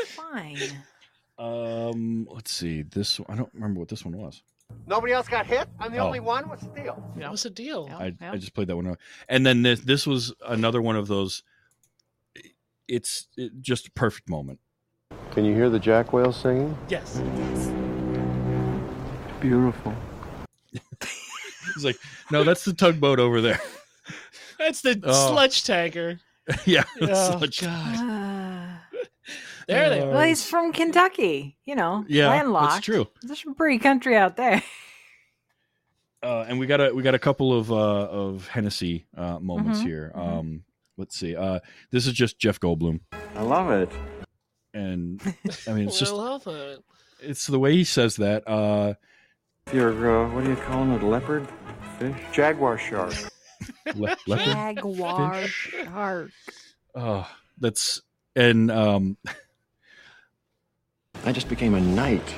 [0.05, 0.83] fine."
[1.39, 4.41] Um let's see this i don't remember what this one was
[4.87, 5.67] Nobody else got hit?
[5.79, 6.07] I'm the Oh.
[6.07, 6.49] only one?
[6.49, 6.95] What's the deal?
[7.15, 7.85] What's the deal?
[7.89, 7.97] Yeah.
[7.97, 8.31] I, yeah.
[8.31, 8.97] I just played that one out.
[9.29, 11.43] And then this this was another one of those.
[12.87, 14.59] It's it, just a perfect moment.
[15.31, 16.75] Can you hear the jack whale singing?
[16.89, 17.21] Yes.
[19.39, 19.93] Beautiful.
[21.75, 21.97] He's like,
[22.31, 23.61] no, that's the tugboat over there.
[24.57, 25.27] That's the Oh.
[25.33, 26.19] sludge tanker.
[26.65, 27.95] yeah, Oh, such- God.
[29.67, 30.09] There they are.
[30.09, 31.57] well, he's from Kentucky.
[31.65, 32.73] You know, yeah, landlocked.
[32.73, 33.07] that's true.
[33.21, 34.61] There's some pretty country out there.
[36.21, 39.81] Uh, and we got a we got a couple of uh, of Hennessy uh, moments
[39.81, 40.13] Mhm, here.
[40.15, 40.19] mhm.
[40.39, 40.63] Um,
[40.95, 41.35] let's see.
[41.35, 41.59] Uh,
[41.91, 43.01] this is just Jeff Goldblum.
[43.35, 43.91] I love it.
[44.73, 45.21] And
[45.67, 46.81] I mean, it's just I love it.
[47.19, 48.47] it's the way he says that.
[48.47, 48.93] Uh,
[49.67, 51.03] If you're, uh, what do you call it?
[51.03, 51.45] A leopard?
[51.99, 52.15] Fish?
[52.31, 53.13] Jaguar shark.
[53.95, 54.45] le- leopard.
[54.45, 55.73] Jaguar Fish.
[55.83, 56.31] shark.
[56.95, 58.01] Oh, that's
[58.33, 59.17] and um,
[61.25, 62.35] I just became a knight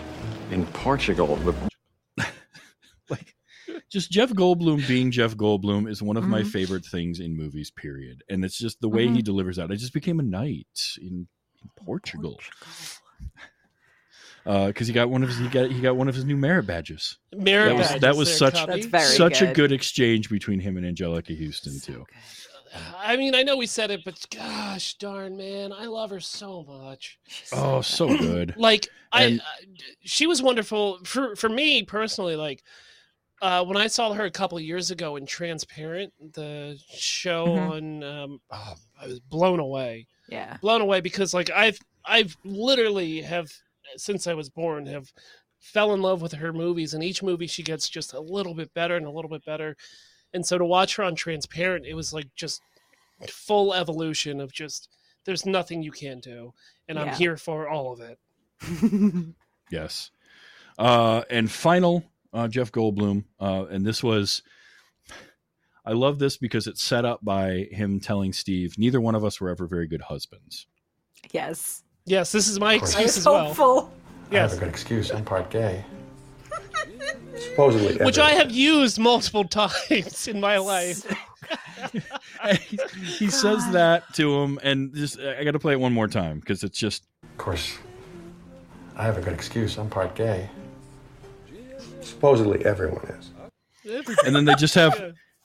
[0.52, 1.40] in Portugal.
[3.10, 3.36] like
[3.90, 6.52] just Jeff Goldblum being Jeff Goldblum is one of my Mhm.
[6.52, 7.72] favorite things in movies.
[7.72, 8.24] Period.
[8.30, 9.24] And it's just the way he Mhm.
[9.24, 9.72] delivers that.
[9.72, 10.68] I just became a knight
[11.02, 11.28] in,
[11.64, 12.40] in Portugal
[14.44, 16.68] because he got one of his he got he got one of his new merit
[16.68, 17.18] badges.
[17.36, 18.72] Merit That was- that was there, such- Cubby.
[18.74, 19.56] That's very Such a good.
[19.56, 22.06] good exchange between him and Anjelica Huston So too.
[22.07, 22.07] good.
[22.98, 26.64] I mean, I know we said it, but gosh darn, man, I love her so
[26.68, 27.20] much.
[27.54, 28.56] Oh, so good.
[28.58, 29.66] Like And- I, I,
[30.04, 32.36] she was wonderful for for me personally.
[32.36, 32.64] Like
[33.42, 37.70] uh, when I saw her a couple years ago in Transparent, the show Mhm.
[37.72, 40.58] on, um, oh, I was blown away, Yeah.
[40.62, 43.52] blown away because like I've I've literally have
[43.98, 45.12] since I was born have
[45.60, 48.74] fell in love with her movies, and each movie she gets just a little bit
[48.74, 49.76] better and a little bit better.
[50.36, 52.62] And so to watch her on Transparent, it was like just
[53.30, 54.90] full evolution of just
[55.24, 56.53] there's nothing you can't do,
[56.88, 58.20] and I'm here for all of it.
[59.72, 60.12] Yes.
[60.78, 63.24] Uh, and final, uh, Jeff Goldblum.
[63.40, 64.44] Uh, and this was,
[65.84, 69.41] I love this because it's set up by him telling Steve, neither one of us
[69.41, 70.68] were ever very good husbands.
[71.32, 71.82] yes.
[72.07, 72.82] Yes, this is my Of.
[72.82, 73.45] I excuse was as well.
[73.45, 73.91] hopeful.
[74.32, 75.10] I have a good excuse.
[75.12, 75.84] I'm part gay.
[77.38, 77.98] Supposedly.
[78.06, 81.03] which I have used multiple times in my life.
[82.68, 82.78] he,
[83.18, 86.40] he says that to him, and just I got to play it one more time
[86.40, 87.78] because it's just Of course,
[88.95, 89.78] I have a good excuse.
[89.78, 90.49] I'm part gay.
[92.02, 93.32] Supposedly everyone is.
[94.26, 94.94] and then they just have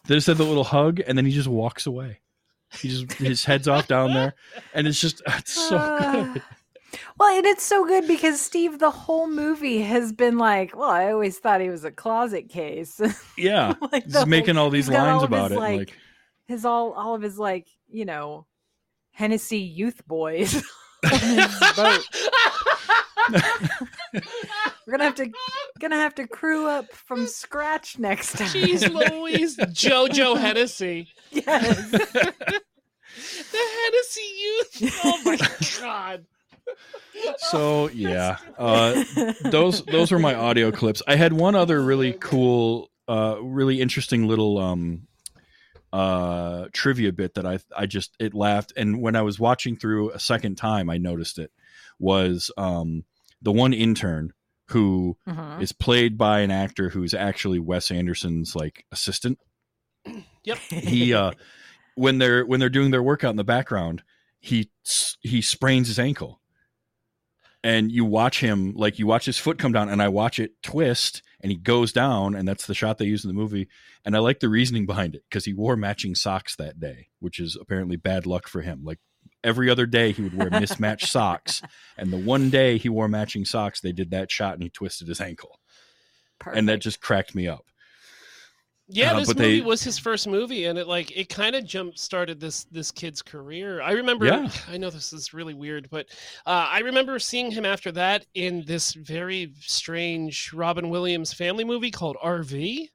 [0.06, 2.20] they just have the little hug, and then he just walks away.
[2.72, 4.34] He just his head's off down there,
[4.74, 6.30] and it's just it's so Ah.
[6.32, 6.42] good.
[7.18, 11.12] Well, and it's so good because Steve, the whole movie has been like, well, I
[11.12, 13.00] always thought he was a closet case.
[13.38, 15.60] Yeah, like he's making whole- all these lines all about his, it.
[15.60, 15.96] Like, like
[16.46, 18.46] his all, all of his like, you know,
[19.12, 20.54] Hennessy youth boys
[21.04, 22.06] on his boat.
[24.86, 25.30] We're gonna have to,
[25.78, 28.48] gonna have to crew up from scratch next time.
[28.48, 31.08] Jeez Louise, JoJo Hennessy.
[31.30, 31.90] yes.
[31.90, 32.32] The
[33.52, 35.00] Hennessy youth.
[35.04, 35.38] Oh my
[35.80, 36.26] god.
[37.38, 39.04] So yeah uh
[39.50, 41.02] those those were my audio clips.
[41.06, 45.06] I had one other really cool uh really interesting little um
[45.92, 48.72] uh trivia bit that i i just it laughed.
[48.76, 51.50] And when i was watching through a second time i noticed it
[51.98, 53.04] was um
[53.42, 54.32] the one intern
[54.68, 55.60] who Mhm.
[55.60, 59.38] is played by an actor who's actually wes anderson's like assistant.
[60.44, 60.58] Yep.
[60.68, 61.32] he uh
[61.96, 64.02] when they're when they're doing their workout in the background
[64.38, 64.70] he
[65.20, 66.39] he sprains his ankle
[67.62, 70.62] and you watch him like you watch his foot come down and i watch it
[70.62, 73.68] twist and he goes down and that's the shot they use in the movie
[74.04, 77.38] and i like the reasoning behind it because he wore matching socks that day which
[77.38, 78.82] is apparently bad luck for him.
[78.82, 78.98] Like
[79.44, 81.62] every other day he would wear mismatched socks
[81.96, 85.06] and the one day he wore matching socks they did that shot and he twisted
[85.06, 85.60] his ankle.
[86.52, 87.66] And that just cracked me up
[88.92, 91.54] Yeah, Uh, this but movie they- was his first movie, and it like it kind
[91.54, 93.80] of jump started this this kid's career.
[93.80, 94.26] I remember.
[94.26, 94.50] Yeah.
[94.68, 96.06] I know this is really weird, but
[96.46, 101.90] uh, I remember seeing him after that in this very strange Robin Williams family movie
[101.90, 102.88] called RV.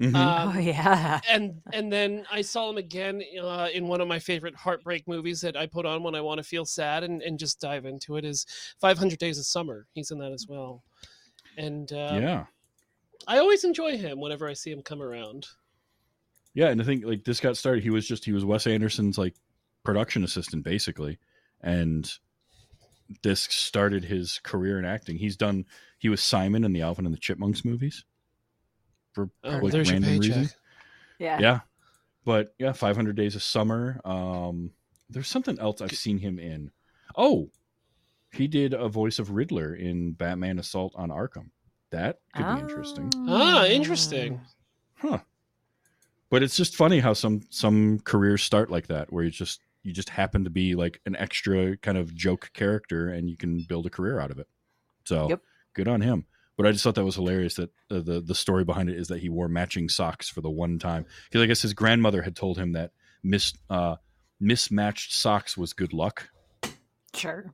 [0.00, 0.14] Mhm.
[0.16, 1.20] Um, oh yeah.
[1.28, 5.42] and and then I saw him again uh, in one of my favorite heartbreak movies
[5.42, 8.16] that I put on when I want to feel sad and, and just dive into
[8.16, 8.46] it is
[8.80, 9.86] 500 Days of Summer.
[9.92, 10.82] He's in that as well,
[11.58, 12.44] and uh, yeah
[13.26, 15.46] I always enjoy him whenever I see him come around.
[16.54, 17.82] Yeah, and I think like this got started.
[17.82, 19.34] He was just he was Wes Anderson's like
[19.84, 21.18] production assistant basically,
[21.62, 22.10] and
[23.22, 25.16] this started his career in acting.
[25.16, 25.64] He's done.
[25.98, 28.04] He was Simon in the Alvin and the Chipmunks movies.
[29.12, 30.20] For Oh, like random paycheck.
[30.36, 30.50] reason.
[31.18, 31.38] Yeah.
[31.40, 31.60] Yeah,
[32.24, 34.00] but yeah, Five Hundred Days of Summer.
[34.04, 34.72] Um,
[35.10, 36.70] there's something else I've seen him in.
[37.16, 37.50] Oh,
[38.32, 41.50] he did a voice of Riddler in Batman Assault on Arkham.
[41.92, 43.10] That could be interesting.
[43.28, 44.40] Ah, interesting.
[44.96, 45.18] huh
[46.30, 49.92] but it's just funny how some some careers start like that where you just you
[49.92, 53.84] just happen to be like an extra kind of joke character and you can build
[53.84, 54.48] a career out of it
[55.04, 55.40] so Yep.
[55.74, 56.24] good on him
[56.56, 59.08] but i just thought that was hilarious that uh, the the story behind it is
[59.08, 62.34] that he wore matching socks for the one time because i guess his grandmother had
[62.36, 62.92] told him that
[63.22, 63.96] mis uh
[64.40, 66.30] mismatched socks was good luck
[67.14, 67.52] Sure.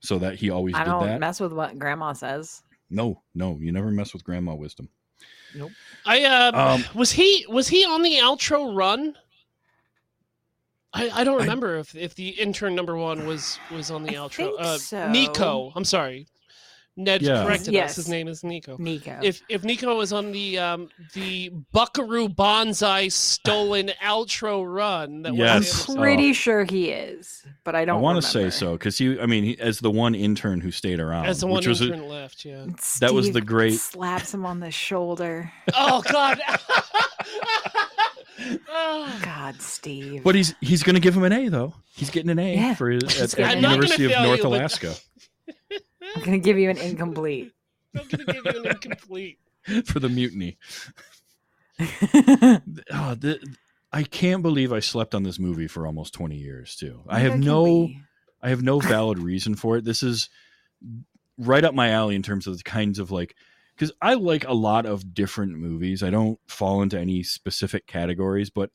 [0.00, 2.62] so that he always I did don't that mess with what grandma says.
[2.90, 4.88] No no you never mess with grandma wisdom
[5.56, 5.70] Nope.
[6.04, 9.14] I uh, Um, was he was he on the outro run?
[10.92, 14.16] I, I don't I- remember if, if the intern number one was was on the
[14.16, 14.36] I outro.
[14.36, 15.10] think uh, so.
[15.10, 16.26] Nico, I'm sorry.
[16.96, 17.44] Ned Yeah.
[17.44, 17.96] corrected us.
[17.96, 18.76] His name is Nico.
[18.78, 19.18] Nico.
[19.22, 25.50] If if Nico was on the um the Buckaroo Banzai stolen outro run, that Yes.
[25.50, 25.96] I'm was Anderson.
[25.96, 27.98] pretty sure he is, but I don't.
[27.98, 30.70] I want to say so because he, I mean, he, as the one intern who
[30.70, 32.44] stayed around, as the one which was a- intern left.
[32.44, 32.66] Yeah.
[33.00, 35.50] That was the great- Slaps him on the shoulder.
[35.76, 36.40] Oh God.
[38.68, 39.18] Oh.
[39.22, 40.22] God, Steve.
[40.24, 41.74] but he's he's going to give him an A though.
[41.94, 42.74] He's getting an A Yeah.
[42.74, 43.56] for his, at, getting at an A.
[43.56, 44.94] I'm not University of North you, but- Alaska
[46.14, 47.52] I'm gonna give you an incomplete.
[47.96, 49.38] I'm gonna give you an incomplete.
[49.86, 50.58] for the mutiny.
[52.92, 53.44] Oh, the,
[53.92, 57.00] I can't believe I slept on this movie for almost twenty years too.
[57.08, 57.62] I have Neither no.
[57.64, 58.00] we.
[58.40, 59.84] I have no valid reason for it.
[59.84, 60.28] This is
[61.36, 63.34] right up my alley in terms of the kinds of like
[63.74, 66.02] because I like a lot of different movies.
[66.04, 68.70] I don't fall into any specific categories, but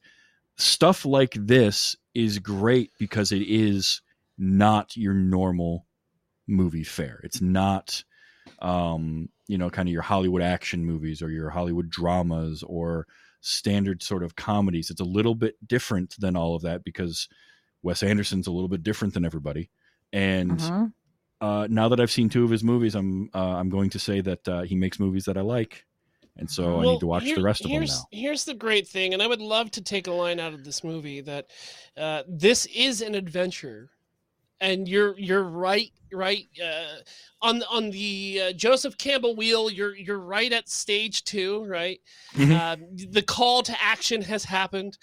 [0.57, 4.01] stuff like this is great because it is
[4.37, 5.85] not your normal
[6.49, 7.21] movie fare.
[7.23, 8.03] It's not
[8.61, 13.07] um, you know, kind of your Hollywood action movies or your Hollywood dramas or
[13.41, 14.89] standard sort of comedies.
[14.89, 17.30] It's a little bit different than all of that because
[17.84, 19.69] Wes Anderson's a little bit different than everybody.
[20.11, 20.93] And Mhm.
[21.39, 24.19] uh, now that I've seen two of his movies, I'm uh, I'm going to say
[24.21, 25.85] that uh, he makes movies that I like,
[26.35, 28.07] and so I need to watch here- the rest of them here's, now.
[28.11, 30.84] Here's the great thing, and I would love to take a line out of this
[30.84, 31.49] movie that
[31.95, 33.89] uh, this is an adventure,
[34.61, 36.98] and you're you're right right uh,
[37.41, 39.69] on on the uh, Joseph Campbell wheel.
[39.69, 41.99] You're you're right at stage two, right?
[42.36, 42.60] Mhm.
[42.60, 44.98] Um, the call to action has happened,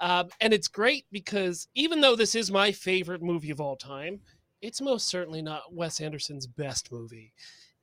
[0.00, 4.20] um, and it's great because even though this is my favorite movie of all time,
[4.60, 7.32] it's most certainly not Wes Anderson's best movie.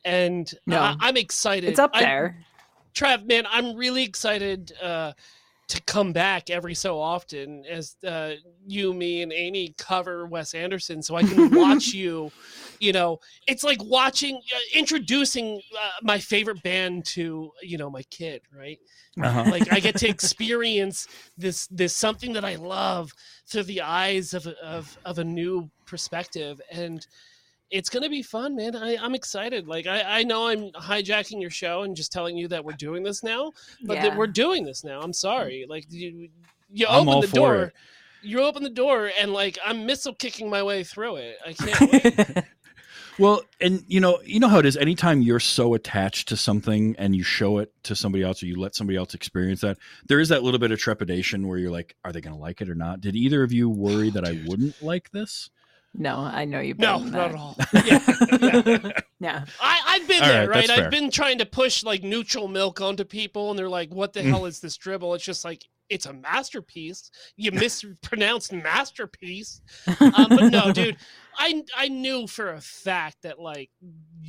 [0.06, 0.80] And No.
[0.80, 1.70] I, I'm excited.
[1.70, 2.46] It's up I- there.
[2.96, 5.14] Trav, man, I'm really excited uh,
[5.70, 8.34] to come back every so often as uh,
[8.66, 12.32] you, me, and Amy cover Wes Anderson, so I can watch you.
[12.80, 18.02] You know, it's like watching, uh, introducing uh, my favorite band to you know my
[18.04, 18.80] kid, right?
[19.22, 19.46] Uh-huh.
[19.50, 23.14] Like I get to experience this this something that I love
[23.46, 27.06] through the eyes of of of a new perspective, and
[27.72, 28.76] it's gonna be fun, man.
[28.76, 29.68] I, I'm excited.
[29.68, 33.04] Like I, I know I'm hijacking your show and just telling you that we're doing
[33.04, 33.52] this now,
[33.84, 35.00] but that we're doing this now.
[35.02, 35.66] I'm sorry.
[35.70, 36.30] Like you,
[36.72, 37.64] you I'm open all the for door.
[37.64, 37.74] it.
[38.22, 41.38] You open the door and like I'm missile kicking my way through it.
[41.46, 42.46] I can't wait.
[43.20, 44.78] Well, and you know, you know how it is.
[44.78, 48.58] Anytime you're so attached to something and you show it to somebody else, or you
[48.58, 49.78] let somebody else experience that,
[50.08, 52.62] there is that little bit of trepidation where you're like, "Are they going to like
[52.62, 55.50] it or not?" Did either of you worry oh, that I wouldn't like this?
[55.94, 56.76] No, I know you.
[56.78, 57.58] no, better than not at all.
[57.86, 58.00] Yeah,
[58.42, 58.92] yeah.
[59.22, 59.44] Yeah.
[59.60, 60.80] I, I've been All there, right, right?
[60.80, 64.22] I've been trying to push like neutral milk onto people, and they're like, "What the
[64.22, 64.30] Mm.
[64.30, 67.12] hell is this dribble?" It's just like it's a masterpiece.
[67.36, 69.62] You mispronounced masterpiece,
[70.00, 70.96] um, but no, dude.
[71.38, 73.72] I I knew for a fact that like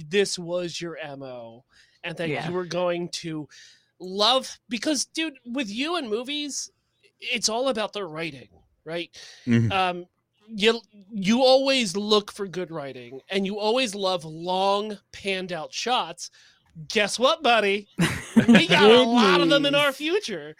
[0.08, 1.64] this was your mo,
[2.02, 2.48] and that Yeah.
[2.48, 3.48] you were going to
[4.00, 6.70] love because, dude, with you and movies,
[7.20, 8.48] it's all about the writing,
[8.84, 9.10] right?
[9.46, 9.70] Mhm.
[9.72, 10.06] um
[10.54, 10.80] you
[11.12, 16.30] you always look for good writing and you always love long panned out shots.
[16.88, 17.88] Guess what buddy?
[18.48, 20.54] We got a lot of them in our future.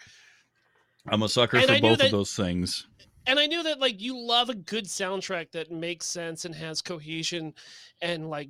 [1.07, 2.85] I'm a sucker And for I both that- of those things.
[3.27, 6.81] and i knew that like you love a good soundtrack that makes sense and has
[6.81, 7.53] cohesion
[8.01, 8.49] and like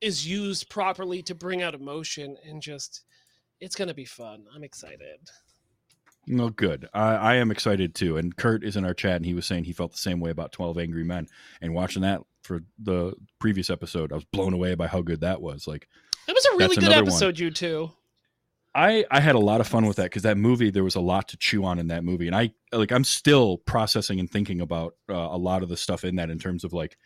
[0.00, 3.04] is used properly to bring out emotion and just
[3.60, 4.44] it's gonna be fun.
[4.54, 5.18] I'm excited
[6.26, 6.88] No, good.
[6.94, 8.16] I, I am excited too.
[8.16, 10.30] And Kurt is in our chat, and he was saying he felt the same way
[10.30, 11.26] about Twelve Angry Men.
[11.60, 15.40] And watching that for the previous episode, I was blown away by how good that
[15.40, 15.66] was.
[15.66, 15.88] Like,
[16.26, 16.98] it was a really good one.
[16.98, 17.90] episode you two
[18.74, 21.00] I I had a lot of fun with that because that movie there was a
[21.00, 24.60] lot to chew on in that movie, and I like I'm still processing and thinking
[24.60, 26.96] about uh, a lot of the stuff in that in terms of like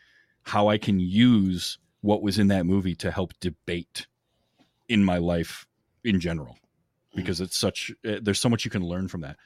[0.42, 4.06] how I can use what was in that movie to help debate
[4.88, 5.66] in my life
[6.04, 6.56] in general
[7.22, 9.36] because it's such uh, there's so much you can learn from that.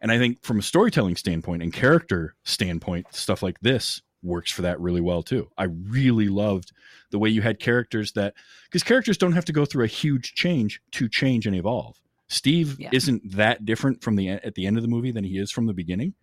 [0.00, 4.62] And I think from a storytelling standpoint and character standpoint, stuff like this works for
[4.62, 5.48] that really well too.
[5.58, 6.72] I really loved
[7.10, 8.34] the way you had characters that
[8.64, 12.00] because characters don't have to go through a huge change to change and evolve.
[12.28, 12.90] Steve Yeah.
[12.92, 15.66] isn't that different from the at the end of the movie than he is from
[15.66, 16.14] the beginning,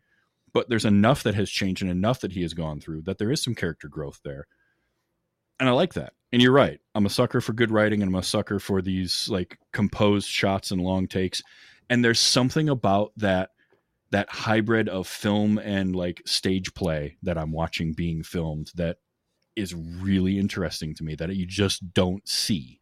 [0.53, 3.31] but there's enough that has changed and enough that he has gone through that there
[3.31, 4.47] is some character growth there.
[5.59, 6.13] And I like that.
[6.31, 6.79] And you're right.
[6.95, 10.71] I'm a sucker for good writing and I'm a sucker for these like composed shots
[10.71, 11.41] and long takes.
[11.89, 13.49] And there's something about that
[14.11, 18.97] that hybrid of film and like stage play that I'm watching being filmed that
[19.55, 22.79] is really interesting to me that you just don't see.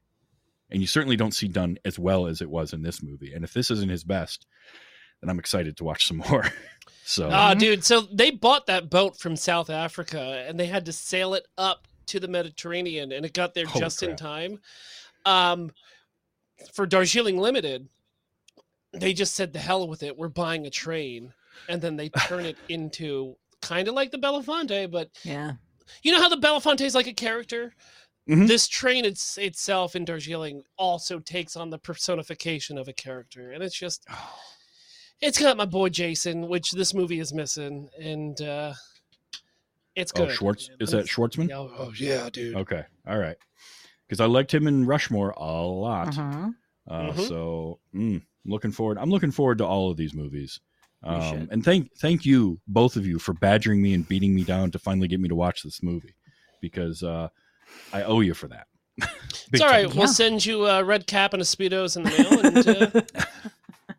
[0.70, 3.34] And you certainly don't see done as well as it was in this movie.
[3.34, 4.45] And if this isn't his best,
[5.22, 6.45] then I'm excited to watch some more.
[7.04, 7.84] so Ah, dude.
[7.84, 11.87] So they bought that boat from South Africa and they had to sail it up
[12.08, 14.60] to the Mediterranean and it got there Holy just in time.
[15.26, 15.72] Um,
[16.74, 17.88] for Darjeeling Limited,
[18.94, 20.18] they just said the hell with it.
[20.18, 21.34] We're buying a train.
[21.70, 25.54] And then they turn it into kind of like the Belafonte, but Yeah.
[26.04, 27.74] you know how the Belafonte is like a character?
[28.30, 28.48] Mhm.
[28.48, 33.52] This train it's, itself in Darjeeling also takes on the personification of a character.
[33.52, 34.06] And it's just,
[35.22, 37.90] it's got my boy Jason, which this movie is missing.
[38.00, 38.74] And uh,
[39.98, 40.24] it's good.
[40.24, 40.36] oh good.
[40.36, 40.78] Schwartz man.
[40.80, 41.49] is that me- Schwartzman?
[41.49, 42.56] Yeah, Oh, yeah, dude.
[42.56, 43.38] Okay, all right.
[44.07, 46.10] Because I liked him in Rushmore a lot.
[46.14, 46.56] Mhm.
[46.90, 47.28] Uh, Mhm.
[47.28, 48.98] So mm, looking forward.
[48.98, 50.61] I'm looking forward to all of these movies.
[51.03, 54.72] Um, and thank thank you both of you for badgering me and beating me down
[54.72, 56.15] to finally get me to watch this movie
[56.61, 57.28] because uh,
[57.94, 58.68] I owe you for that.
[59.53, 59.88] It's all right.
[59.88, 59.95] time.
[59.95, 60.14] We'll Yeah.
[60.14, 62.45] send you a red cap and a speedos in the mail.
[62.45, 63.26] And, uh,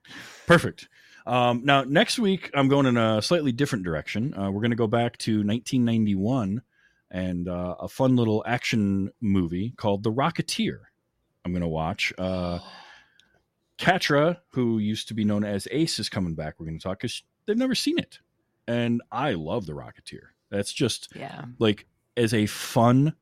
[0.47, 0.89] Perfect.
[1.29, 4.33] Um, now next week I'm going in a slightly different direction.
[4.35, 6.63] Uh, we're going to go back to 1991
[7.11, 10.81] and uh, a fun little action movie called The Rocketeer.
[11.45, 12.13] I'm going to watch.
[12.19, 12.59] Uh,
[13.79, 16.55] Katra, who used to be known as Ace, is coming back.
[16.59, 18.19] We're going to talk because they've never seen it,
[18.67, 20.31] and I love the Rocketeer.
[20.51, 21.45] That's just Yeah.
[21.59, 21.87] like
[22.17, 23.15] as a fun.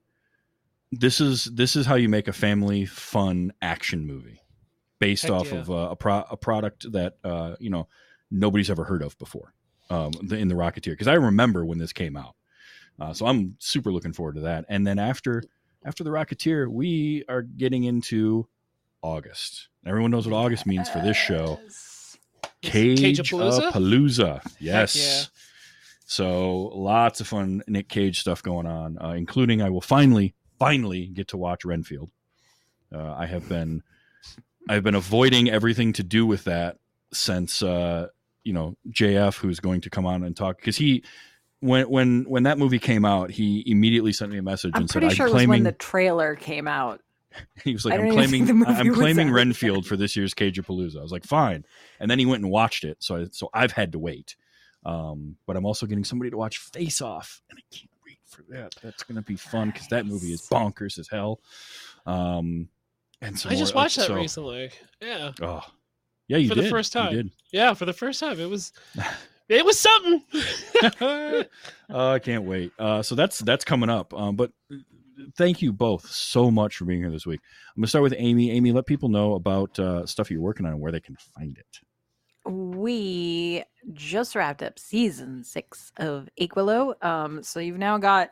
[0.93, 4.41] This is this is how you make a family fun action movie,
[4.98, 5.59] based Heck off yeah.
[5.59, 7.89] of uh, a pro- a product that uh, you know
[8.31, 9.52] nobody's ever heard of before.
[9.89, 12.35] Um, the, in the Rocketeer, because I remember when this came out,
[12.98, 14.64] uh, so I'm super looking forward to that.
[14.68, 15.44] And then after
[15.85, 18.48] after the Rocketeer, we are getting into
[19.01, 19.68] August.
[19.86, 21.60] Everyone knows what August means for this show.
[22.62, 23.31] Cage?
[23.31, 24.43] Palooza.
[24.59, 24.97] Yes.
[24.97, 25.23] yeah.
[26.06, 31.06] So lots of fun Nick Cage stuff going on, uh, including I will finally, finally
[31.06, 32.10] get to watch Renfield.
[32.93, 33.82] Uh, I have been,
[34.69, 36.79] I've been avoiding everything to do with that
[37.13, 38.09] since uh,
[38.45, 41.05] you know JF, who's going to come on and talk because he.
[41.61, 44.91] When when when that movie came out, he immediately sent me a message I'm and
[44.91, 47.01] said, pretty "I'm sure it was claiming." when the trailer came out.
[47.65, 49.35] He was like, "I'm claiming, think the movie I'm claiming out.
[49.35, 51.65] Renfield for this year's Cage of Palooza." I was like, "Fine,"
[51.99, 52.99] and then he went and watched it.
[53.01, 54.37] So, I, so I've had to wait.
[54.87, 58.45] Um, but I'm also getting somebody to watch Face Off, and I can't wait for
[58.51, 58.75] that.
[58.83, 61.41] That's going to be fun because that movie is bonkers as hell.
[62.07, 62.69] Um,
[63.23, 64.71] and so I just more- watched that so- recently.
[65.01, 65.33] Yeah.
[65.43, 65.63] Oh,
[66.29, 66.71] yeah, you For the did.
[66.71, 67.13] first You time.
[67.15, 67.31] did.
[67.53, 67.75] Yeah.
[67.75, 68.41] For the first time.
[68.41, 68.73] It was,
[69.49, 70.23] it was something.
[71.01, 71.45] oh,
[71.91, 72.73] I can't wait.
[72.79, 74.13] Uh, so that's that's coming up.
[74.15, 74.51] Um, but
[75.37, 77.41] thank you both so much for being here this week.
[77.77, 78.51] I'm gonna start with Amy.
[78.51, 81.57] Amy, let people know about uh, stuff you're working on and where they can find
[81.59, 81.81] it.
[82.51, 83.63] we
[83.93, 87.03] just wrapped up season six of Achewillow.
[87.05, 88.31] Um, so you've now got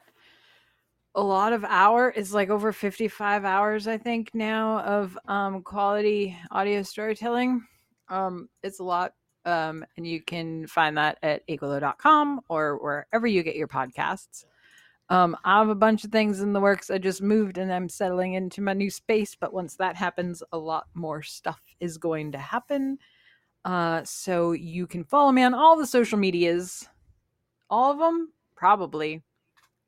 [1.15, 2.13] a lot of hour.
[2.15, 7.65] It's like over 55 hours, I think, now of um, quality audio storytelling.
[8.09, 9.15] Um, it's a lot.
[9.47, 14.45] Um, and you can find that at achewillow.com or wherever you get your podcasts.
[15.11, 16.91] Um, I have a bunch of things in the works.
[16.91, 19.37] I just moved and I'm settling into my new space.
[19.39, 22.99] But once that happens, a lot more stuff is going to happen.
[23.65, 26.89] Uh, so you can follow me on all the social medias.
[27.69, 28.33] All of them?
[28.57, 29.23] Probably.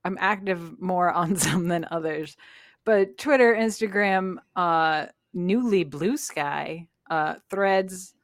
[0.07, 2.37] I'm active more on some than others.
[2.85, 8.15] But Twitter, Instagram, uh, newly Blue Sky, uh, threads,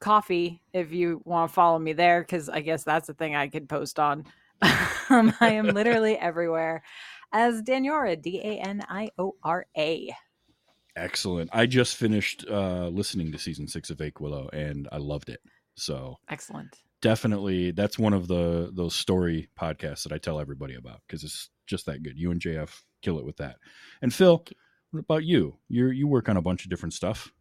[0.00, 3.48] Ko-fi, if you want to follow me there, because I guess that's the thing I
[3.48, 4.24] could post on.
[5.10, 6.82] um, I am literally everywhere
[7.32, 10.12] as Daniora, D A N I O R A.
[10.96, 11.50] Excellent.
[11.52, 15.40] I just finished uh, listening to season six of Achewillow and I loved it.
[15.76, 16.82] So Excellent.
[17.00, 21.50] Definitely, that's one of the those story podcasts that I tell everybody about because it's
[21.66, 22.18] just that good.
[22.18, 22.70] You and JF
[23.02, 23.56] kill it with that.
[24.02, 24.44] And Phil,
[24.90, 25.56] what about you?
[25.68, 27.32] You you work on a bunch of different stuff.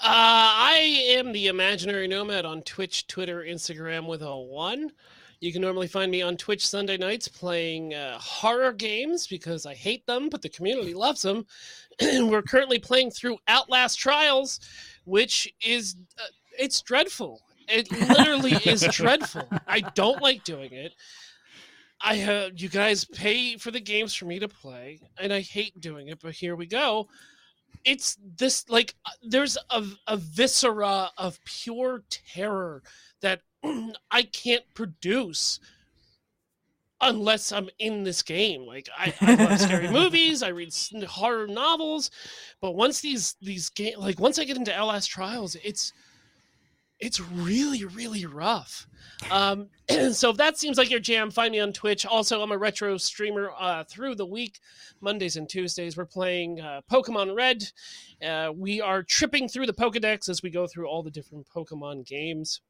[0.00, 4.90] Uh, I am the imaginary nomad on Twitch, Twitter, Instagram with a one.
[5.40, 9.74] You can normally find me on Twitch Sunday nights playing uh, horror games because I
[9.74, 11.44] hate them, but the community loves them.
[12.00, 14.60] We're currently playing through Outlast Trials,
[15.04, 16.26] which is uh,
[16.58, 17.42] it's dreadful.
[17.68, 19.48] It literally is dreadful.
[19.66, 20.92] I don't like doing it.
[22.00, 25.80] I uh, you guys pay for the games for me to play, and I hate
[25.80, 26.20] doing it.
[26.20, 27.08] But here we go
[27.84, 32.82] it's this like uh, there's a, a viscera of pure terror
[33.20, 33.40] that
[34.10, 35.60] I can't produce
[37.00, 38.66] unless I'm in this game.
[38.66, 40.72] Like I, I love scary movies, I read
[41.08, 42.10] horror novels,
[42.60, 45.92] but once these these game like once I get into LS Trials, it's
[47.02, 48.86] it's really really rough.
[49.30, 49.68] Um,
[50.12, 52.06] so if that seems like your jam, find me on Twitch.
[52.06, 54.60] Also, I'm a retro streamer uh, through the week,
[55.00, 55.96] Mondays and Tuesdays.
[55.96, 57.64] We're playing uh, Pokemon Red.
[58.24, 62.06] Uh, we are tripping through the Pokedex as we go through all the different Pokemon
[62.06, 62.60] games.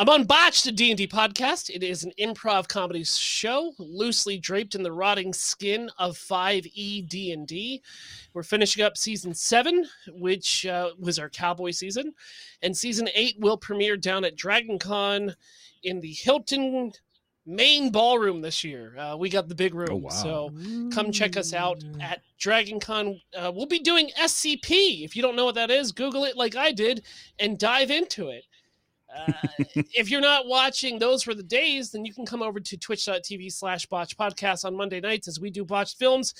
[0.00, 1.70] I'm on Botched, a D&D podcast.
[1.70, 7.08] It is an improv comedy show loosely draped in the rotting skin of E 5e
[7.08, 7.82] D&D.
[8.32, 12.14] We're finishing up season 7, which uh, was our cowboy season,
[12.62, 15.34] and season 8 will premiere down at DragonCon
[15.82, 16.92] in the Hilton
[17.44, 18.96] main ballroom this year.
[18.96, 19.88] Uh, we got the big room.
[19.90, 20.10] Oh, wow.
[20.10, 20.52] So
[20.94, 23.20] come check us out at DragonCon.
[23.36, 25.04] Uh, we'll be doing SCP.
[25.04, 27.02] If you don't know what that is, Google it like I did
[27.40, 28.44] and dive into it.
[29.16, 29.32] Uh,
[29.94, 33.50] if you're not watching those for the days, then you can come over to twitch.tv
[33.52, 36.34] slash botch podcast on Monday nights as we do botched films.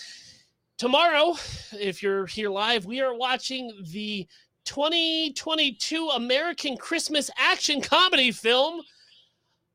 [0.77, 1.35] Tomorrow,
[1.73, 4.27] if you're here live, we are watching the
[4.65, 8.83] 2022 American Christmas action comedy film,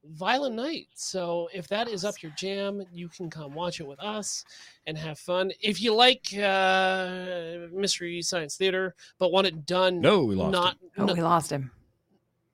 [0.06, 0.88] Violent Night.
[0.94, 4.45] So if that is up your jam, you can come watch it with us
[4.86, 5.52] and have fun.
[5.61, 10.78] If you like uh, Mystery Science Theater, but want it done No, we lost not
[10.98, 11.72] Oh, no- we lost him.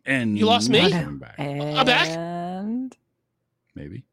[0.05, 0.81] And You lost me?
[0.81, 1.07] not coming.
[1.77, 2.07] I'm back.
[2.09, 2.95] And
[3.75, 4.03] Maybe.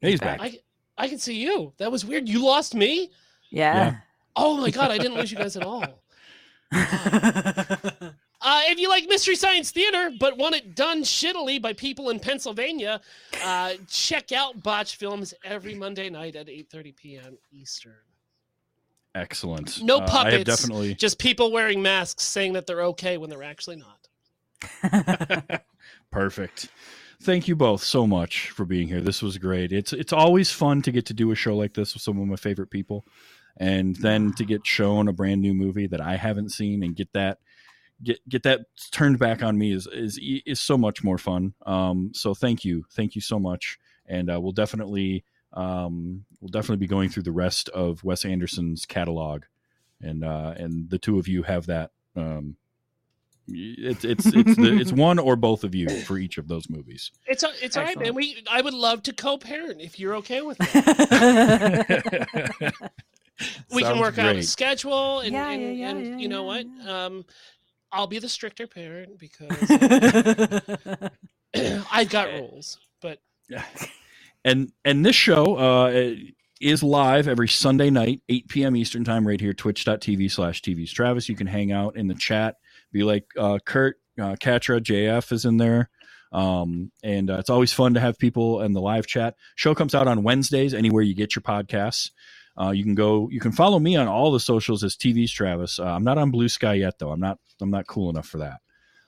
[0.00, 0.40] Hey, he's back.
[0.40, 0.58] I,
[0.98, 1.72] I can see you.
[1.78, 2.28] That was weird.
[2.28, 3.10] You lost me?
[3.50, 3.96] yeah.
[4.38, 6.02] Oh my god, I didn't lose you guys at all.
[8.42, 12.20] Uh, if you like Mystery Science Theater but want it done shittily by people in
[12.20, 13.00] Pennsylvania,
[13.42, 17.38] uh, check out Botch Films every Monday night at 8:30 p.m.
[17.50, 17.94] Eastern.
[19.16, 19.82] Excellent.
[19.82, 20.44] No Uh, I have puppets.
[20.44, 20.94] definitely.
[20.94, 23.95] Just people wearing masks saying that they're okay when they're actually not.
[26.10, 26.68] Perfect.
[27.22, 29.00] Thank you both so much for being here.
[29.00, 29.72] This was great.
[29.72, 32.28] It's it's always fun to get to do a show like this with some of
[32.28, 33.06] my favorite people,
[33.56, 37.12] and then to get shown a brand new movie that I haven't seen and get
[37.14, 37.38] that
[38.02, 41.54] get get that turned back on me is is is so much more fun.
[41.64, 46.76] Um, so thank you, thank you so much, and uh, we'll definitely um, we'll definitely
[46.76, 49.44] be going through the rest of Wes Anderson's catalog,
[50.00, 51.90] and uh, and the two of you have that.
[52.14, 52.56] Um,
[53.48, 57.10] it's it's it's the, it's one or both of you for each of those movies.
[57.26, 58.14] It's a, it's all right, man.
[58.14, 60.72] We I would love to co-parent if you're okay with that.
[63.72, 66.28] we can Sounds work out a schedule, and, Yeah, and, yeah, yeah, and yeah, you
[66.28, 66.88] know yeah, what?
[66.88, 67.24] Um,
[67.92, 71.08] I'll be the stricter parent because uh,
[71.92, 72.78] I've got rules.
[73.00, 73.20] But
[74.44, 76.14] and and this show uh,
[76.60, 78.76] is live every Sunday night, 8 p.m.
[78.76, 81.28] Eastern time, right here, twitch.tv slash TV's Travis.
[81.28, 82.56] You can hang out in the chat,
[82.92, 85.90] be like uh, Kurt, uh, Katra, JF is in there.
[86.32, 89.36] Um, and uh, it's always fun to have people in the live chat.
[89.54, 92.10] Show comes out on Wednesdays, anywhere you get your podcasts.
[92.60, 93.28] Uh, you can go.
[93.30, 95.78] You can follow me on all the socials as TV's Travis.
[95.78, 97.10] Uh, I'm not on Bluesky yet, though.
[97.10, 97.38] I'm not.
[97.60, 98.60] I'm not cool enough for that.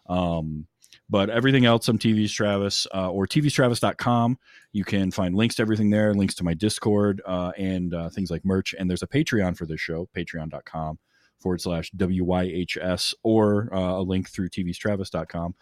[0.07, 0.67] Um,
[1.11, 4.39] but everything else on TV's Travis uh, or tvstravis.com.
[4.73, 8.31] You can find links to everything there, links to my Discord, uh, and uh, things
[8.31, 8.75] like merch.
[8.79, 10.99] And there's a Patreon for this show, patreon.com
[11.41, 15.55] forward slash WYHS, or uh, a link through tvstravis.com.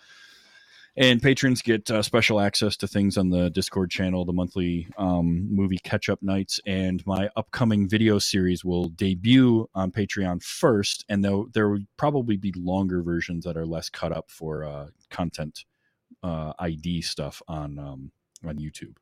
[0.99, 5.47] And patrons get uh, special access to things on the Discord channel, the monthly um,
[5.55, 11.05] movie catch up nights, and my upcoming video series will debut on Patreon first.
[11.11, 14.87] And though there will probably be longer versions that are less cut up for uh,
[15.11, 15.67] content
[16.23, 18.11] uh, ID stuff on um,
[18.47, 18.97] on YouTube.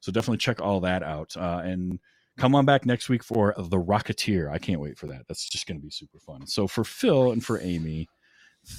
[0.00, 1.36] So definitely check all that out.
[1.36, 1.98] Uh, and
[2.38, 4.50] come on back next week for The Rocketeer.
[4.50, 5.22] I can't wait for that.
[5.28, 6.46] That's just going to be super fun.
[6.46, 8.08] So for Phil and for Amy,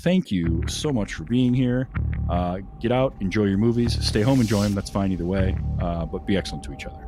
[0.03, 1.87] thank you so much for being here.
[2.29, 4.73] Uh, get out, enjoy your movies, stay home, enjoy them.
[4.75, 5.57] That's fine either way.
[5.79, 7.07] Uh, but be excellent to each other.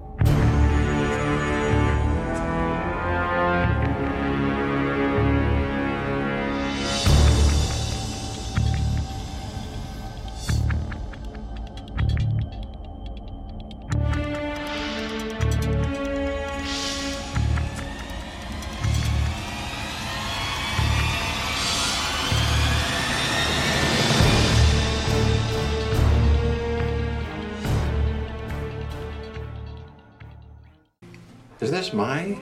[31.88, 32.38] Is my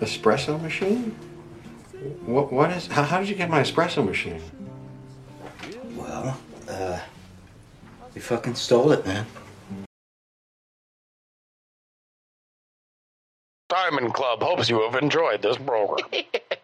[0.00, 1.12] espresso machine?
[2.26, 2.52] What?
[2.52, 2.86] What is?
[2.88, 4.42] How, how did you get my espresso machine?
[5.94, 6.38] Well,
[6.68, 7.00] uh,
[8.14, 9.24] you fucking stole it, man.
[13.70, 16.10] Diamond Club hopes you have enjoyed this program.